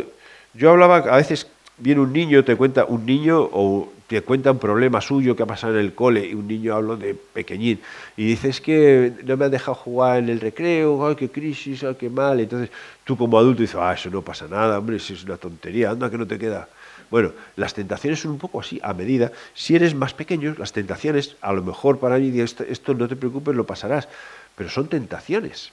yo 0.54 0.70
hablaba, 0.70 0.98
a 0.98 1.16
veces 1.16 1.48
viene 1.78 2.00
un 2.00 2.12
niño, 2.12 2.44
te 2.44 2.54
cuenta 2.54 2.84
un 2.84 3.04
niño 3.04 3.40
o 3.40 3.92
te 4.06 4.22
cuenta 4.22 4.52
un 4.52 4.60
problema 4.60 5.00
suyo 5.00 5.34
que 5.34 5.42
ha 5.42 5.46
pasado 5.46 5.74
en 5.74 5.80
el 5.80 5.92
cole 5.92 6.24
y 6.24 6.34
un 6.34 6.46
niño 6.46 6.72
habla 6.72 6.94
de 6.94 7.14
pequeñín 7.14 7.80
y 8.16 8.26
dices 8.26 8.60
que 8.60 9.12
no 9.24 9.36
me 9.36 9.46
han 9.46 9.50
dejado 9.50 9.74
jugar 9.74 10.20
en 10.20 10.28
el 10.28 10.40
recreo, 10.40 11.04
ay, 11.04 11.16
qué 11.16 11.30
crisis, 11.30 11.82
ay, 11.82 11.96
qué 11.98 12.08
mal. 12.08 12.38
Entonces 12.38 12.70
tú 13.02 13.16
como 13.16 13.36
adulto 13.36 13.62
dices, 13.62 13.74
ah, 13.74 13.92
eso 13.92 14.08
no 14.08 14.22
pasa 14.22 14.46
nada, 14.46 14.78
hombre, 14.78 14.98
eso 14.98 15.12
es 15.12 15.24
una 15.24 15.36
tontería, 15.36 15.90
anda 15.90 16.08
que 16.08 16.16
no 16.16 16.28
te 16.28 16.38
queda. 16.38 16.68
Bueno, 17.10 17.32
las 17.56 17.74
tentaciones 17.74 18.20
son 18.20 18.30
un 18.30 18.38
poco 18.38 18.60
así, 18.60 18.78
a 18.84 18.94
medida. 18.94 19.32
Si 19.52 19.74
eres 19.74 19.96
más 19.96 20.14
pequeño, 20.14 20.54
las 20.58 20.72
tentaciones, 20.72 21.34
a 21.40 21.52
lo 21.52 21.64
mejor 21.64 21.98
para 21.98 22.18
mí, 22.18 22.38
esto, 22.38 22.62
esto 22.62 22.94
no 22.94 23.08
te 23.08 23.16
preocupes, 23.16 23.56
lo 23.56 23.66
pasarás, 23.66 24.08
pero 24.54 24.70
son 24.70 24.86
tentaciones. 24.86 25.72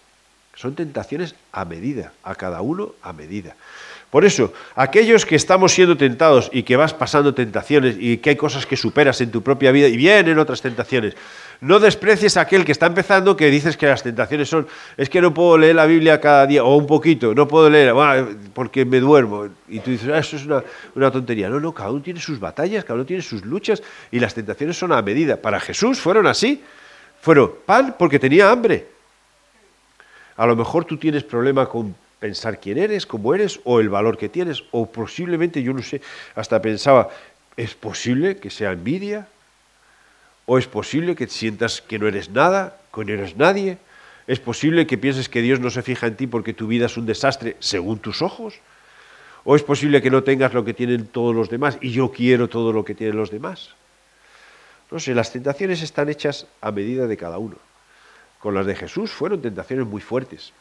Son 0.55 0.75
tentaciones 0.75 1.35
a 1.51 1.65
medida, 1.65 2.13
a 2.23 2.35
cada 2.35 2.61
uno 2.61 2.93
a 3.01 3.13
medida. 3.13 3.55
Por 4.11 4.25
eso, 4.25 4.51
aquellos 4.75 5.25
que 5.25 5.37
estamos 5.37 5.71
siendo 5.71 5.95
tentados 5.95 6.49
y 6.51 6.63
que 6.63 6.75
vas 6.75 6.93
pasando 6.93 7.33
tentaciones 7.33 7.95
y 7.97 8.17
que 8.17 8.31
hay 8.31 8.35
cosas 8.35 8.65
que 8.65 8.75
superas 8.75 9.21
en 9.21 9.31
tu 9.31 9.41
propia 9.41 9.71
vida 9.71 9.87
y 9.87 9.95
vienen 9.95 10.37
otras 10.37 10.61
tentaciones, 10.61 11.15
no 11.61 11.79
desprecies 11.79 12.35
a 12.35 12.41
aquel 12.41 12.65
que 12.65 12.73
está 12.73 12.87
empezando 12.87 13.37
que 13.37 13.49
dices 13.49 13.77
que 13.77 13.85
las 13.85 14.03
tentaciones 14.03 14.49
son, 14.49 14.67
es 14.97 15.09
que 15.09 15.21
no 15.21 15.33
puedo 15.33 15.57
leer 15.57 15.75
la 15.75 15.85
Biblia 15.85 16.19
cada 16.19 16.45
día 16.45 16.61
o 16.65 16.75
un 16.75 16.87
poquito, 16.87 17.33
no 17.33 17.47
puedo 17.47 17.69
leer 17.69 17.93
porque 18.53 18.83
me 18.83 18.99
duermo. 18.99 19.47
Y 19.69 19.79
tú 19.79 19.91
dices, 19.91 20.09
ah, 20.09 20.17
eso 20.17 20.35
es 20.35 20.45
una, 20.45 20.61
una 20.93 21.09
tontería. 21.09 21.47
No, 21.47 21.61
no, 21.61 21.71
cada 21.73 21.91
uno 21.91 22.01
tiene 22.01 22.19
sus 22.19 22.37
batallas, 22.37 22.83
cada 22.83 22.95
uno 22.95 23.05
tiene 23.05 23.21
sus 23.21 23.45
luchas 23.45 23.81
y 24.11 24.19
las 24.19 24.33
tentaciones 24.33 24.77
son 24.77 24.91
a 24.91 25.01
medida. 25.01 25.37
Para 25.37 25.61
Jesús 25.61 26.01
fueron 26.01 26.27
así. 26.27 26.61
Fueron 27.21 27.51
pan 27.65 27.95
porque 27.97 28.19
tenía 28.19 28.51
hambre. 28.51 28.87
A 30.41 30.47
lo 30.47 30.55
mejor 30.55 30.85
tú 30.85 30.97
tienes 30.97 31.23
problema 31.23 31.69
con 31.69 31.95
pensar 32.19 32.59
quién 32.59 32.79
eres, 32.79 33.05
cómo 33.05 33.35
eres, 33.35 33.59
o 33.63 33.79
el 33.79 33.89
valor 33.89 34.17
que 34.17 34.27
tienes, 34.27 34.63
o 34.71 34.87
posiblemente, 34.87 35.61
yo 35.61 35.71
no 35.71 35.83
sé, 35.83 36.01
hasta 36.33 36.59
pensaba, 36.59 37.09
¿es 37.55 37.75
posible 37.75 38.37
que 38.37 38.49
sea 38.49 38.71
envidia? 38.71 39.27
¿O 40.47 40.57
es 40.57 40.65
posible 40.65 41.15
que 41.15 41.27
sientas 41.27 41.79
que 41.83 41.99
no 41.99 42.07
eres 42.07 42.31
nada, 42.31 42.75
que 42.91 43.05
no 43.05 43.13
eres 43.13 43.37
nadie? 43.37 43.77
¿Es 44.25 44.39
posible 44.39 44.87
que 44.87 44.97
pienses 44.97 45.29
que 45.29 45.43
Dios 45.43 45.59
no 45.59 45.69
se 45.69 45.83
fija 45.83 46.07
en 46.07 46.15
ti 46.15 46.25
porque 46.25 46.55
tu 46.55 46.65
vida 46.65 46.87
es 46.87 46.97
un 46.97 47.05
desastre 47.05 47.55
según 47.59 47.99
tus 47.99 48.23
ojos? 48.23 48.55
¿O 49.43 49.55
es 49.55 49.61
posible 49.61 50.01
que 50.01 50.09
no 50.09 50.23
tengas 50.23 50.55
lo 50.55 50.65
que 50.65 50.73
tienen 50.73 51.05
todos 51.05 51.35
los 51.35 51.51
demás 51.51 51.77
y 51.81 51.91
yo 51.91 52.11
quiero 52.11 52.49
todo 52.49 52.73
lo 52.73 52.83
que 52.83 52.95
tienen 52.95 53.15
los 53.15 53.29
demás? 53.29 53.75
No 54.89 54.99
sé, 54.99 55.13
las 55.13 55.31
tentaciones 55.31 55.83
están 55.83 56.09
hechas 56.09 56.47
a 56.61 56.71
medida 56.71 57.05
de 57.05 57.15
cada 57.15 57.37
uno. 57.37 57.57
Con 58.41 58.55
las 58.55 58.65
de 58.65 58.75
Jesús 58.75 59.11
fueron 59.11 59.41
tentaciones 59.41 59.85
muy 59.85 60.01
fuertes, 60.01 60.51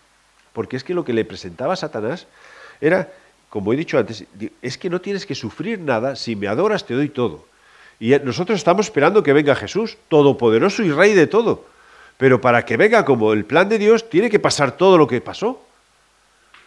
porque 0.52 0.76
es 0.76 0.84
que 0.84 0.94
lo 0.94 1.04
que 1.04 1.12
le 1.12 1.24
presentaba 1.24 1.76
Satanás 1.76 2.26
era, 2.80 3.10
como 3.48 3.72
he 3.72 3.76
dicho 3.76 3.98
antes, 3.98 4.24
es 4.60 4.78
que 4.78 4.90
no 4.90 5.00
tienes 5.00 5.26
que 5.26 5.34
sufrir 5.34 5.80
nada, 5.80 6.14
si 6.14 6.36
me 6.36 6.46
adoras 6.46 6.84
te 6.84 6.94
doy 6.94 7.08
todo. 7.08 7.46
Y 7.98 8.10
nosotros 8.18 8.58
estamos 8.58 8.86
esperando 8.86 9.22
que 9.22 9.32
venga 9.32 9.54
Jesús, 9.54 9.98
todopoderoso 10.08 10.82
y 10.82 10.90
rey 10.90 11.14
de 11.14 11.26
todo. 11.26 11.64
Pero 12.16 12.40
para 12.40 12.64
que 12.64 12.76
venga 12.76 13.04
como 13.04 13.32
el 13.32 13.44
plan 13.44 13.68
de 13.68 13.78
Dios, 13.78 14.08
tiene 14.08 14.30
que 14.30 14.38
pasar 14.38 14.76
todo 14.76 14.98
lo 14.98 15.06
que 15.06 15.20
pasó. 15.20 15.62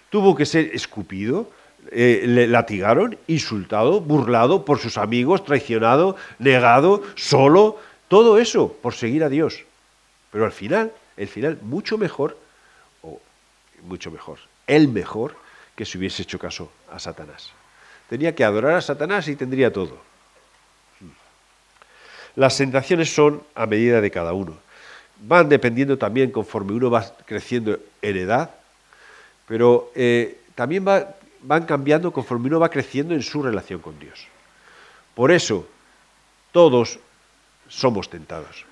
Tuvo 0.09 0.35
que 0.35 0.45
ser 0.45 0.71
escupido, 0.73 1.47
eh, 1.91 2.23
le 2.25 2.47
latigaron, 2.47 3.17
insultado, 3.27 3.99
burlado 3.99 4.63
por 4.63 4.79
sus 4.79 4.97
amigos, 4.97 5.43
traicionado, 5.43 6.15
negado, 6.39 7.03
solo, 7.15 7.77
todo 8.07 8.37
eso 8.37 8.75
por 8.81 8.93
seguir 8.93 9.23
a 9.23 9.29
Dios. 9.29 9.63
Pero 10.31 10.45
al 10.45 10.51
final, 10.51 10.91
el 11.17 11.27
final 11.27 11.59
mucho 11.61 11.97
mejor, 11.97 12.37
o 13.01 13.19
mucho 13.83 14.11
mejor, 14.11 14.39
el 14.67 14.87
mejor 14.87 15.35
que 15.75 15.85
si 15.85 15.97
hubiese 15.97 16.23
hecho 16.23 16.39
caso 16.39 16.71
a 16.91 16.99
Satanás. 16.99 17.51
Tenía 18.09 18.35
que 18.35 18.43
adorar 18.43 18.75
a 18.75 18.81
Satanás 18.81 19.27
y 19.27 19.35
tendría 19.35 19.71
todo. 19.71 19.97
Las 22.35 22.57
tentaciones 22.57 23.13
son 23.13 23.43
a 23.55 23.65
medida 23.65 24.01
de 24.01 24.11
cada 24.11 24.33
uno. 24.33 24.57
Van 25.19 25.49
dependiendo 25.49 25.97
también 25.97 26.31
conforme 26.31 26.73
uno 26.73 26.89
va 26.89 27.15
creciendo 27.25 27.79
en 28.01 28.17
edad, 28.17 28.49
pero 29.47 29.91
eh, 29.95 30.39
también 30.55 30.85
va 30.87 31.15
van 31.43 31.65
cambiando 31.65 32.11
conforme 32.11 32.47
uno 32.47 32.59
va 32.59 32.69
creciendo 32.69 33.13
en 33.13 33.21
su 33.21 33.43
relación 33.43 33.79
con 33.79 33.99
Dios. 33.99 34.27
Por 35.13 35.31
eso, 35.31 35.67
todos 36.51 36.99
somos 37.67 38.09
tentados. 38.09 38.65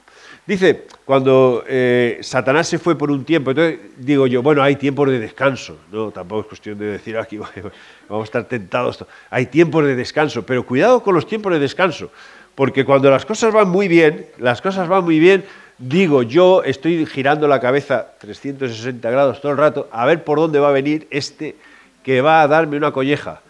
Dice, 0.46 0.88
cuando 1.06 1.64
eh, 1.68 2.18
Satanás 2.22 2.68
se 2.68 2.80
fue 2.80 2.98
por 2.98 3.12
un 3.12 3.24
tiempo, 3.24 3.52
entonces 3.52 3.80
digo 3.98 4.26
yo, 4.26 4.42
bueno, 4.42 4.64
hay 4.64 4.76
tiempos 4.76 5.08
de 5.10 5.20
descanso, 5.20 5.78
no, 5.92 6.10
tampoco 6.10 6.42
es 6.42 6.48
cuestión 6.48 6.80
de 6.80 6.86
decir 6.88 7.16
aquí 7.18 7.38
vamos 8.10 8.24
a 8.24 8.24
estar 8.24 8.46
tentados, 8.46 9.06
hay 9.30 9.46
tiempos 9.46 9.86
de 9.86 9.96
descanso, 9.96 10.44
pero 10.44 10.66
cuidado 10.66 11.04
con 11.04 11.14
los 11.14 11.28
tiempos 11.28 11.54
de 11.54 11.60
descanso, 11.60 12.10
porque 12.56 12.86
cuando 12.86 13.12
las 13.12 13.24
cosas 13.24 13.54
van 13.54 13.70
muy 13.70 13.88
bien, 13.88 14.26
las 14.40 14.62
cosas 14.62 14.88
van 14.88 15.04
muy 15.04 15.20
bien, 15.20 15.46
digo 15.78 16.24
yo, 16.24 16.64
estoy 16.64 17.06
girando 17.06 17.48
la 17.48 17.60
cabeza 17.60 18.14
360 18.20 19.12
grados 19.12 19.42
todo 19.42 19.52
el 19.52 19.60
rato, 19.60 19.90
a 19.92 20.08
ver 20.08 20.24
por 20.24 20.40
dónde 20.40 20.60
va 20.60 20.70
a 20.70 20.74
venir 20.74 21.08
este 21.12 21.56
que 22.04 22.22
va 22.22 22.42
a 22.42 22.48
darme 22.48 22.78
una 22.78 22.92
colleja. 22.92 23.42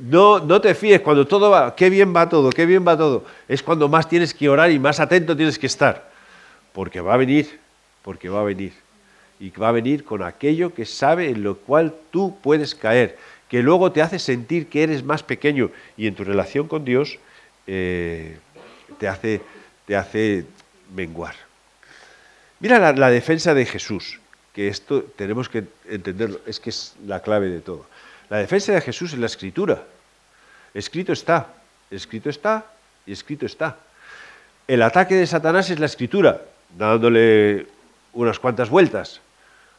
No, 0.00 0.38
no 0.40 0.60
te 0.60 0.74
fíes 0.74 1.00
cuando 1.00 1.26
todo 1.26 1.50
va, 1.50 1.74
qué 1.76 1.90
bien 1.90 2.14
va 2.14 2.28
todo, 2.28 2.50
qué 2.50 2.66
bien 2.66 2.86
va 2.86 2.96
todo. 2.96 3.24
Es 3.48 3.62
cuando 3.62 3.88
más 3.88 4.08
tienes 4.08 4.32
que 4.32 4.48
orar 4.48 4.70
y 4.70 4.78
más 4.78 5.00
atento 5.00 5.36
tienes 5.36 5.58
que 5.58 5.66
estar. 5.66 6.10
Porque 6.72 7.00
va 7.00 7.14
a 7.14 7.16
venir, 7.16 7.58
porque 8.02 8.28
va 8.28 8.40
a 8.40 8.44
venir. 8.44 8.72
Y 9.38 9.50
va 9.50 9.68
a 9.68 9.72
venir 9.72 10.04
con 10.04 10.22
aquello 10.22 10.72
que 10.72 10.86
sabe 10.86 11.28
en 11.28 11.42
lo 11.42 11.56
cual 11.56 11.94
tú 12.10 12.36
puedes 12.42 12.74
caer, 12.74 13.18
que 13.48 13.62
luego 13.62 13.92
te 13.92 14.02
hace 14.02 14.18
sentir 14.18 14.68
que 14.68 14.82
eres 14.82 15.04
más 15.04 15.22
pequeño 15.22 15.70
y 15.96 16.06
en 16.06 16.14
tu 16.14 16.24
relación 16.24 16.68
con 16.68 16.84
Dios 16.84 17.18
eh, 17.66 18.38
te, 18.98 19.08
hace, 19.08 19.42
te 19.86 19.96
hace 19.96 20.46
menguar. 20.94 21.34
Mira 22.60 22.92
la 22.92 23.10
defensa 23.10 23.52
de 23.52 23.66
Jesús 23.66 24.18
que 24.56 24.68
esto 24.68 25.02
tenemos 25.02 25.50
que 25.50 25.64
entenderlo, 25.86 26.40
es 26.46 26.60
que 26.60 26.70
es 26.70 26.94
la 27.04 27.20
clave 27.20 27.50
de 27.50 27.60
todo. 27.60 27.84
La 28.28 28.38
defensa 28.38 28.72
de 28.72 28.80
Jesús 28.80 29.12
es 29.12 29.18
la 29.18 29.26
escritura. 29.26 29.82
Escrito 30.74 31.12
está, 31.12 31.48
escrito 31.90 32.28
está 32.28 32.66
y 33.06 33.12
escrito 33.12 33.46
está. 33.46 33.76
El 34.66 34.82
ataque 34.82 35.14
de 35.14 35.26
Satanás 35.26 35.70
es 35.70 35.78
la 35.78 35.86
escritura, 35.86 36.42
dándole 36.76 37.66
unas 38.12 38.38
cuantas 38.38 38.68
vueltas, 38.68 39.20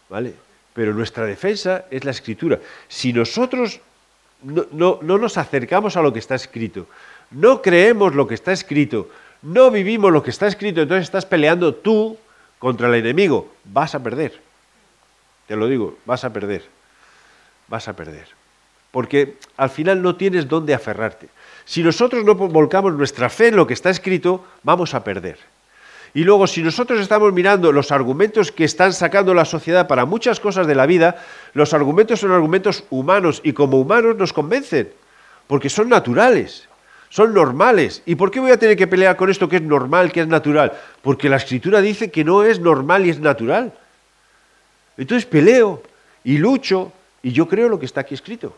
¿vale? 0.09 0.33
Pero 0.73 0.93
nuestra 0.93 1.25
defensa 1.25 1.85
es 1.91 2.05
la 2.05 2.11
escritura. 2.11 2.59
Si 2.87 3.11
nosotros 3.11 3.81
no, 4.43 4.99
no 5.01 5.17
nos 5.17 5.37
acercamos 5.37 5.97
a 5.97 6.01
lo 6.01 6.13
que 6.13 6.19
está 6.19 6.35
escrito, 6.35 6.87
no 7.31 7.61
creemos 7.61 8.15
lo 8.15 8.27
que 8.27 8.35
está 8.35 8.53
escrito, 8.53 9.09
no 9.41 9.69
vivimos 9.71 10.11
lo 10.11 10.23
que 10.23 10.29
está 10.29 10.47
escrito, 10.47 10.81
entonces 10.81 11.03
estás 11.03 11.25
peleando 11.25 11.75
tú 11.75 12.17
contra 12.59 12.87
el 12.87 12.95
enemigo, 12.95 13.53
vas 13.65 13.93
a 13.93 14.01
perder. 14.01 14.39
Te 15.47 15.55
lo 15.55 15.67
digo, 15.67 15.97
vas 16.05 16.23
a 16.23 16.31
perder. 16.31 16.65
Vas 17.67 17.87
a 17.87 17.95
perder. 17.95 18.36
Porque 18.91 19.37
al 19.57 19.69
final 19.69 20.01
no 20.01 20.15
tienes 20.15 20.47
dónde 20.47 20.73
aferrarte. 20.73 21.29
Si 21.65 21.83
nosotros 21.83 22.23
no 22.23 22.35
volcamos 22.35 22.93
nuestra 22.93 23.29
fe 23.29 23.47
en 23.47 23.57
lo 23.57 23.67
que 23.67 23.73
está 23.73 23.89
escrito, 23.89 24.45
vamos 24.63 24.93
a 24.93 25.03
perder. 25.03 25.37
Y 26.13 26.23
luego, 26.23 26.47
si 26.47 26.63
nosotros 26.63 26.99
estamos 26.99 27.33
mirando 27.33 27.71
los 27.71 27.91
argumentos 27.91 28.51
que 28.51 28.63
están 28.63 28.93
sacando 28.93 29.33
la 29.33 29.45
sociedad 29.45 29.87
para 29.87 30.05
muchas 30.05 30.39
cosas 30.39 30.65
de 30.65 30.75
la 30.75 30.85
vida, 30.85 31.23
los 31.53 31.73
argumentos 31.73 32.21
son 32.21 32.31
argumentos 32.31 32.85
humanos 32.89 33.41
y 33.43 33.53
como 33.53 33.79
humanos 33.79 34.15
nos 34.15 34.33
convencen, 34.33 34.89
porque 35.47 35.69
son 35.69 35.89
naturales, 35.89 36.67
son 37.09 37.33
normales. 37.33 38.01
¿Y 38.05 38.15
por 38.15 38.31
qué 38.31 38.39
voy 38.39 38.51
a 38.51 38.57
tener 38.57 38.77
que 38.77 38.87
pelear 38.87 39.15
con 39.15 39.29
esto 39.29 39.49
que 39.49 39.57
es 39.57 39.61
normal, 39.61 40.11
que 40.11 40.21
es 40.21 40.27
natural? 40.27 40.73
Porque 41.01 41.29
la 41.29 41.35
escritura 41.35 41.81
dice 41.81 42.09
que 42.09 42.23
no 42.23 42.43
es 42.43 42.59
normal 42.59 43.05
y 43.05 43.09
es 43.09 43.19
natural. 43.19 43.73
Entonces 44.97 45.25
peleo 45.25 45.83
y 46.23 46.37
lucho 46.37 46.93
y 47.21 47.31
yo 47.31 47.47
creo 47.47 47.69
lo 47.69 47.77
que 47.77 47.85
está 47.85 48.01
aquí 48.01 48.15
escrito. 48.15 48.55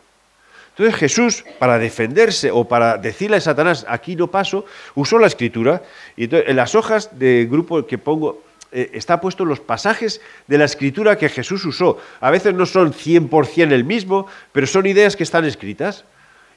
Entonces 0.70 0.94
Jesús, 0.96 1.44
para 1.58 1.78
defenderse 1.78 2.50
o 2.50 2.64
para 2.64 2.96
decirle 2.96 3.36
a 3.36 3.40
Satanás, 3.40 3.84
aquí 3.88 4.16
no 4.16 4.28
paso, 4.28 4.64
usó 4.94 5.18
la 5.18 5.26
escritura. 5.26 5.82
Y 6.16 6.34
en 6.34 6.56
las 6.56 6.74
hojas 6.74 7.18
del 7.18 7.48
grupo 7.48 7.86
que 7.86 7.98
pongo 7.98 8.42
eh, 8.72 8.90
está 8.94 9.20
puesto 9.20 9.44
los 9.44 9.60
pasajes 9.60 10.20
de 10.46 10.58
la 10.58 10.64
escritura 10.64 11.18
que 11.18 11.28
Jesús 11.28 11.64
usó. 11.64 11.98
A 12.20 12.30
veces 12.30 12.54
no 12.54 12.66
son 12.66 12.92
100% 12.92 13.72
el 13.72 13.84
mismo, 13.84 14.26
pero 14.52 14.66
son 14.66 14.86
ideas 14.86 15.16
que 15.16 15.24
están 15.24 15.44
escritas. 15.44 16.04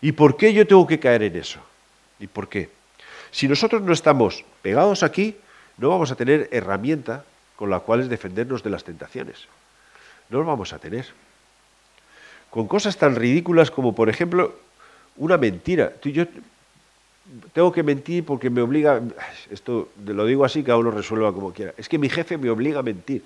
¿Y 0.01 0.13
por 0.13 0.37
qué 0.37 0.53
yo 0.53 0.67
tengo 0.67 0.85
que 0.85 0.99
caer 0.99 1.23
en 1.23 1.35
eso? 1.35 1.59
¿Y 2.19 2.27
por 2.27 2.47
qué? 2.47 2.69
Si 3.31 3.47
nosotros 3.47 3.81
no 3.81 3.93
estamos 3.93 4.45
pegados 4.61 5.01
aquí, 5.03 5.35
no 5.77 5.89
vamos 5.89 6.11
a 6.11 6.15
tener 6.15 6.49
herramienta 6.51 7.25
con 7.55 7.69
la 7.69 7.79
cual 7.79 8.07
defendernos 8.07 8.63
de 8.63 8.69
las 8.69 8.83
tentaciones 8.83 9.47
no 10.33 10.39
lo 10.39 10.45
vamos 10.45 10.73
a 10.73 10.79
tener. 10.79 11.05
Con 12.53 12.67
cosas 12.67 12.97
tan 12.97 13.15
ridículas 13.15 13.71
como, 13.71 13.95
por 13.95 14.09
ejemplo, 14.09 14.53
una 15.17 15.37
mentira. 15.39 15.93
yo 16.03 16.25
tengo 17.51 17.71
que 17.71 17.81
mentir 17.81 18.23
porque 18.23 18.51
me 18.51 18.61
obliga, 18.61 19.01
esto 19.49 19.89
lo 20.05 20.23
digo 20.27 20.45
así, 20.45 20.61
cada 20.61 20.77
uno 20.77 20.91
resuelva 20.91 21.33
como 21.33 21.51
quiera. 21.51 21.73
Es 21.77 21.89
que 21.89 21.97
mi 21.97 22.09
jefe 22.09 22.37
me 22.37 22.51
obliga 22.51 22.81
a 22.81 22.83
mentir. 22.83 23.23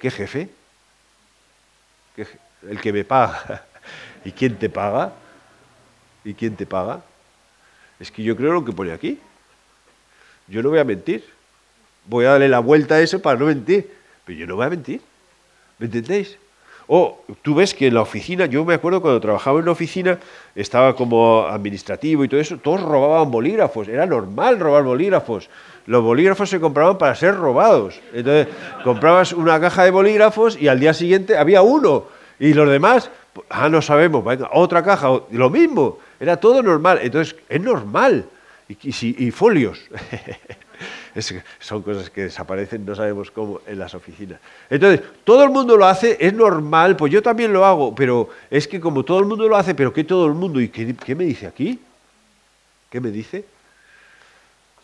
¿Qué 0.00 0.10
jefe? 0.10 0.48
El 2.68 2.80
que 2.80 2.92
me 2.92 3.04
paga. 3.04 3.64
¿Y 4.24 4.32
quién 4.32 4.56
te 4.58 4.68
paga? 4.68 5.12
¿Y 6.24 6.34
quién 6.34 6.56
te 6.56 6.66
paga? 6.66 7.00
Es 8.00 8.10
que 8.10 8.24
yo 8.24 8.36
creo 8.36 8.54
lo 8.54 8.64
que 8.64 8.72
pone 8.72 8.90
aquí. 8.90 9.20
Yo 10.48 10.64
no 10.64 10.70
voy 10.70 10.80
a 10.80 10.84
mentir. 10.84 11.24
Voy 12.06 12.24
a 12.24 12.30
darle 12.30 12.48
la 12.48 12.58
vuelta 12.58 12.96
a 12.96 13.00
eso 13.00 13.22
para 13.22 13.38
no 13.38 13.46
mentir. 13.46 13.88
Pero 14.24 14.36
yo 14.36 14.48
no 14.48 14.56
voy 14.56 14.66
a 14.66 14.70
mentir. 14.70 15.00
¿Me 15.78 15.86
entendéis? 15.86 16.38
O 16.86 17.20
tú 17.42 17.54
ves 17.54 17.74
que 17.74 17.86
en 17.86 17.94
la 17.94 18.02
oficina, 18.02 18.46
yo 18.46 18.64
me 18.64 18.74
acuerdo 18.74 19.00
cuando 19.00 19.20
trabajaba 19.20 19.58
en 19.58 19.64
la 19.64 19.72
oficina, 19.72 20.18
estaba 20.54 20.94
como 20.94 21.46
administrativo 21.48 22.24
y 22.24 22.28
todo 22.28 22.40
eso, 22.40 22.58
todos 22.58 22.82
robaban 22.82 23.30
bolígrafos, 23.30 23.88
era 23.88 24.06
normal 24.06 24.60
robar 24.60 24.82
bolígrafos. 24.82 25.48
Los 25.86 26.02
bolígrafos 26.02 26.50
se 26.50 26.60
compraban 26.60 26.98
para 26.98 27.14
ser 27.14 27.36
robados. 27.36 28.00
Entonces, 28.12 28.48
comprabas 28.82 29.32
una 29.32 29.60
caja 29.60 29.84
de 29.84 29.90
bolígrafos 29.90 30.60
y 30.60 30.68
al 30.68 30.80
día 30.80 30.94
siguiente 30.94 31.36
había 31.36 31.62
uno. 31.62 32.04
Y 32.38 32.54
los 32.54 32.68
demás, 32.68 33.10
ah, 33.50 33.68
no 33.68 33.82
sabemos, 33.82 34.24
venga, 34.24 34.50
otra 34.52 34.82
caja, 34.82 35.08
lo 35.30 35.50
mismo. 35.50 35.98
Era 36.18 36.38
todo 36.38 36.62
normal. 36.62 37.00
Entonces, 37.02 37.36
es 37.48 37.60
normal. 37.60 38.26
Y, 38.68 39.26
y 39.26 39.30
folios. 39.30 39.78
son 41.60 41.82
cosas 41.82 42.10
que 42.10 42.24
desaparecen, 42.24 42.84
no 42.84 42.94
sabemos 42.94 43.30
cómo, 43.30 43.60
en 43.66 43.78
las 43.78 43.94
oficinas. 43.94 44.40
Entonces, 44.68 45.02
todo 45.24 45.44
el 45.44 45.50
mundo 45.50 45.76
lo 45.76 45.86
hace, 45.86 46.16
es 46.20 46.32
normal, 46.32 46.96
pues 46.96 47.12
yo 47.12 47.22
también 47.22 47.52
lo 47.52 47.64
hago, 47.64 47.94
pero 47.94 48.30
es 48.50 48.66
que 48.66 48.80
como 48.80 49.04
todo 49.04 49.20
el 49.20 49.26
mundo 49.26 49.48
lo 49.48 49.56
hace, 49.56 49.74
pero 49.74 49.92
¿qué 49.92 50.04
todo 50.04 50.26
el 50.26 50.34
mundo? 50.34 50.60
¿Y 50.60 50.68
qué, 50.68 51.14
me 51.14 51.24
dice 51.24 51.46
aquí? 51.46 51.78
¿Qué 52.90 53.00
me 53.00 53.10
dice? 53.10 53.44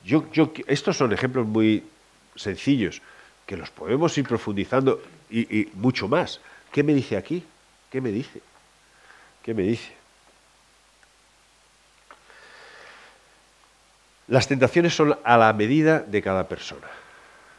Yo, 0.04 0.24
yo, 0.32 0.52
estos 0.66 0.96
son 0.96 1.12
ejemplos 1.12 1.46
muy 1.46 1.84
sencillos, 2.36 3.02
que 3.46 3.56
los 3.56 3.70
podemos 3.70 4.16
ir 4.16 4.26
profundizando 4.26 5.02
y 5.30 5.68
mucho 5.74 6.08
más. 6.08 6.40
¿Qué 6.72 6.82
me 6.82 6.94
dice 6.94 7.16
aquí? 7.16 7.44
¿Qué 7.90 8.00
me 8.00 8.10
dice? 8.10 8.40
¿Qué 9.42 9.54
me 9.54 9.62
dice? 9.62 9.99
Las 14.30 14.46
tentaciones 14.46 14.94
son 14.94 15.18
a 15.24 15.36
la 15.36 15.52
medida 15.52 15.98
de 15.98 16.22
cada 16.22 16.46
persona. 16.46 16.86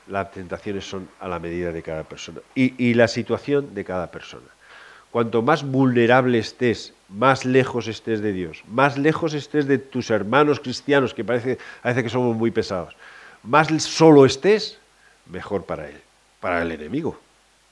Las 0.07 0.31
tentaciones 0.31 0.89
son 0.89 1.09
a 1.19 1.27
la 1.27 1.37
medida 1.37 1.73
de 1.73 1.83
cada 1.83 2.05
persona. 2.05 2.39
Y, 2.55 2.93
la 2.93 3.09
situación 3.09 3.75
de 3.75 3.83
cada 3.83 4.09
persona. 4.09 4.47
Cuanto 5.11 5.41
más 5.41 5.63
vulnerable 5.63 6.39
estés, 6.39 6.93
más 7.09 7.43
lejos 7.43 7.89
estés 7.89 8.21
de 8.21 8.31
Dios, 8.31 8.63
más 8.69 8.97
lejos 8.97 9.33
estés 9.33 9.67
de 9.67 9.79
tus 9.79 10.09
hermanos 10.11 10.61
cristianos, 10.61 11.13
que 11.13 11.25
parece, 11.25 11.57
parece 11.83 12.03
que 12.03 12.09
somos 12.09 12.37
muy 12.37 12.51
pesados, 12.51 12.95
más 13.43 13.67
solo 13.83 14.25
estés, 14.25 14.79
mejor 15.25 15.65
para 15.65 15.89
él, 15.89 15.99
para 16.39 16.61
el 16.61 16.71
enemigo, 16.71 17.19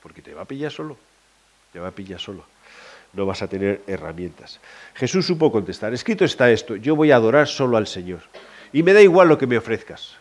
porque 0.04 0.22
te 0.22 0.34
va 0.34 0.42
a 0.42 0.46
pillar 0.46 0.74
solo, 0.74 0.98
te 1.72 1.80
va 1.80 1.88
a 1.88 1.92
pillar 1.92 2.20
solo. 2.20 2.44
No 3.14 3.26
vas 3.26 3.42
a 3.42 3.48
tener 3.48 3.82
herramientas. 3.88 4.60
Jesús 4.94 5.26
supo 5.26 5.54
contestar, 5.54 5.94
escrito 5.94 6.26
está 6.26 6.52
esto, 6.52 6.76
yo 6.76 6.98
voy 6.98 7.12
a 7.12 7.16
adorar 7.16 7.48
solo 7.48 7.78
al 7.78 7.88
Señor. 7.88 8.20
Y 8.72 8.84
me 8.84 8.94
da 8.94 9.02
igual 9.02 9.28
lo 9.28 9.38
que 9.38 9.48
me 9.48 9.58
ofrezcas, 9.58 10.16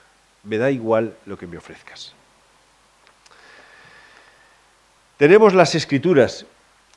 me 0.44 0.58
da 0.58 0.70
igual 0.70 1.14
lo 1.26 1.37
que 1.37 1.46
me 1.46 1.58
ofrezcas. 1.58 2.14
Tenemos 5.18 5.52
las 5.52 5.74
escrituras 5.74 6.46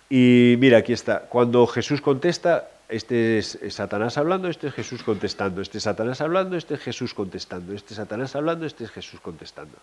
y 0.10 0.56
mira, 0.60 0.78
aquí 0.78 0.94
está. 0.94 1.22
Cuando 1.22 1.66
Jesús 1.68 2.02
contesta, 2.02 2.70
este 2.88 3.38
es 3.38 3.58
Satanás 3.70 4.18
hablando, 4.18 4.48
este 4.48 4.68
es 4.68 4.74
Jesús 4.74 5.02
contestando, 5.02 5.62
este 5.62 5.78
es 5.80 5.86
Satanás 5.86 6.22
hablando, 6.22 6.58
este 6.58 6.76
es 6.76 6.82
Jesús 6.82 7.14
contestando, 7.14 7.74
este 7.74 7.94
es 7.94 7.98
Satanás 7.98 8.36
hablando, 8.36 8.66
este 8.66 8.84
es 8.84 8.92
Jesús 8.92 9.20
contestando. 9.22 9.78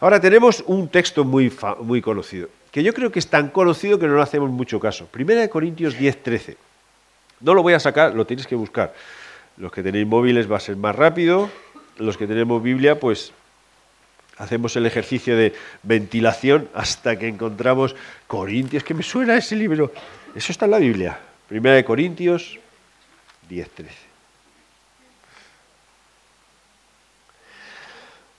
Ahora 0.00 0.20
tenemos 0.20 0.62
un 0.66 0.88
texto 0.88 1.24
muy, 1.24 1.52
muy 1.80 2.00
conocido, 2.00 2.48
que 2.70 2.82
yo 2.82 2.94
creo 2.94 3.10
que 3.10 3.18
es 3.18 3.26
tan 3.26 3.48
conocido 3.48 3.98
que 3.98 4.06
no 4.06 4.16
le 4.16 4.22
hacemos 4.22 4.50
mucho 4.50 4.78
caso. 4.78 5.06
Primera 5.06 5.40
de 5.40 5.50
Corintios 5.50 5.98
10, 5.98 6.22
13. 6.22 6.56
No 7.40 7.54
lo 7.54 7.62
voy 7.62 7.74
a 7.74 7.80
sacar, 7.80 8.14
lo 8.14 8.24
tienes 8.26 8.46
que 8.46 8.54
buscar. 8.54 8.94
Los 9.58 9.72
que 9.72 9.82
tenéis 9.82 10.06
móviles 10.06 10.50
va 10.50 10.56
a 10.56 10.60
ser 10.60 10.76
más 10.76 10.94
rápido, 10.94 11.50
los 11.98 12.16
que 12.16 12.26
tenemos 12.26 12.62
Biblia, 12.62 13.00
pues 13.00 13.32
hacemos 14.36 14.76
el 14.76 14.86
ejercicio 14.86 15.36
de 15.36 15.52
ventilación 15.82 16.68
hasta 16.74 17.18
que 17.18 17.28
encontramos 17.28 17.96
Corintios, 18.26 18.84
que 18.84 18.94
me 18.94 19.02
suena 19.02 19.36
ese 19.36 19.56
libro. 19.56 19.92
Eso 20.34 20.52
está 20.52 20.66
en 20.66 20.70
la 20.70 20.78
Biblia. 20.78 21.18
Primera 21.48 21.74
de 21.74 21.84
Corintios 21.84 22.58
10, 23.48 23.70
13. 23.70 24.08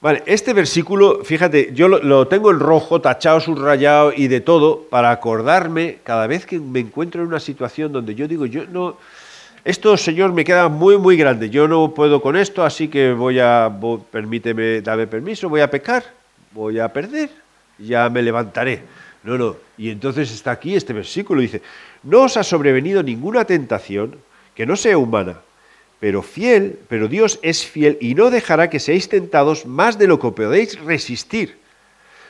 Vale, 0.02 0.24
este 0.28 0.54
versículo, 0.54 1.26
fíjate, 1.26 1.72
yo 1.74 1.90
lo, 1.90 2.26
tengo 2.30 2.52
en 2.52 2.60
rojo, 2.60 3.02
tachado, 3.02 3.42
subrayado 3.42 4.14
y 4.16 4.30
de 4.30 4.40
todo, 4.40 4.84
para 4.84 5.12
acordarme 5.12 5.98
cada 6.04 6.26
vez 6.26 6.46
que 6.46 6.58
me 6.58 6.80
encuentro 6.80 7.22
en 7.22 7.28
una 7.28 7.42
situación 7.42 7.92
donde 7.92 8.16
yo 8.16 8.26
digo, 8.26 8.46
yo 8.46 8.66
no, 8.66 8.98
esto, 9.66 9.98
Señor, 9.98 10.32
me 10.32 10.46
queda 10.46 10.70
muy, 10.70 10.98
muy 10.98 11.18
grande. 11.18 11.50
Yo 11.50 11.68
no 11.68 11.94
puedo 11.94 12.22
con 12.22 12.38
esto, 12.38 12.64
así 12.64 12.88
que 12.88 13.12
voy 13.12 13.40
a, 13.40 13.72
permíteme, 14.12 14.82
dame 14.82 15.08
permiso, 15.08 15.50
voy 15.50 15.62
a 15.62 15.70
pecar, 15.70 16.04
voy 16.52 16.80
a 16.80 16.92
perder, 16.92 17.30
ya 17.78 18.10
me 18.10 18.22
levantaré. 18.22 18.82
No, 19.24 19.38
no. 19.38 19.58
Y 19.78 19.90
entonces 19.90 20.32
está 20.32 20.52
aquí 20.52 20.76
este 20.76 20.94
versículo, 20.94 21.42
dice, 21.42 21.62
no 22.04 22.24
os 22.24 22.38
ha 22.38 22.44
sobrevenido 22.44 23.04
ninguna 23.04 23.44
tentación 23.44 24.16
que 24.56 24.66
no 24.66 24.78
sea 24.78 24.98
humana, 24.98 25.40
pero 26.00 26.22
fiel, 26.22 26.80
pero 26.88 27.10
Dios 27.10 27.40
es 27.42 27.66
fiel 27.66 27.98
y 28.00 28.16
no 28.16 28.30
dejará 28.30 28.70
que 28.70 28.80
seáis 28.80 29.10
tentados 29.10 29.66
más 29.66 30.00
de 30.00 30.08
lo 30.08 30.20
que 30.20 30.32
podéis 30.32 30.80
resistir, 30.80 31.58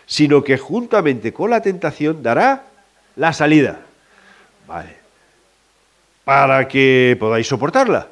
sino 0.08 0.44
que 0.44 0.58
juntamente 0.58 1.32
con 1.32 1.52
la 1.52 1.62
tentación 1.62 2.24
dará 2.24 2.64
la 3.16 3.34
salida. 3.34 3.82
Vale 4.68 4.99
para 6.30 6.68
que 6.68 7.18
podáis 7.20 7.48
soportarla. 7.48 8.06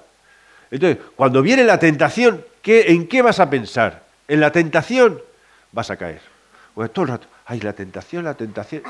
Entonces, 0.72 1.06
cuando 1.16 1.44
viene 1.44 1.64
la 1.64 1.78
tentación, 1.78 2.44
¿en 2.66 3.08
qué 3.08 3.22
vas 3.22 3.40
a 3.40 3.48
pensar? 3.48 4.06
En 4.28 4.40
la 4.40 4.52
tentación 4.52 5.22
vas 5.72 5.92
a 5.92 5.98
caer. 5.98 6.22
Pues 6.74 6.92
todo 6.92 7.06
el 7.06 7.12
rato, 7.12 7.28
ay, 7.46 7.60
la 7.60 7.74
tentación, 7.74 8.24
la 8.24 8.34
tentación. 8.34 8.82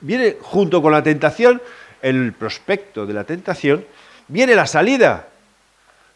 viene 0.00 0.38
junto 0.40 0.82
con 0.82 0.90
la 0.90 1.04
tentación, 1.04 1.62
el 2.02 2.32
prospecto 2.32 3.06
de 3.06 3.14
la 3.14 3.22
tentación, 3.22 3.84
viene 4.26 4.56
la 4.56 4.66
salida. 4.66 5.28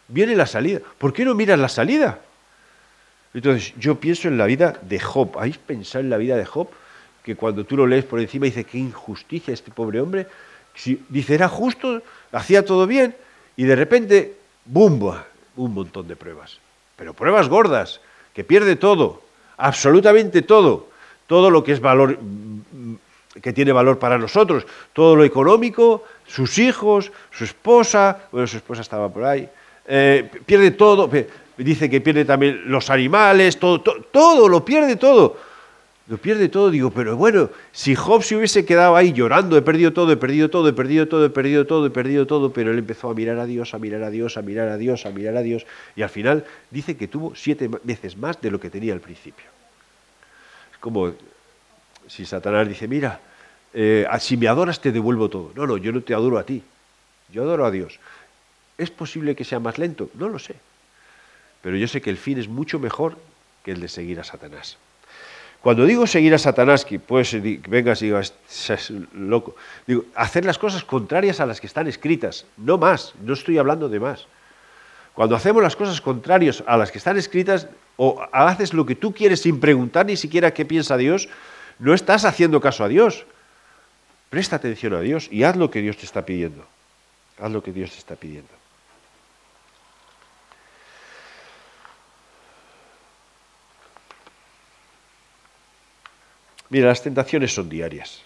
Viene 0.08 0.34
la 0.34 0.46
salida. 0.46 0.80
¿Por 0.98 1.12
qué 1.12 1.24
no 1.24 1.36
miras 1.36 1.60
la 1.60 1.68
salida? 1.68 2.18
Entonces, 3.34 3.72
yo 3.78 4.00
pienso 4.00 4.26
en 4.26 4.36
la 4.36 4.46
vida 4.46 4.74
de 4.82 4.98
Job. 4.98 5.38
¿Habéis 5.38 5.58
pensado 5.58 6.02
en 6.02 6.10
la 6.10 6.16
vida 6.16 6.36
de 6.36 6.44
Job? 6.44 6.68
Que 7.22 7.36
cuando 7.36 7.62
tú 7.62 7.76
lo 7.76 7.86
lees 7.86 8.04
por 8.04 8.18
encima 8.18 8.46
dice, 8.46 8.64
qué 8.64 8.78
injusticia 8.78 9.54
este 9.54 9.70
pobre 9.70 10.00
hombre. 10.00 10.26
Si, 10.74 11.04
dice, 11.08 11.34
era 11.34 11.48
justo, 11.48 12.02
hacía 12.32 12.64
todo 12.64 12.86
bien 12.86 13.14
y 13.56 13.64
de 13.64 13.76
repente, 13.76 14.36
¡bumba! 14.64 15.26
Un 15.56 15.74
montón 15.74 16.06
de 16.06 16.16
pruebas. 16.16 16.58
Pero 16.96 17.14
pruebas 17.14 17.48
gordas, 17.48 18.00
que 18.32 18.44
pierde 18.44 18.76
todo, 18.76 19.22
absolutamente 19.56 20.42
todo. 20.42 20.88
Todo 21.26 21.50
lo 21.50 21.62
que 21.64 21.72
es 21.72 21.80
valor, 21.80 22.18
mm, 22.20 22.94
que 23.42 23.52
tiene 23.52 23.72
valor 23.72 23.98
para 23.98 24.18
nosotros, 24.18 24.66
todo 24.92 25.16
lo 25.16 25.24
económico, 25.24 26.04
sus 26.26 26.58
hijos, 26.58 27.12
su 27.30 27.44
esposa, 27.44 28.28
bueno, 28.32 28.46
su 28.46 28.56
esposa 28.56 28.82
estaba 28.82 29.08
por 29.08 29.24
ahí, 29.24 29.48
eh, 29.86 30.30
pierde 30.46 30.70
todo, 30.70 31.10
dice 31.56 31.90
que 31.90 32.00
pierde 32.00 32.24
también 32.24 32.62
los 32.66 32.90
animales, 32.90 33.58
todo, 33.58 33.80
todo, 33.80 34.48
lo 34.48 34.64
pierde 34.64 34.96
todo 34.96 35.47
lo 36.08 36.16
pierde 36.16 36.48
todo. 36.48 36.70
Digo, 36.70 36.90
pero 36.90 37.16
bueno, 37.16 37.50
si 37.72 37.94
Job 37.94 38.22
se 38.22 38.36
hubiese 38.36 38.64
quedado 38.64 38.96
ahí 38.96 39.12
llorando, 39.12 39.56
he 39.56 39.62
perdido 39.62 39.92
todo, 39.92 40.12
he 40.12 40.16
perdido 40.16 40.50
todo, 40.50 40.68
he 40.68 40.72
perdido 40.72 41.06
todo, 41.06 41.26
he 41.26 41.30
perdido 41.30 41.66
todo, 41.66 41.86
he 41.86 41.90
perdido 41.90 42.26
todo, 42.26 42.52
pero 42.52 42.72
él 42.72 42.78
empezó 42.78 43.10
a 43.10 43.14
mirar 43.14 43.38
a 43.38 43.46
Dios, 43.46 43.74
a 43.74 43.78
mirar 43.78 44.02
a 44.02 44.10
Dios, 44.10 44.36
a 44.36 44.42
mirar 44.42 44.68
a 44.68 44.76
Dios, 44.76 45.06
a 45.06 45.10
mirar 45.10 45.36
a 45.36 45.42
Dios, 45.42 45.66
y 45.94 46.02
al 46.02 46.08
final 46.08 46.44
dice 46.70 46.96
que 46.96 47.08
tuvo 47.08 47.34
siete 47.34 47.68
veces 47.82 48.16
más 48.16 48.40
de 48.40 48.50
lo 48.50 48.58
que 48.58 48.70
tenía 48.70 48.94
al 48.94 49.00
principio. 49.00 49.46
Es 50.72 50.78
como 50.78 51.12
si 52.06 52.24
Satanás 52.24 52.66
dice, 52.68 52.88
mira, 52.88 53.20
eh, 53.74 54.06
si 54.18 54.36
me 54.36 54.48
adoras 54.48 54.80
te 54.80 54.92
devuelvo 54.92 55.28
todo. 55.28 55.52
No, 55.54 55.66
no, 55.66 55.76
yo 55.76 55.92
no 55.92 56.00
te 56.00 56.14
adoro 56.14 56.38
a 56.38 56.44
ti, 56.44 56.62
yo 57.30 57.42
adoro 57.42 57.66
a 57.66 57.70
Dios. 57.70 58.00
¿Es 58.78 58.90
posible 58.90 59.34
que 59.34 59.44
sea 59.44 59.58
más 59.58 59.76
lento? 59.76 60.08
No 60.14 60.28
lo 60.28 60.38
sé. 60.38 60.54
Pero 61.60 61.76
yo 61.76 61.88
sé 61.88 62.00
que 62.00 62.10
el 62.10 62.16
fin 62.16 62.38
es 62.38 62.48
mucho 62.48 62.78
mejor 62.78 63.18
que 63.64 63.72
el 63.72 63.80
de 63.80 63.88
seguir 63.88 64.20
a 64.20 64.24
Satanás. 64.24 64.78
Cuando 65.62 65.86
digo 65.86 66.06
seguir 66.06 66.32
a 66.34 66.38
Satanás, 66.38 66.84
que 66.84 67.00
pues 67.00 67.36
vengas 67.68 68.00
y 68.02 68.06
digas, 68.06 68.32
es 68.68 68.92
loco, 69.12 69.56
digo, 69.86 70.04
hacer 70.14 70.44
las 70.44 70.56
cosas 70.56 70.84
contrarias 70.84 71.40
a 71.40 71.46
las 71.46 71.60
que 71.60 71.66
están 71.66 71.88
escritas, 71.88 72.46
no 72.56 72.78
más, 72.78 73.14
no 73.22 73.32
estoy 73.32 73.58
hablando 73.58 73.88
de 73.88 73.98
más. 73.98 74.26
Cuando 75.14 75.34
hacemos 75.34 75.62
las 75.62 75.74
cosas 75.74 76.00
contrarias 76.00 76.62
a 76.64 76.76
las 76.76 76.92
que 76.92 76.98
están 76.98 77.16
escritas, 77.16 77.66
o 77.96 78.24
haces 78.32 78.72
lo 78.72 78.86
que 78.86 78.94
tú 78.94 79.12
quieres 79.12 79.42
sin 79.42 79.58
preguntar 79.58 80.06
ni 80.06 80.16
siquiera 80.16 80.54
qué 80.54 80.64
piensa 80.64 80.96
Dios, 80.96 81.28
no 81.80 81.92
estás 81.92 82.24
haciendo 82.24 82.60
caso 82.60 82.84
a 82.84 82.88
Dios. 82.88 83.26
Presta 84.30 84.56
atención 84.56 84.94
a 84.94 85.00
Dios 85.00 85.28
y 85.32 85.42
haz 85.42 85.56
lo 85.56 85.70
que 85.70 85.82
Dios 85.82 85.96
te 85.96 86.06
está 86.06 86.24
pidiendo. 86.24 86.64
Haz 87.40 87.50
lo 87.50 87.62
que 87.62 87.72
Dios 87.72 87.90
te 87.90 87.98
está 87.98 88.14
pidiendo. 88.14 88.57
Mira, 96.70 96.88
las 96.88 97.02
tentaciones 97.02 97.54
son 97.54 97.68
diarias. 97.68 98.22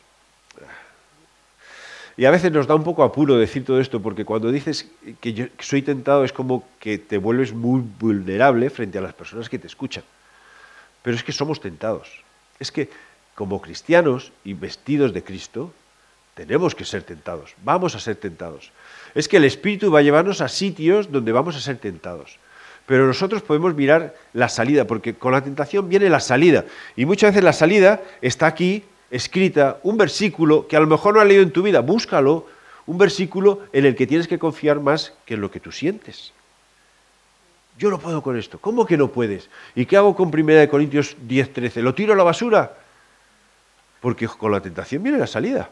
Y 2.16 2.26
a 2.26 2.31
veces 2.31 2.52
nos 2.52 2.66
da 2.66 2.74
un 2.74 2.85
poco 2.85 3.02
apuro 3.02 3.38
decir 3.38 3.64
todo 3.64 3.81
esto, 3.81 4.02
porque 4.02 4.24
cuando 4.24 4.52
dices 4.52 4.87
que 5.20 5.33
yo 5.33 5.46
soy 5.59 5.83
tentado 5.83 6.24
es 6.24 6.33
como 6.33 6.68
que 6.78 6.98
te 6.98 7.16
vuelves 7.16 7.52
muy 7.52 7.81
vulnerable 7.81 8.68
frente 8.68 8.98
a 8.98 9.00
las 9.00 9.14
personas 9.14 9.48
que 9.48 9.59
te 9.59 9.66
escuchan. 9.66 10.05
Pero 11.02 11.16
es 11.16 11.24
que 11.24 11.33
somos 11.33 11.61
tentados. 11.61 12.22
Es 12.59 12.70
que 12.70 12.90
como 13.35 13.62
cristianos 13.62 14.31
y 14.44 14.52
vestidos 14.52 15.14
de 15.14 15.24
Cristo, 15.24 15.72
tenemos 16.35 16.74
que 16.74 16.85
ser 16.85 17.02
tentados. 17.02 17.55
Vamos 17.64 17.94
a 17.94 18.00
ser 18.00 18.16
tentados. 18.16 18.70
Es 19.14 19.26
que 19.26 19.38
el 19.38 19.44
Espíritu 19.44 19.90
va 19.90 20.00
a 20.00 20.02
llevarnos 20.02 20.40
a 20.40 20.48
sitios 20.48 21.11
donde 21.11 21.33
vamos 21.33 21.57
a 21.57 21.61
ser 21.61 21.78
tentados. 21.78 22.38
Pero 22.87 23.07
nosotros 23.07 23.42
podemos 23.42 23.75
mirar 23.75 24.14
la 24.33 24.49
salida, 24.49 24.87
porque 24.87 25.14
con 25.14 25.33
la 25.33 25.42
tentación 25.42 25.88
viene 25.88 26.11
la 26.11 26.21
salida. 26.21 26.64
Y 26.97 27.07
muchas 27.07 27.31
veces 27.31 27.45
la 27.45 27.53
salida 27.53 28.03
está 28.21 28.47
aquí 28.47 28.85
escrita, 29.11 29.79
un 29.83 29.97
versículo 29.99 30.66
que 30.66 30.77
a 30.77 30.81
lo 30.81 30.87
mejor 30.87 31.14
no 31.14 31.21
has 31.21 31.27
leído 31.27 31.42
en 31.42 31.53
tu 31.53 31.62
vida, 31.62 31.81
búscalo, 31.81 32.47
un 32.87 32.99
versículo 32.99 33.61
en 33.73 33.85
el 33.85 33.95
que 33.95 34.07
tienes 34.07 34.27
que 34.27 34.38
confiar 34.38 34.81
más 34.81 35.12
que 35.27 35.35
en 35.35 35.40
lo 35.40 35.51
que 35.51 35.61
tú 35.61 35.71
sientes. 35.71 36.33
Yo 37.79 37.90
no 37.90 37.99
puedo 37.99 38.23
con 38.23 38.38
esto. 38.38 38.59
¿Cómo 38.59 38.87
que 38.87 38.97
no 38.97 39.09
puedes? 39.09 39.49
¿Y 39.75 39.87
qué 39.87 39.97
hago 39.97 40.14
con 40.16 40.29
1 40.35 40.68
Corintios 40.68 41.16
10, 41.21 41.53
13? 41.53 41.83
¿Lo 41.83 41.95
tiro 41.95 42.12
a 42.12 42.16
la 42.16 42.23
basura? 42.23 42.77
Porque 44.01 44.27
con 44.27 44.51
la 44.51 44.61
tentación 44.61 45.03
viene 45.03 45.18
la 45.18 45.27
salida. 45.27 45.71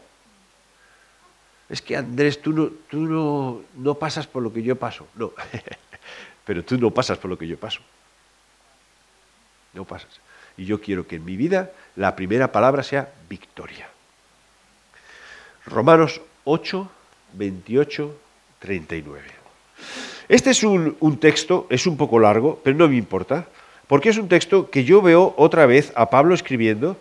Es 1.69 1.81
que 1.81 1.95
Andrés, 1.95 2.41
tú 2.41 2.53
no, 2.53 2.69
tú 2.89 2.97
no, 2.97 3.61
no 3.75 3.93
pasas 3.95 4.27
por 4.27 4.43
lo 4.43 4.51
que 4.51 4.61
yo 4.61 4.75
paso. 4.75 5.07
No. 5.15 5.31
pero 6.45 6.63
tú 6.63 6.77
no 6.77 6.91
pasas 6.91 7.17
por 7.17 7.29
lo 7.29 7.37
que 7.37 7.47
yo 7.47 7.57
paso. 7.57 7.81
No 9.73 9.85
pasas. 9.85 10.09
Y 10.57 10.65
yo 10.65 10.81
quiero 10.81 11.07
que 11.07 11.15
en 11.15 11.25
mi 11.25 11.35
vida 11.35 11.71
la 11.95 12.15
primera 12.15 12.51
palabra 12.51 12.83
sea 12.83 13.09
victoria. 13.29 13.89
Romanos 15.65 16.21
8, 16.43 16.91
28, 17.33 18.17
39. 18.59 19.21
Este 20.27 20.49
es 20.49 20.63
un, 20.63 20.95
un 20.99 21.19
texto, 21.19 21.67
es 21.69 21.87
un 21.87 21.97
poco 21.97 22.19
largo, 22.19 22.59
pero 22.63 22.77
no 22.77 22.87
me 22.87 22.95
importa, 22.95 23.47
porque 23.87 24.09
es 24.09 24.17
un 24.17 24.27
texto 24.27 24.69
que 24.69 24.83
yo 24.83 25.01
veo 25.01 25.33
otra 25.37 25.65
vez 25.65 25.91
a 25.95 26.09
Pablo 26.09 26.33
escribiendo, 26.33 26.97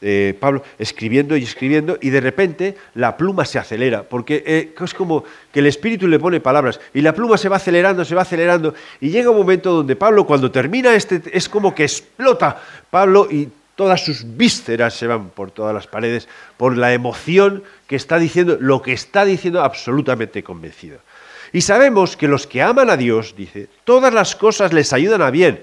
eh, 0.00 0.36
Pablo 0.38 0.62
escribiendo 0.78 1.36
y 1.36 1.42
escribiendo, 1.42 1.98
y 2.00 2.10
de 2.10 2.20
repente 2.20 2.76
la 2.94 3.16
pluma 3.16 3.44
se 3.44 3.58
acelera, 3.58 4.04
porque 4.04 4.44
eh, 4.46 4.74
es 4.80 4.94
como 4.94 5.24
que 5.52 5.58
el 5.58 5.66
espíritu 5.66 6.06
le 6.06 6.20
pone 6.20 6.40
palabras, 6.40 6.80
y 6.94 7.00
la 7.00 7.12
pluma 7.12 7.36
se 7.36 7.48
va 7.48 7.56
acelerando, 7.56 8.04
se 8.04 8.14
va 8.14 8.22
acelerando, 8.22 8.74
y 9.00 9.10
llega 9.10 9.30
un 9.30 9.38
momento 9.38 9.72
donde 9.72 9.96
Pablo, 9.96 10.24
cuando 10.24 10.52
termina 10.52 10.94
este, 10.94 11.20
es 11.32 11.48
como 11.48 11.74
que 11.74 11.82
explota 11.82 12.62
Pablo 12.90 13.26
y 13.28 13.48
todas 13.74 14.04
sus 14.04 14.36
vísceras 14.36 14.94
se 14.94 15.08
van 15.08 15.30
por 15.30 15.50
todas 15.50 15.74
las 15.74 15.88
paredes, 15.88 16.28
por 16.56 16.76
la 16.76 16.92
emoción 16.92 17.64
que 17.88 17.96
está 17.96 18.18
diciendo, 18.18 18.56
lo 18.60 18.82
que 18.82 18.92
está 18.92 19.24
diciendo 19.24 19.62
absolutamente 19.62 20.44
convencido. 20.44 21.00
Y 21.52 21.62
sabemos 21.62 22.16
que 22.16 22.28
los 22.28 22.46
que 22.46 22.62
aman 22.62 22.90
a 22.90 22.96
Dios, 22.96 23.34
dice, 23.36 23.68
todas 23.82 24.14
las 24.14 24.36
cosas 24.36 24.72
les 24.72 24.92
ayudan 24.92 25.22
a 25.22 25.30
bien, 25.30 25.60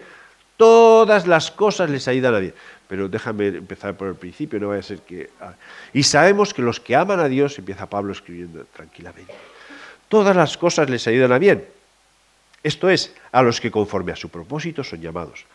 todas 0.58 1.28
las 1.28 1.52
cosas 1.52 1.90
les 1.90 2.08
ayudan 2.08 2.36
a 2.36 2.40
bien 2.40 2.54
pero 2.88 3.08
déjame 3.08 3.48
empezar 3.48 3.96
por 3.96 4.08
el 4.08 4.16
principio, 4.16 4.60
no 4.60 4.70
vaya 4.70 4.80
a 4.80 4.84
ser 4.84 5.00
que... 5.00 5.30
Ah. 5.42 5.54
Y 5.94 6.04
sabemos 6.04 6.54
que 6.54 6.62
los 6.62 6.80
que 6.80 6.96
aman 6.96 7.20
a 7.20 7.28
Dios, 7.28 7.58
empieza 7.58 7.90
Pablo 7.90 8.12
escribiendo 8.12 8.66
tranquilamente, 8.76 9.34
todas 10.10 10.36
las 10.36 10.58
cosas 10.58 10.90
les 10.90 11.08
ayudan 11.08 11.32
a 11.32 11.40
bien. 11.40 11.66
Esto 12.64 12.90
es, 12.90 13.14
a 13.32 13.42
los 13.42 13.62
que 13.62 13.72
conforme 13.72 14.12
a 14.12 14.16
su 14.16 14.30
propósito 14.30 14.84
son 14.84 15.02
llamados. 15.02 15.46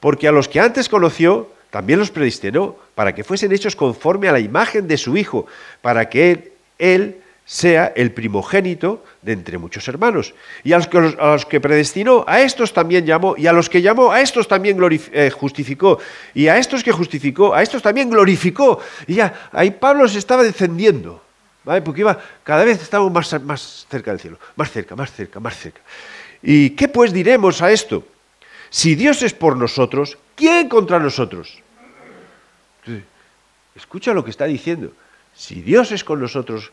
Porque 0.00 0.28
a 0.28 0.32
los 0.32 0.48
que 0.48 0.60
antes 0.60 0.88
conoció, 0.88 1.50
también 1.70 1.98
los 1.98 2.10
predestinó, 2.10 2.76
para 2.94 3.14
que 3.14 3.24
fuesen 3.24 3.52
hechos 3.52 3.76
conforme 3.76 4.28
a 4.28 4.32
la 4.32 4.40
imagen 4.40 4.88
de 4.88 4.96
su 4.96 5.16
Hijo, 5.16 5.46
para 5.82 6.08
que 6.08 6.30
él, 6.30 6.52
él 6.78 7.16
sea 7.46 7.92
el 7.94 8.10
primogénito 8.10 9.04
de 9.22 9.32
entre 9.32 9.56
muchos 9.56 9.86
hermanos. 9.86 10.34
Y 10.64 10.72
a 10.72 10.78
los, 10.78 11.46
que, 11.46 11.60
predestinó, 11.60 12.24
a 12.26 12.40
estos 12.40 12.72
también 12.72 13.06
llamó, 13.06 13.36
y 13.38 13.46
a 13.46 13.52
los 13.52 13.70
que 13.70 13.80
llamó, 13.80 14.10
a 14.10 14.20
estos 14.20 14.48
también 14.48 14.76
eh, 15.12 15.30
justificó, 15.30 16.00
y 16.34 16.48
a 16.48 16.58
estos 16.58 16.82
que 16.82 16.90
justificó, 16.90 17.54
a 17.54 17.62
estos 17.62 17.82
también 17.82 18.10
glorificó. 18.10 18.80
Y 19.06 19.14
ya, 19.14 19.48
ahí 19.52 19.70
Pablo 19.70 20.08
se 20.08 20.18
estaba 20.18 20.42
descendiendo, 20.42 21.22
¿vale? 21.64 21.82
porque 21.82 22.00
iba, 22.00 22.20
cada 22.42 22.64
vez 22.64 22.82
estábamos 22.82 23.12
más, 23.12 23.42
más 23.44 23.86
cerca 23.88 24.10
del 24.10 24.20
cielo, 24.20 24.38
más 24.56 24.72
cerca, 24.72 24.96
más 24.96 25.12
cerca, 25.12 25.38
más 25.38 25.56
cerca. 25.56 25.80
¿Y 26.42 26.70
qué 26.70 26.88
pues 26.88 27.12
diremos 27.12 27.62
a 27.62 27.70
esto? 27.70 28.04
Si 28.70 28.96
Dios 28.96 29.22
es 29.22 29.32
por 29.32 29.56
nosotros, 29.56 30.18
¿quién 30.34 30.68
contra 30.68 30.98
nosotros? 30.98 31.62
Escucha 33.76 34.12
lo 34.12 34.24
que 34.24 34.30
está 34.30 34.46
diciendo. 34.46 34.92
Si 35.32 35.62
Dios 35.62 35.92
es 35.92 36.02
con 36.02 36.20
nosotros, 36.20 36.72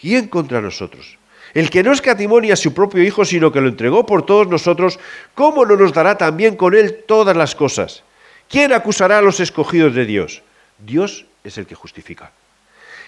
¿quién 0.00 0.28
contra 0.28 0.60
nosotros? 0.60 1.18
El 1.54 1.70
que 1.70 1.82
no 1.82 1.92
escatimó 1.92 2.40
ni 2.40 2.50
a 2.50 2.56
su 2.56 2.74
propio 2.74 3.02
Hijo, 3.02 3.24
sino 3.24 3.50
que 3.50 3.60
lo 3.60 3.68
entregó 3.68 4.04
por 4.04 4.26
todos 4.26 4.46
nosotros, 4.46 4.98
¿cómo 5.34 5.64
no 5.64 5.76
nos 5.76 5.92
dará 5.92 6.18
también 6.18 6.56
con 6.56 6.74
él 6.74 7.04
todas 7.06 7.36
las 7.36 7.54
cosas? 7.54 8.02
¿Quién 8.48 8.72
acusará 8.72 9.18
a 9.18 9.22
los 9.22 9.40
escogidos 9.40 9.94
de 9.94 10.04
Dios? 10.04 10.42
Dios 10.78 11.24
es 11.44 11.58
el 11.58 11.66
que 11.66 11.74
justifica. 11.74 12.30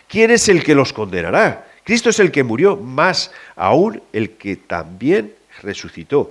¿Quién 0.09 0.31
es 0.31 0.49
el 0.49 0.65
que 0.65 0.75
los 0.75 0.93
condenará? 0.93 1.67
Cristo 1.85 2.11
es 2.11 2.19
el 2.21 2.33
que 2.33 2.43
murió, 2.43 2.77
más 2.77 3.33
aún 3.55 4.03
el 4.13 4.31
que 4.31 4.57
también 4.57 5.35
resucitó 5.63 6.31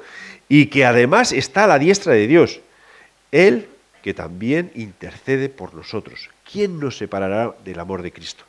y 0.50 0.68
que 0.68 0.86
además 0.86 1.32
está 1.32 1.66
a 1.66 1.68
la 1.68 1.80
diestra 1.80 2.14
de 2.14 2.28
Dios. 2.28 2.60
Él 3.32 3.68
que 4.02 4.14
también 4.14 4.72
intercede 4.74 5.50
por 5.50 5.74
nosotros. 5.74 6.30
¿Quién 6.50 6.80
nos 6.80 6.98
separará 6.98 7.54
del 7.66 7.80
amor 7.80 8.02
de 8.02 8.12
Cristo? 8.12 8.46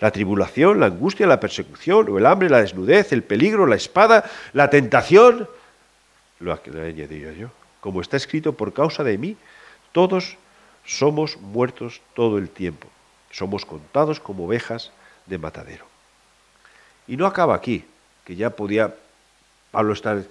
La 0.00 0.10
tribulación, 0.10 0.80
la 0.80 0.86
angustia, 0.86 1.26
la 1.26 1.40
persecución, 1.40 2.08
o 2.08 2.18
el 2.18 2.26
hambre, 2.26 2.48
la 2.48 2.62
desnudez, 2.62 3.12
el 3.12 3.22
peligro, 3.22 3.66
la 3.66 3.76
espada, 3.76 4.24
la 4.52 4.70
tentación. 4.70 5.48
Lo 6.40 6.52
añadido 6.52 7.32
yo. 7.32 7.50
Como 7.80 8.00
está 8.00 8.16
escrito, 8.16 8.54
por 8.54 8.72
causa 8.72 9.04
de 9.04 9.18
mí, 9.18 9.36
todos 9.92 10.36
somos 10.86 11.36
muertos 11.38 12.00
todo 12.14 12.38
el 12.38 12.48
tiempo. 12.48 12.88
Somos 13.30 13.66
contados 13.66 14.20
como 14.20 14.46
ovejas 14.46 14.90
de 15.26 15.38
matadero. 15.38 15.84
Y 17.06 17.16
no 17.16 17.26
acaba 17.26 17.54
aquí, 17.54 17.84
que 18.24 18.36
ya 18.36 18.50
podía 18.50 18.94
Pablo 19.70 19.92
estar 19.92 20.22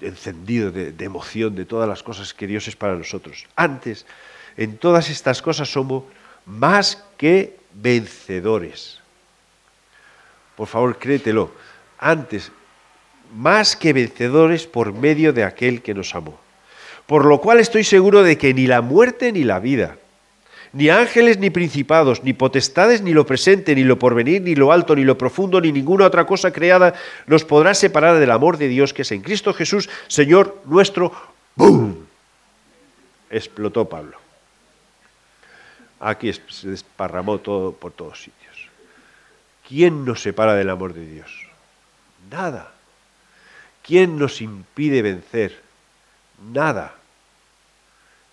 encendido 0.00 0.70
de, 0.70 0.92
de, 0.92 1.04
emoción 1.04 1.54
de 1.56 1.64
todas 1.64 1.88
las 1.88 2.02
cosas 2.02 2.32
que 2.32 2.46
Dios 2.46 2.68
es 2.68 2.76
para 2.76 2.94
nosotros. 2.94 3.46
Antes, 3.56 4.06
en 4.56 4.78
todas 4.78 5.10
estas 5.10 5.42
cosas 5.42 5.70
somos 5.70 6.04
más 6.44 7.02
que 7.18 7.58
vencedores 7.74 9.00
por 10.56 10.66
favor, 10.66 10.98
créetelo, 10.98 11.50
antes, 11.98 12.50
más 13.34 13.76
que 13.76 13.92
vencedores 13.92 14.66
por 14.66 14.92
medio 14.92 15.32
de 15.32 15.44
aquel 15.44 15.82
que 15.82 15.94
nos 15.94 16.14
amó. 16.14 16.38
Por 17.06 17.24
lo 17.24 17.40
cual 17.40 17.60
estoy 17.60 17.84
seguro 17.84 18.22
de 18.22 18.38
que 18.38 18.54
ni 18.54 18.66
la 18.66 18.80
muerte 18.80 19.32
ni 19.32 19.44
la 19.44 19.60
vida, 19.60 19.96
ni 20.72 20.88
ángeles 20.88 21.38
ni 21.38 21.50
principados, 21.50 22.22
ni 22.22 22.32
potestades, 22.32 23.00
ni 23.00 23.12
lo 23.12 23.26
presente, 23.26 23.74
ni 23.74 23.84
lo 23.84 23.98
porvenir, 23.98 24.42
ni 24.42 24.54
lo 24.54 24.72
alto, 24.72 24.96
ni 24.96 25.04
lo 25.04 25.16
profundo, 25.16 25.60
ni 25.60 25.72
ninguna 25.72 26.06
otra 26.06 26.26
cosa 26.26 26.52
creada 26.52 26.94
nos 27.26 27.44
podrá 27.44 27.74
separar 27.74 28.18
del 28.18 28.30
amor 28.30 28.58
de 28.58 28.68
Dios 28.68 28.92
que 28.92 29.02
es 29.02 29.12
en 29.12 29.22
Cristo 29.22 29.54
Jesús, 29.54 29.88
Señor 30.08 30.60
nuestro. 30.66 31.12
¡Bum! 31.54 31.94
Explotó 33.30 33.88
Pablo. 33.88 34.18
Aquí 36.00 36.30
se 36.32 36.68
desparramó 36.68 37.38
todo 37.38 37.72
por 37.72 37.92
todos 37.92 38.22
sitios. 38.22 38.45
¿Quién 39.68 40.04
nos 40.04 40.22
separa 40.22 40.54
del 40.54 40.70
amor 40.70 40.94
de 40.94 41.04
Dios? 41.04 41.46
Nada. 42.30 42.72
¿Quién 43.82 44.18
nos 44.18 44.40
impide 44.40 45.02
vencer? 45.02 45.60
Nada. 46.52 46.94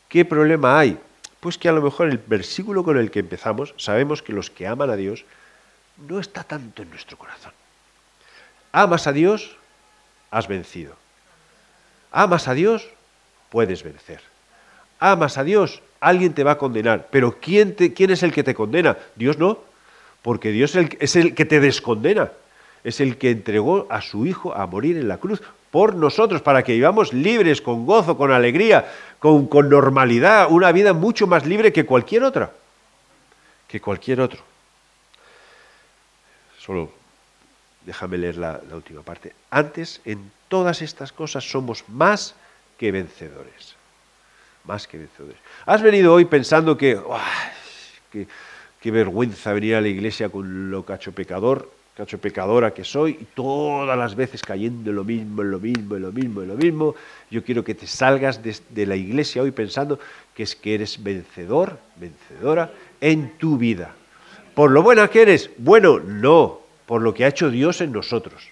¿Qué 0.09 0.25
problema 0.25 0.77
hay? 0.77 0.99
Pues 1.39 1.57
que 1.57 1.69
a 1.69 1.71
lo 1.71 1.81
mejor 1.81 2.09
el 2.09 2.19
versículo 2.19 2.83
con 2.83 2.97
el 2.97 3.09
que 3.09 3.19
empezamos, 3.19 3.73
sabemos 3.77 4.21
que 4.21 4.31
los 4.31 4.51
que 4.51 4.67
aman 4.67 4.91
a 4.91 4.95
Dios 4.95 5.25
no 6.07 6.19
está 6.19 6.43
tanto 6.43 6.83
en 6.83 6.91
nuestro 6.91 7.17
corazón. 7.17 7.51
Amas 8.71 9.07
a 9.07 9.11
Dios, 9.11 9.55
has 10.29 10.47
vencido. 10.47 10.95
Amas 12.11 12.47
a 12.47 12.53
Dios, 12.53 12.87
puedes 13.49 13.83
vencer. 13.83 14.21
Amas 14.99 15.37
a 15.37 15.43
Dios, 15.43 15.81
alguien 15.99 16.33
te 16.33 16.43
va 16.43 16.51
a 16.51 16.57
condenar. 16.59 17.07
Pero 17.11 17.39
¿quién, 17.39 17.75
te, 17.75 17.93
¿quién 17.93 18.11
es 18.11 18.21
el 18.21 18.33
que 18.33 18.43
te 18.43 18.53
condena? 18.53 18.97
Dios 19.15 19.39
no 19.39 19.72
porque 20.23 20.51
Dios 20.51 20.75
es 20.75 21.15
el 21.15 21.35
que 21.35 21.45
te 21.45 21.59
descondena, 21.59 22.31
es 22.83 22.99
el 22.99 23.17
que 23.17 23.29
entregó 23.29 23.85
a 23.91 24.01
su 24.01 24.25
Hijo 24.25 24.55
a 24.55 24.65
morir 24.65 24.97
en 24.97 25.07
la 25.07 25.17
cruz 25.17 25.41
por 25.69 25.95
nosotros, 25.95 26.41
para 26.41 26.63
que 26.63 26.73
vivamos 26.73 27.13
libres, 27.13 27.61
con 27.61 27.85
gozo, 27.85 28.15
con 28.15 28.31
alegría, 28.31 28.91
con, 29.19 29.49
normalidad, 29.69 30.51
una 30.51 30.71
vida 30.71 30.93
mucho 30.93 31.25
más 31.25 31.45
libre 31.45 31.73
que 31.73 31.85
cualquier 31.85 32.23
otra, 32.23 32.51
que 33.67 33.81
cualquier 33.81 34.21
otro. 34.21 34.39
Solo 36.59 36.91
déjame 37.85 38.17
leer 38.17 38.37
la, 38.37 38.61
última 38.71 39.01
parte. 39.01 39.33
Antes, 39.49 39.99
en 40.05 40.31
todas 40.47 40.81
estas 40.81 41.11
cosas 41.11 41.49
somos 41.49 41.83
más 41.89 42.35
que 42.77 42.91
vencedores. 42.91 43.75
Más 44.65 44.87
que 44.87 44.99
vencedores. 44.99 45.39
Has 45.65 45.81
venido 45.81 46.13
hoy 46.13 46.25
pensando 46.25 46.77
que, 46.77 47.01
que 48.11 48.27
qué 48.83 48.91
vergüenza 48.91 49.53
venir 49.53 49.75
a 49.75 49.81
la 49.81 49.87
iglesia 49.87 50.27
con 50.27 50.69
lo 50.69 50.83
cacho 50.83 51.13
pecador, 51.13 51.71
cacho 51.95 52.17
pecadora 52.17 52.73
que 52.73 52.83
soy, 52.83 53.11
y 53.11 53.23
todas 53.33 53.97
las 53.97 54.13
veces 54.13 54.41
cayendo 54.41 54.89
en 54.89 54.97
lo 54.97 55.05
mismo, 55.05 55.41
en 55.41 55.51
lo 55.51 55.59
mismo, 55.59 55.95
en 55.95 56.01
lo 56.01 56.11
mismo, 56.11 56.41
en 56.41 56.47
lo 56.49 56.55
mismo. 56.55 56.95
Yo 57.31 57.45
quiero 57.45 57.63
que 57.63 57.75
te 57.75 57.87
salgas 57.87 58.41
de, 58.43 58.85
la 58.85 58.97
iglesia 58.97 59.41
hoy 59.41 59.51
pensando 59.51 59.99
que 60.35 60.43
es 60.43 60.57
que 60.57 60.75
eres 60.75 61.01
vencedor, 61.01 61.79
vencedora 61.95 62.73
en 62.99 63.37
tu 63.37 63.57
vida. 63.57 63.95
Por 64.53 64.69
lo 64.71 64.83
buena 64.83 65.07
que 65.07 65.21
eres, 65.21 65.49
bueno, 65.59 66.01
no, 66.01 66.59
por 66.85 67.01
lo 67.01 67.13
que 67.13 67.23
ha 67.23 67.29
hecho 67.29 67.49
Dios 67.49 67.79
en 67.79 67.93
nosotros. 67.93 68.49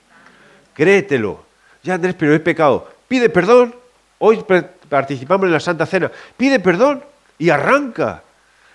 Créetelo. 0.74 1.44
Ya 1.84 1.96
Andrés, 1.96 2.16
pero 2.18 2.34
he 2.34 2.40
pecado. 2.40 2.88
Pide 3.10 3.28
perdón. 3.28 3.76
Hoy 4.18 4.42
participamos 4.88 5.48
en 5.48 5.52
la 5.52 5.60
Santa 5.60 5.86
Cena. 5.86 6.10
Pide 6.38 6.62
perdón 6.62 7.04
y 7.38 7.50
arranca. 7.50 8.24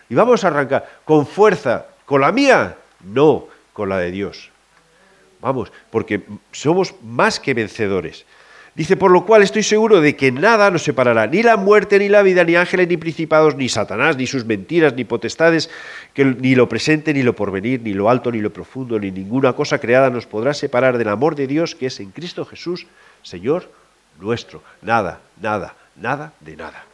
Y 0.08 0.14
vamos 0.14 0.44
a 0.44 0.48
arrancar 0.48 1.00
con 1.04 1.26
fuerza. 1.26 1.86
¿Con 2.04 2.20
la 2.20 2.32
mía? 2.32 2.76
No, 3.04 3.46
con 3.72 3.88
la 3.88 3.98
de 3.98 4.10
Dios. 4.10 4.50
Vamos, 5.40 5.72
porque 5.90 6.22
somos 6.52 6.94
más 7.02 7.40
que 7.40 7.54
vencedores. 7.54 8.24
Dice, 8.74 8.96
por 8.96 9.10
lo 9.10 9.24
cual 9.24 9.42
estoy 9.42 9.62
seguro 9.62 10.02
de 10.02 10.16
que 10.16 10.30
nada 10.30 10.70
nos 10.70 10.82
separará, 10.82 11.26
ni 11.26 11.42
la 11.42 11.56
muerte, 11.56 11.98
ni 11.98 12.10
la 12.10 12.22
vida, 12.22 12.44
ni 12.44 12.56
ángeles, 12.56 12.86
ni 12.88 12.98
principados, 12.98 13.56
ni 13.56 13.70
Satanás, 13.70 14.18
ni 14.18 14.26
sus 14.26 14.44
mentiras, 14.44 14.92
ni 14.94 15.04
potestades, 15.04 15.70
ni 16.14 16.54
lo 16.54 16.68
presente, 16.68 17.14
ni 17.14 17.22
lo 17.22 17.34
porvenir, 17.34 17.80
ni 17.80 17.94
lo 17.94 18.10
alto, 18.10 18.30
ni 18.30 18.40
lo 18.40 18.52
profundo, 18.52 18.98
ni 18.98 19.10
ninguna 19.10 19.54
cosa 19.54 19.78
creada 19.78 20.10
nos 20.10 20.26
podrá 20.26 20.52
separar 20.52 20.98
del 20.98 21.08
amor 21.08 21.36
de 21.36 21.46
Dios 21.46 21.74
que 21.74 21.86
es 21.86 22.00
en 22.00 22.10
Cristo 22.10 22.44
Jesús, 22.44 22.86
Señor 23.22 23.70
nuestro. 24.20 24.62
Nada, 24.82 25.20
nada, 25.40 25.74
nada 25.96 26.32
de 26.40 26.56
nada. 26.56 26.84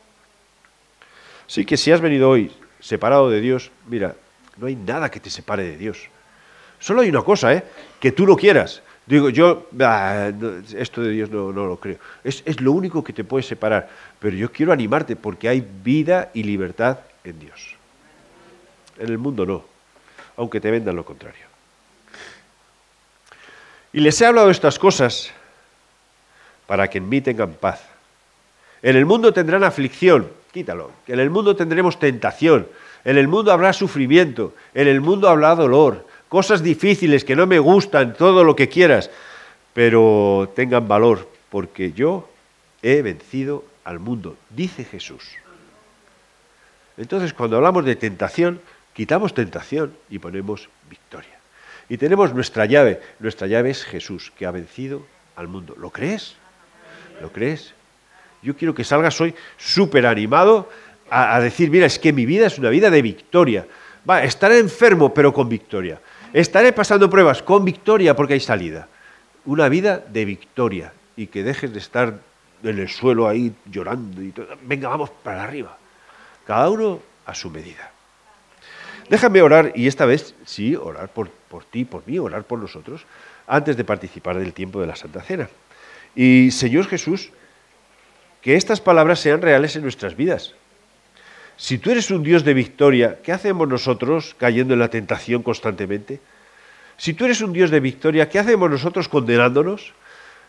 Así 1.46 1.64
que 1.64 1.76
si 1.76 1.92
has 1.92 2.00
venido 2.00 2.30
hoy 2.30 2.50
separado 2.82 3.30
de 3.30 3.40
Dios, 3.40 3.70
mira, 3.88 4.16
no 4.58 4.66
hay 4.66 4.76
nada 4.76 5.10
que 5.10 5.20
te 5.20 5.30
separe 5.30 5.62
de 5.62 5.78
Dios. 5.78 6.08
Solo 6.78 7.00
hay 7.00 7.08
una 7.08 7.22
cosa, 7.22 7.54
¿eh? 7.54 7.64
Que 7.98 8.12
tú 8.12 8.26
lo 8.26 8.36
quieras. 8.36 8.82
Digo, 9.06 9.30
yo, 9.30 9.68
esto 10.76 11.00
de 11.00 11.10
Dios 11.10 11.30
no, 11.30 11.52
no 11.52 11.66
lo 11.66 11.78
creo. 11.78 11.96
Es, 12.22 12.42
es, 12.44 12.60
lo 12.60 12.72
único 12.72 13.02
que 13.02 13.12
te 13.12 13.24
puede 13.24 13.42
separar. 13.42 13.88
Pero 14.18 14.36
yo 14.36 14.52
quiero 14.52 14.72
animarte 14.72 15.16
porque 15.16 15.48
hay 15.48 15.66
vida 15.82 16.30
y 16.34 16.42
libertad 16.42 16.98
en 17.24 17.38
Dios. 17.38 17.76
En 18.98 19.08
el 19.08 19.18
mundo 19.18 19.46
no, 19.46 19.64
aunque 20.36 20.60
te 20.60 20.70
vendan 20.70 20.96
lo 20.96 21.04
contrario. 21.04 21.46
Y 23.92 24.00
les 24.00 24.20
he 24.20 24.26
hablado 24.26 24.50
estas 24.50 24.78
cosas 24.78 25.32
para 26.66 26.88
que 26.88 26.98
en 26.98 27.08
mí 27.08 27.20
tengan 27.20 27.52
paz. 27.52 27.82
En 28.82 28.96
el 28.96 29.04
mundo 29.04 29.32
tendrán 29.32 29.62
aflicción, 29.64 30.28
quítalo. 30.52 30.92
En 31.06 31.18
el 31.18 31.30
mundo 31.30 31.56
tendremos 31.56 31.98
tentación. 31.98 32.68
En 33.04 33.18
el 33.18 33.26
mundo 33.26 33.52
habrá 33.52 33.72
sufrimiento. 33.72 34.54
En 34.74 34.86
el 34.86 35.00
mundo 35.00 35.28
habrá 35.28 35.54
dolor. 35.54 36.06
Cosas 36.28 36.62
difíciles 36.62 37.24
que 37.24 37.36
no 37.36 37.46
me 37.46 37.58
gustan, 37.58 38.14
todo 38.14 38.44
lo 38.44 38.54
que 38.54 38.68
quieras. 38.68 39.10
Pero 39.74 40.52
tengan 40.54 40.86
valor, 40.86 41.28
porque 41.50 41.92
yo 41.92 42.28
he 42.82 43.02
vencido 43.02 43.64
al 43.84 43.98
mundo, 43.98 44.36
dice 44.50 44.84
Jesús. 44.84 45.24
Entonces, 46.96 47.32
cuando 47.32 47.56
hablamos 47.56 47.84
de 47.84 47.96
tentación, 47.96 48.60
quitamos 48.92 49.34
tentación 49.34 49.94
y 50.10 50.18
ponemos 50.18 50.68
victoria. 50.88 51.38
Y 51.88 51.96
tenemos 51.96 52.34
nuestra 52.34 52.66
llave. 52.66 53.00
Nuestra 53.18 53.46
llave 53.46 53.70
es 53.70 53.84
Jesús, 53.84 54.32
que 54.36 54.46
ha 54.46 54.50
vencido 54.50 55.04
al 55.36 55.48
mundo. 55.48 55.74
¿Lo 55.78 55.90
crees? 55.90 56.36
¿Lo 57.20 57.32
crees? 57.32 57.74
Yo 58.42 58.56
quiero 58.56 58.74
que 58.74 58.84
salgas 58.84 59.20
hoy 59.20 59.34
súper 59.56 60.06
animado 60.06 60.68
a, 61.08 61.40
decir, 61.40 61.70
mira, 61.70 61.86
es 61.86 61.98
que 61.98 62.12
mi 62.12 62.26
vida 62.26 62.46
es 62.46 62.58
una 62.58 62.70
vida 62.70 62.90
de 62.90 63.02
victoria. 63.02 63.66
Va, 64.08 64.24
estaré 64.24 64.58
enfermo, 64.58 65.12
pero 65.12 65.32
con 65.32 65.48
victoria. 65.48 66.00
Estaré 66.32 66.72
pasando 66.72 67.08
pruebas 67.10 67.42
con 67.42 67.64
victoria 67.64 68.16
porque 68.16 68.34
hay 68.34 68.40
salida. 68.40 68.88
Una 69.44 69.68
vida 69.68 69.98
de 69.98 70.24
victoria 70.24 70.92
y 71.16 71.26
que 71.26 71.42
dejes 71.42 71.72
de 71.72 71.78
estar 71.78 72.18
en 72.62 72.78
el 72.78 72.88
suelo 72.88 73.28
ahí 73.28 73.52
llorando 73.66 74.22
y 74.22 74.30
todo. 74.30 74.48
Venga, 74.62 74.88
vamos 74.88 75.10
para 75.22 75.44
arriba. 75.44 75.76
Cada 76.46 76.70
uno 76.70 77.00
a 77.26 77.34
su 77.34 77.50
medida. 77.50 77.90
Déjame 79.08 79.42
orar, 79.42 79.72
y 79.74 79.88
esta 79.88 80.06
vez 80.06 80.34
sí, 80.46 80.74
orar 80.74 81.08
por, 81.08 81.28
por 81.28 81.64
ti, 81.64 81.84
por 81.84 82.06
mí, 82.06 82.18
orar 82.18 82.44
por 82.44 82.58
nosotros, 82.58 83.04
antes 83.46 83.76
de 83.76 83.84
participar 83.84 84.38
del 84.38 84.54
tiempo 84.54 84.80
de 84.80 84.86
la 84.86 84.96
Santa 84.96 85.20
Cena. 85.20 85.48
Y 86.14 86.50
Señor 86.50 86.86
Jesús, 86.86 87.30
que 88.42 88.56
estas 88.56 88.80
palabras 88.80 89.20
sean 89.20 89.40
reales 89.40 89.76
en 89.76 89.82
nuestras 89.82 90.16
vidas. 90.16 90.54
Si 91.56 91.78
tú 91.78 91.90
eres 91.90 92.10
un 92.10 92.22
Dios 92.22 92.44
de 92.44 92.54
victoria, 92.54 93.20
¿qué 93.22 93.32
hacemos 93.32 93.68
nosotros 93.68 94.34
cayendo 94.36 94.74
en 94.74 94.80
la 94.80 94.88
tentación 94.88 95.42
constantemente? 95.42 96.20
Si 96.96 97.14
tú 97.14 97.24
eres 97.24 97.40
un 97.40 97.52
Dios 97.52 97.70
de 97.70 97.80
victoria, 97.80 98.28
¿qué 98.28 98.38
hacemos 98.38 98.70
nosotros 98.70 99.08
condenándonos? 99.08 99.92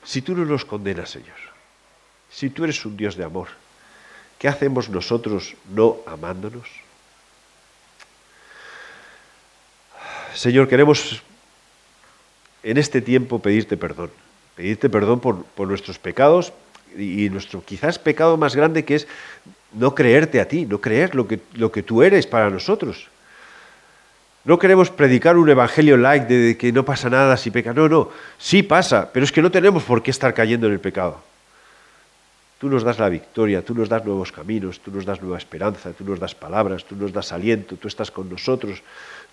Si 0.04 0.22
tú 0.22 0.36
no 0.36 0.44
nos 0.46 0.66
condenas, 0.66 1.10
Señor. 1.10 1.38
Si 2.32 2.50
tú 2.50 2.64
eres 2.64 2.84
un 2.86 2.98
Dios 2.98 3.16
de 3.16 3.24
amor, 3.24 3.50
¿qué 4.40 4.48
hacemos 4.48 4.90
nosotros 4.90 5.56
no 5.70 5.98
amándonos? 6.08 6.68
Señor, 10.34 10.68
queremos 10.68 11.22
en 12.64 12.78
este 12.78 13.02
tiempo 13.02 13.40
pedirte 13.40 13.78
perdón. 13.78 14.10
Pedirte 14.56 14.90
perdón 14.90 15.20
por, 15.20 15.46
nuestros 15.68 16.00
pecados 16.00 16.54
y, 16.98 17.30
nuestro 17.30 17.64
quizás 17.64 18.00
pecado 18.00 18.38
más 18.38 18.56
grande 18.56 18.86
que 18.86 18.96
es 18.96 19.08
no 19.74 19.96
creerte 19.96 20.40
a 20.40 20.48
ti, 20.48 20.66
no 20.66 20.80
creer 20.80 21.16
lo 21.16 21.28
que, 21.28 21.40
lo 21.54 21.72
que 21.72 21.84
tú 21.84 22.04
eres 22.04 22.28
para 22.28 22.50
nosotros. 22.50 23.08
No 24.46 24.60
queremos 24.60 24.90
predicar 24.90 25.38
un 25.38 25.50
evangelio 25.50 25.96
like 25.96 26.28
de 26.28 26.58
que 26.58 26.72
no 26.72 26.84
pasa 26.84 27.10
nada 27.10 27.38
si 27.38 27.50
peca. 27.50 27.74
No, 27.74 27.88
no, 27.88 28.10
sí 28.38 28.62
pasa, 28.62 29.10
pero 29.12 29.24
es 29.24 29.32
que 29.32 29.42
no 29.42 29.52
tenemos 29.52 29.84
por 29.84 30.04
qué 30.04 30.12
estar 30.12 30.34
cayendo 30.34 30.68
en 30.68 30.74
el 30.74 30.80
pecado. 30.80 31.22
Tú 32.60 32.70
nos 32.70 32.84
das 32.84 33.00
la 33.00 33.10
victoria, 33.10 33.62
tú 33.62 33.74
nos 33.74 33.90
das 33.90 34.06
nuevos 34.06 34.32
caminos, 34.32 34.80
tú 34.80 34.92
nos 34.92 35.06
das 35.06 35.22
nueva 35.22 35.38
esperanza, 35.38 35.92
tú 35.92 36.04
nos 36.04 36.20
das 36.20 36.36
palabras, 36.36 36.86
tú 36.86 36.96
nos 36.96 37.12
das 37.12 37.32
aliento, 37.32 37.76
tú 37.76 37.88
estás 37.88 38.12
con 38.12 38.30
nosotros, 38.30 38.82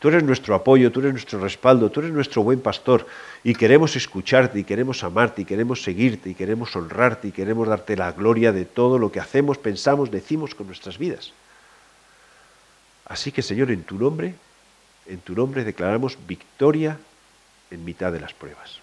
tú 0.01 0.09
eres 0.09 0.25
nuestro 0.25 0.57
apoyo, 0.57 0.91
tú 0.91 1.01
eres 1.01 1.13
nuestro 1.13 1.39
respaldo, 1.39 1.91
tú 1.91 2.01
eres 2.01 2.13
nuestro 2.13 2.43
buen 2.43 2.61
pastor 2.61 3.07
y 3.45 3.55
queremos 3.55 3.95
escucharte 3.95 4.59
y 4.59 4.65
queremos 4.65 5.05
amarte 5.05 5.43
y 5.43 5.45
queremos 5.45 5.83
seguirte 5.83 6.31
y 6.31 6.35
queremos 6.35 6.75
honrarte 6.75 7.29
y 7.29 7.33
queremos 7.33 7.69
darte 7.69 7.97
la 7.97 8.11
gloria 8.11 8.51
de 8.51 8.65
todo 8.65 8.99
lo 8.99 9.13
que 9.13 9.21
hacemos, 9.21 9.59
pensamos, 9.59 10.11
decimos 10.11 10.55
con 10.55 10.67
nuestras 10.67 10.99
vidas. 10.99 11.33
Así 13.05 13.31
que 13.31 13.43
Señor, 13.43 13.71
en 13.71 13.83
tu 13.85 13.97
nombre, 13.97 14.35
en 15.07 15.21
tu 15.21 15.35
nombre 15.35 15.65
declaramos 15.65 16.17
victoria 16.27 16.97
en 17.71 17.85
mitad 17.85 18.11
de 18.11 18.21
las 18.21 18.33
pruebas. 18.33 18.81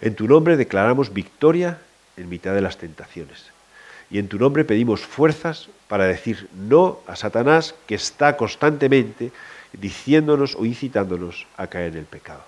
En 0.00 0.14
tu 0.14 0.26
nombre 0.26 0.56
declaramos 0.56 1.12
victoria 1.12 1.78
en 2.16 2.28
mitad 2.28 2.54
de 2.54 2.60
las 2.60 2.78
tentaciones. 2.78 3.46
Y 4.10 4.18
en 4.18 4.28
tu 4.28 4.38
nombre 4.38 4.64
pedimos 4.64 5.00
fuerzas 5.00 5.68
para 5.86 6.04
decir 6.04 6.48
no 6.54 7.00
a 7.06 7.14
Satanás 7.14 7.74
que 7.86 7.94
está 7.94 8.36
constantemente 8.36 9.30
diciéndonos 9.72 10.54
o 10.54 10.64
incitándonos 10.64 11.46
a 11.56 11.66
caer 11.66 11.92
en 11.92 11.98
el 11.98 12.04
pecado. 12.04 12.42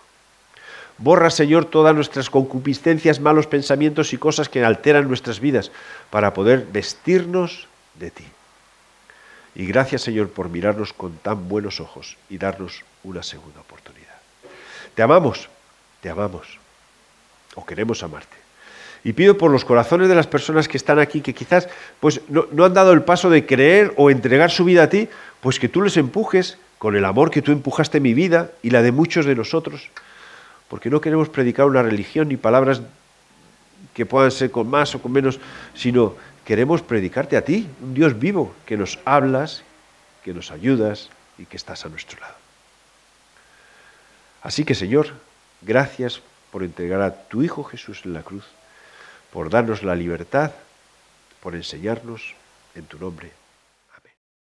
Borra, 0.99 1.31
Señor, 1.31 1.65
todas 1.65 1.95
nuestras 1.95 2.29
concupiscencias, 2.29 3.21
malos 3.21 3.47
pensamientos 3.47 4.13
y 4.13 4.19
cosas 4.19 4.51
que 4.51 4.63
alteran 4.63 5.09
nuestras 5.09 5.41
vidas 5.41 5.73
para 6.11 6.35
poder 6.35 6.67
vestirnos 6.71 7.69
de 7.99 8.11
ti. 8.11 8.25
Y 9.55 9.67
gracias, 9.67 10.03
Señor, 10.03 10.29
por 10.29 10.51
mirarnos 10.51 10.93
con 10.93 11.17
tan 11.17 11.49
buenos 11.49 11.81
ojos 11.81 12.19
y 12.29 12.37
darnos 12.37 12.85
una 13.03 13.23
segunda 13.23 13.61
oportunidad. 13.61 14.15
Te 14.95 15.03
amamos, 15.03 15.49
te 16.03 16.11
amamos, 16.11 16.59
o 17.55 17.65
queremos 17.65 18.03
amarte. 18.03 18.37
Y 19.03 19.15
pido 19.15 19.39
por 19.39 19.51
los 19.51 19.65
corazones 19.65 20.09
de 20.09 20.15
las 20.15 20.27
personas 20.27 20.69
que 20.69 20.77
están 20.77 20.99
aquí, 20.99 21.23
que 21.23 21.33
quizás 21.33 21.69
pues, 21.99 22.21
no, 22.29 22.47
no, 22.53 22.67
han 22.67 22.75
dado 22.75 22.93
el 22.93 23.03
paso 23.03 23.31
de 23.31 23.47
creer 23.47 23.95
o 23.97 24.11
entregar 24.11 24.51
su 24.51 24.65
vida 24.65 24.83
a 24.83 24.91
ti, 24.91 25.09
pues 25.41 25.59
que 25.59 25.71
tú 25.71 25.81
les 25.81 25.97
empujes 25.97 26.59
con 26.81 26.97
el 26.97 27.05
amor 27.05 27.31
que 27.31 27.43
tú 27.43 27.53
empujaste 27.53 28.01
mi 28.01 28.15
vida 28.15 28.53
y 28.63 28.71
la 28.71 28.81
de 28.81 28.91
muchos 28.91 29.27
de 29.27 29.35
nosotros. 29.35 29.91
Porque 30.67 30.89
no 30.89 31.03
queremos 31.03 31.29
predicar 31.29 31.67
una 31.67 31.83
religión 31.83 32.29
ni 32.29 32.39
palabras 32.39 32.81
que 33.93 34.07
puedan 34.07 34.31
ser 34.31 34.51
con 34.51 34.67
más 34.67 34.95
o 34.95 35.03
con 35.03 35.13
menos, 35.13 35.39
sino 35.75 36.15
queremos 36.43 36.81
predicarte 36.81 37.37
a 37.37 37.45
ti, 37.45 37.69
un 37.83 37.93
Dios 37.93 38.19
vivo, 38.19 38.55
que 38.65 38.79
nos 38.79 38.99
hablas, 39.05 39.63
que 40.25 40.33
nos 40.33 40.51
ayudas 40.51 41.11
y 41.37 41.45
que 41.45 41.59
estás 41.59 41.85
a 41.85 41.91
nuestro 41.91 42.19
lado. 42.19 42.37
Así 44.41 44.65
que 44.65 44.75
Señor, 44.75 45.09
gracias 45.61 46.23
por 46.51 46.63
entregar 46.63 47.03
a 47.03 47.15
tu 47.29 47.43
Hijo 47.43 47.63
Jesús 47.63 48.01
en 48.07 48.15
la 48.15 48.23
cruz 48.23 48.47
por 49.35 49.51
darnos 49.51 49.83
la 49.83 49.95
libertad, 49.95 50.53
por 51.43 51.55
enseñarnos 51.55 52.35
en 52.75 52.87
tu 52.87 52.99
nombre. 52.99 53.40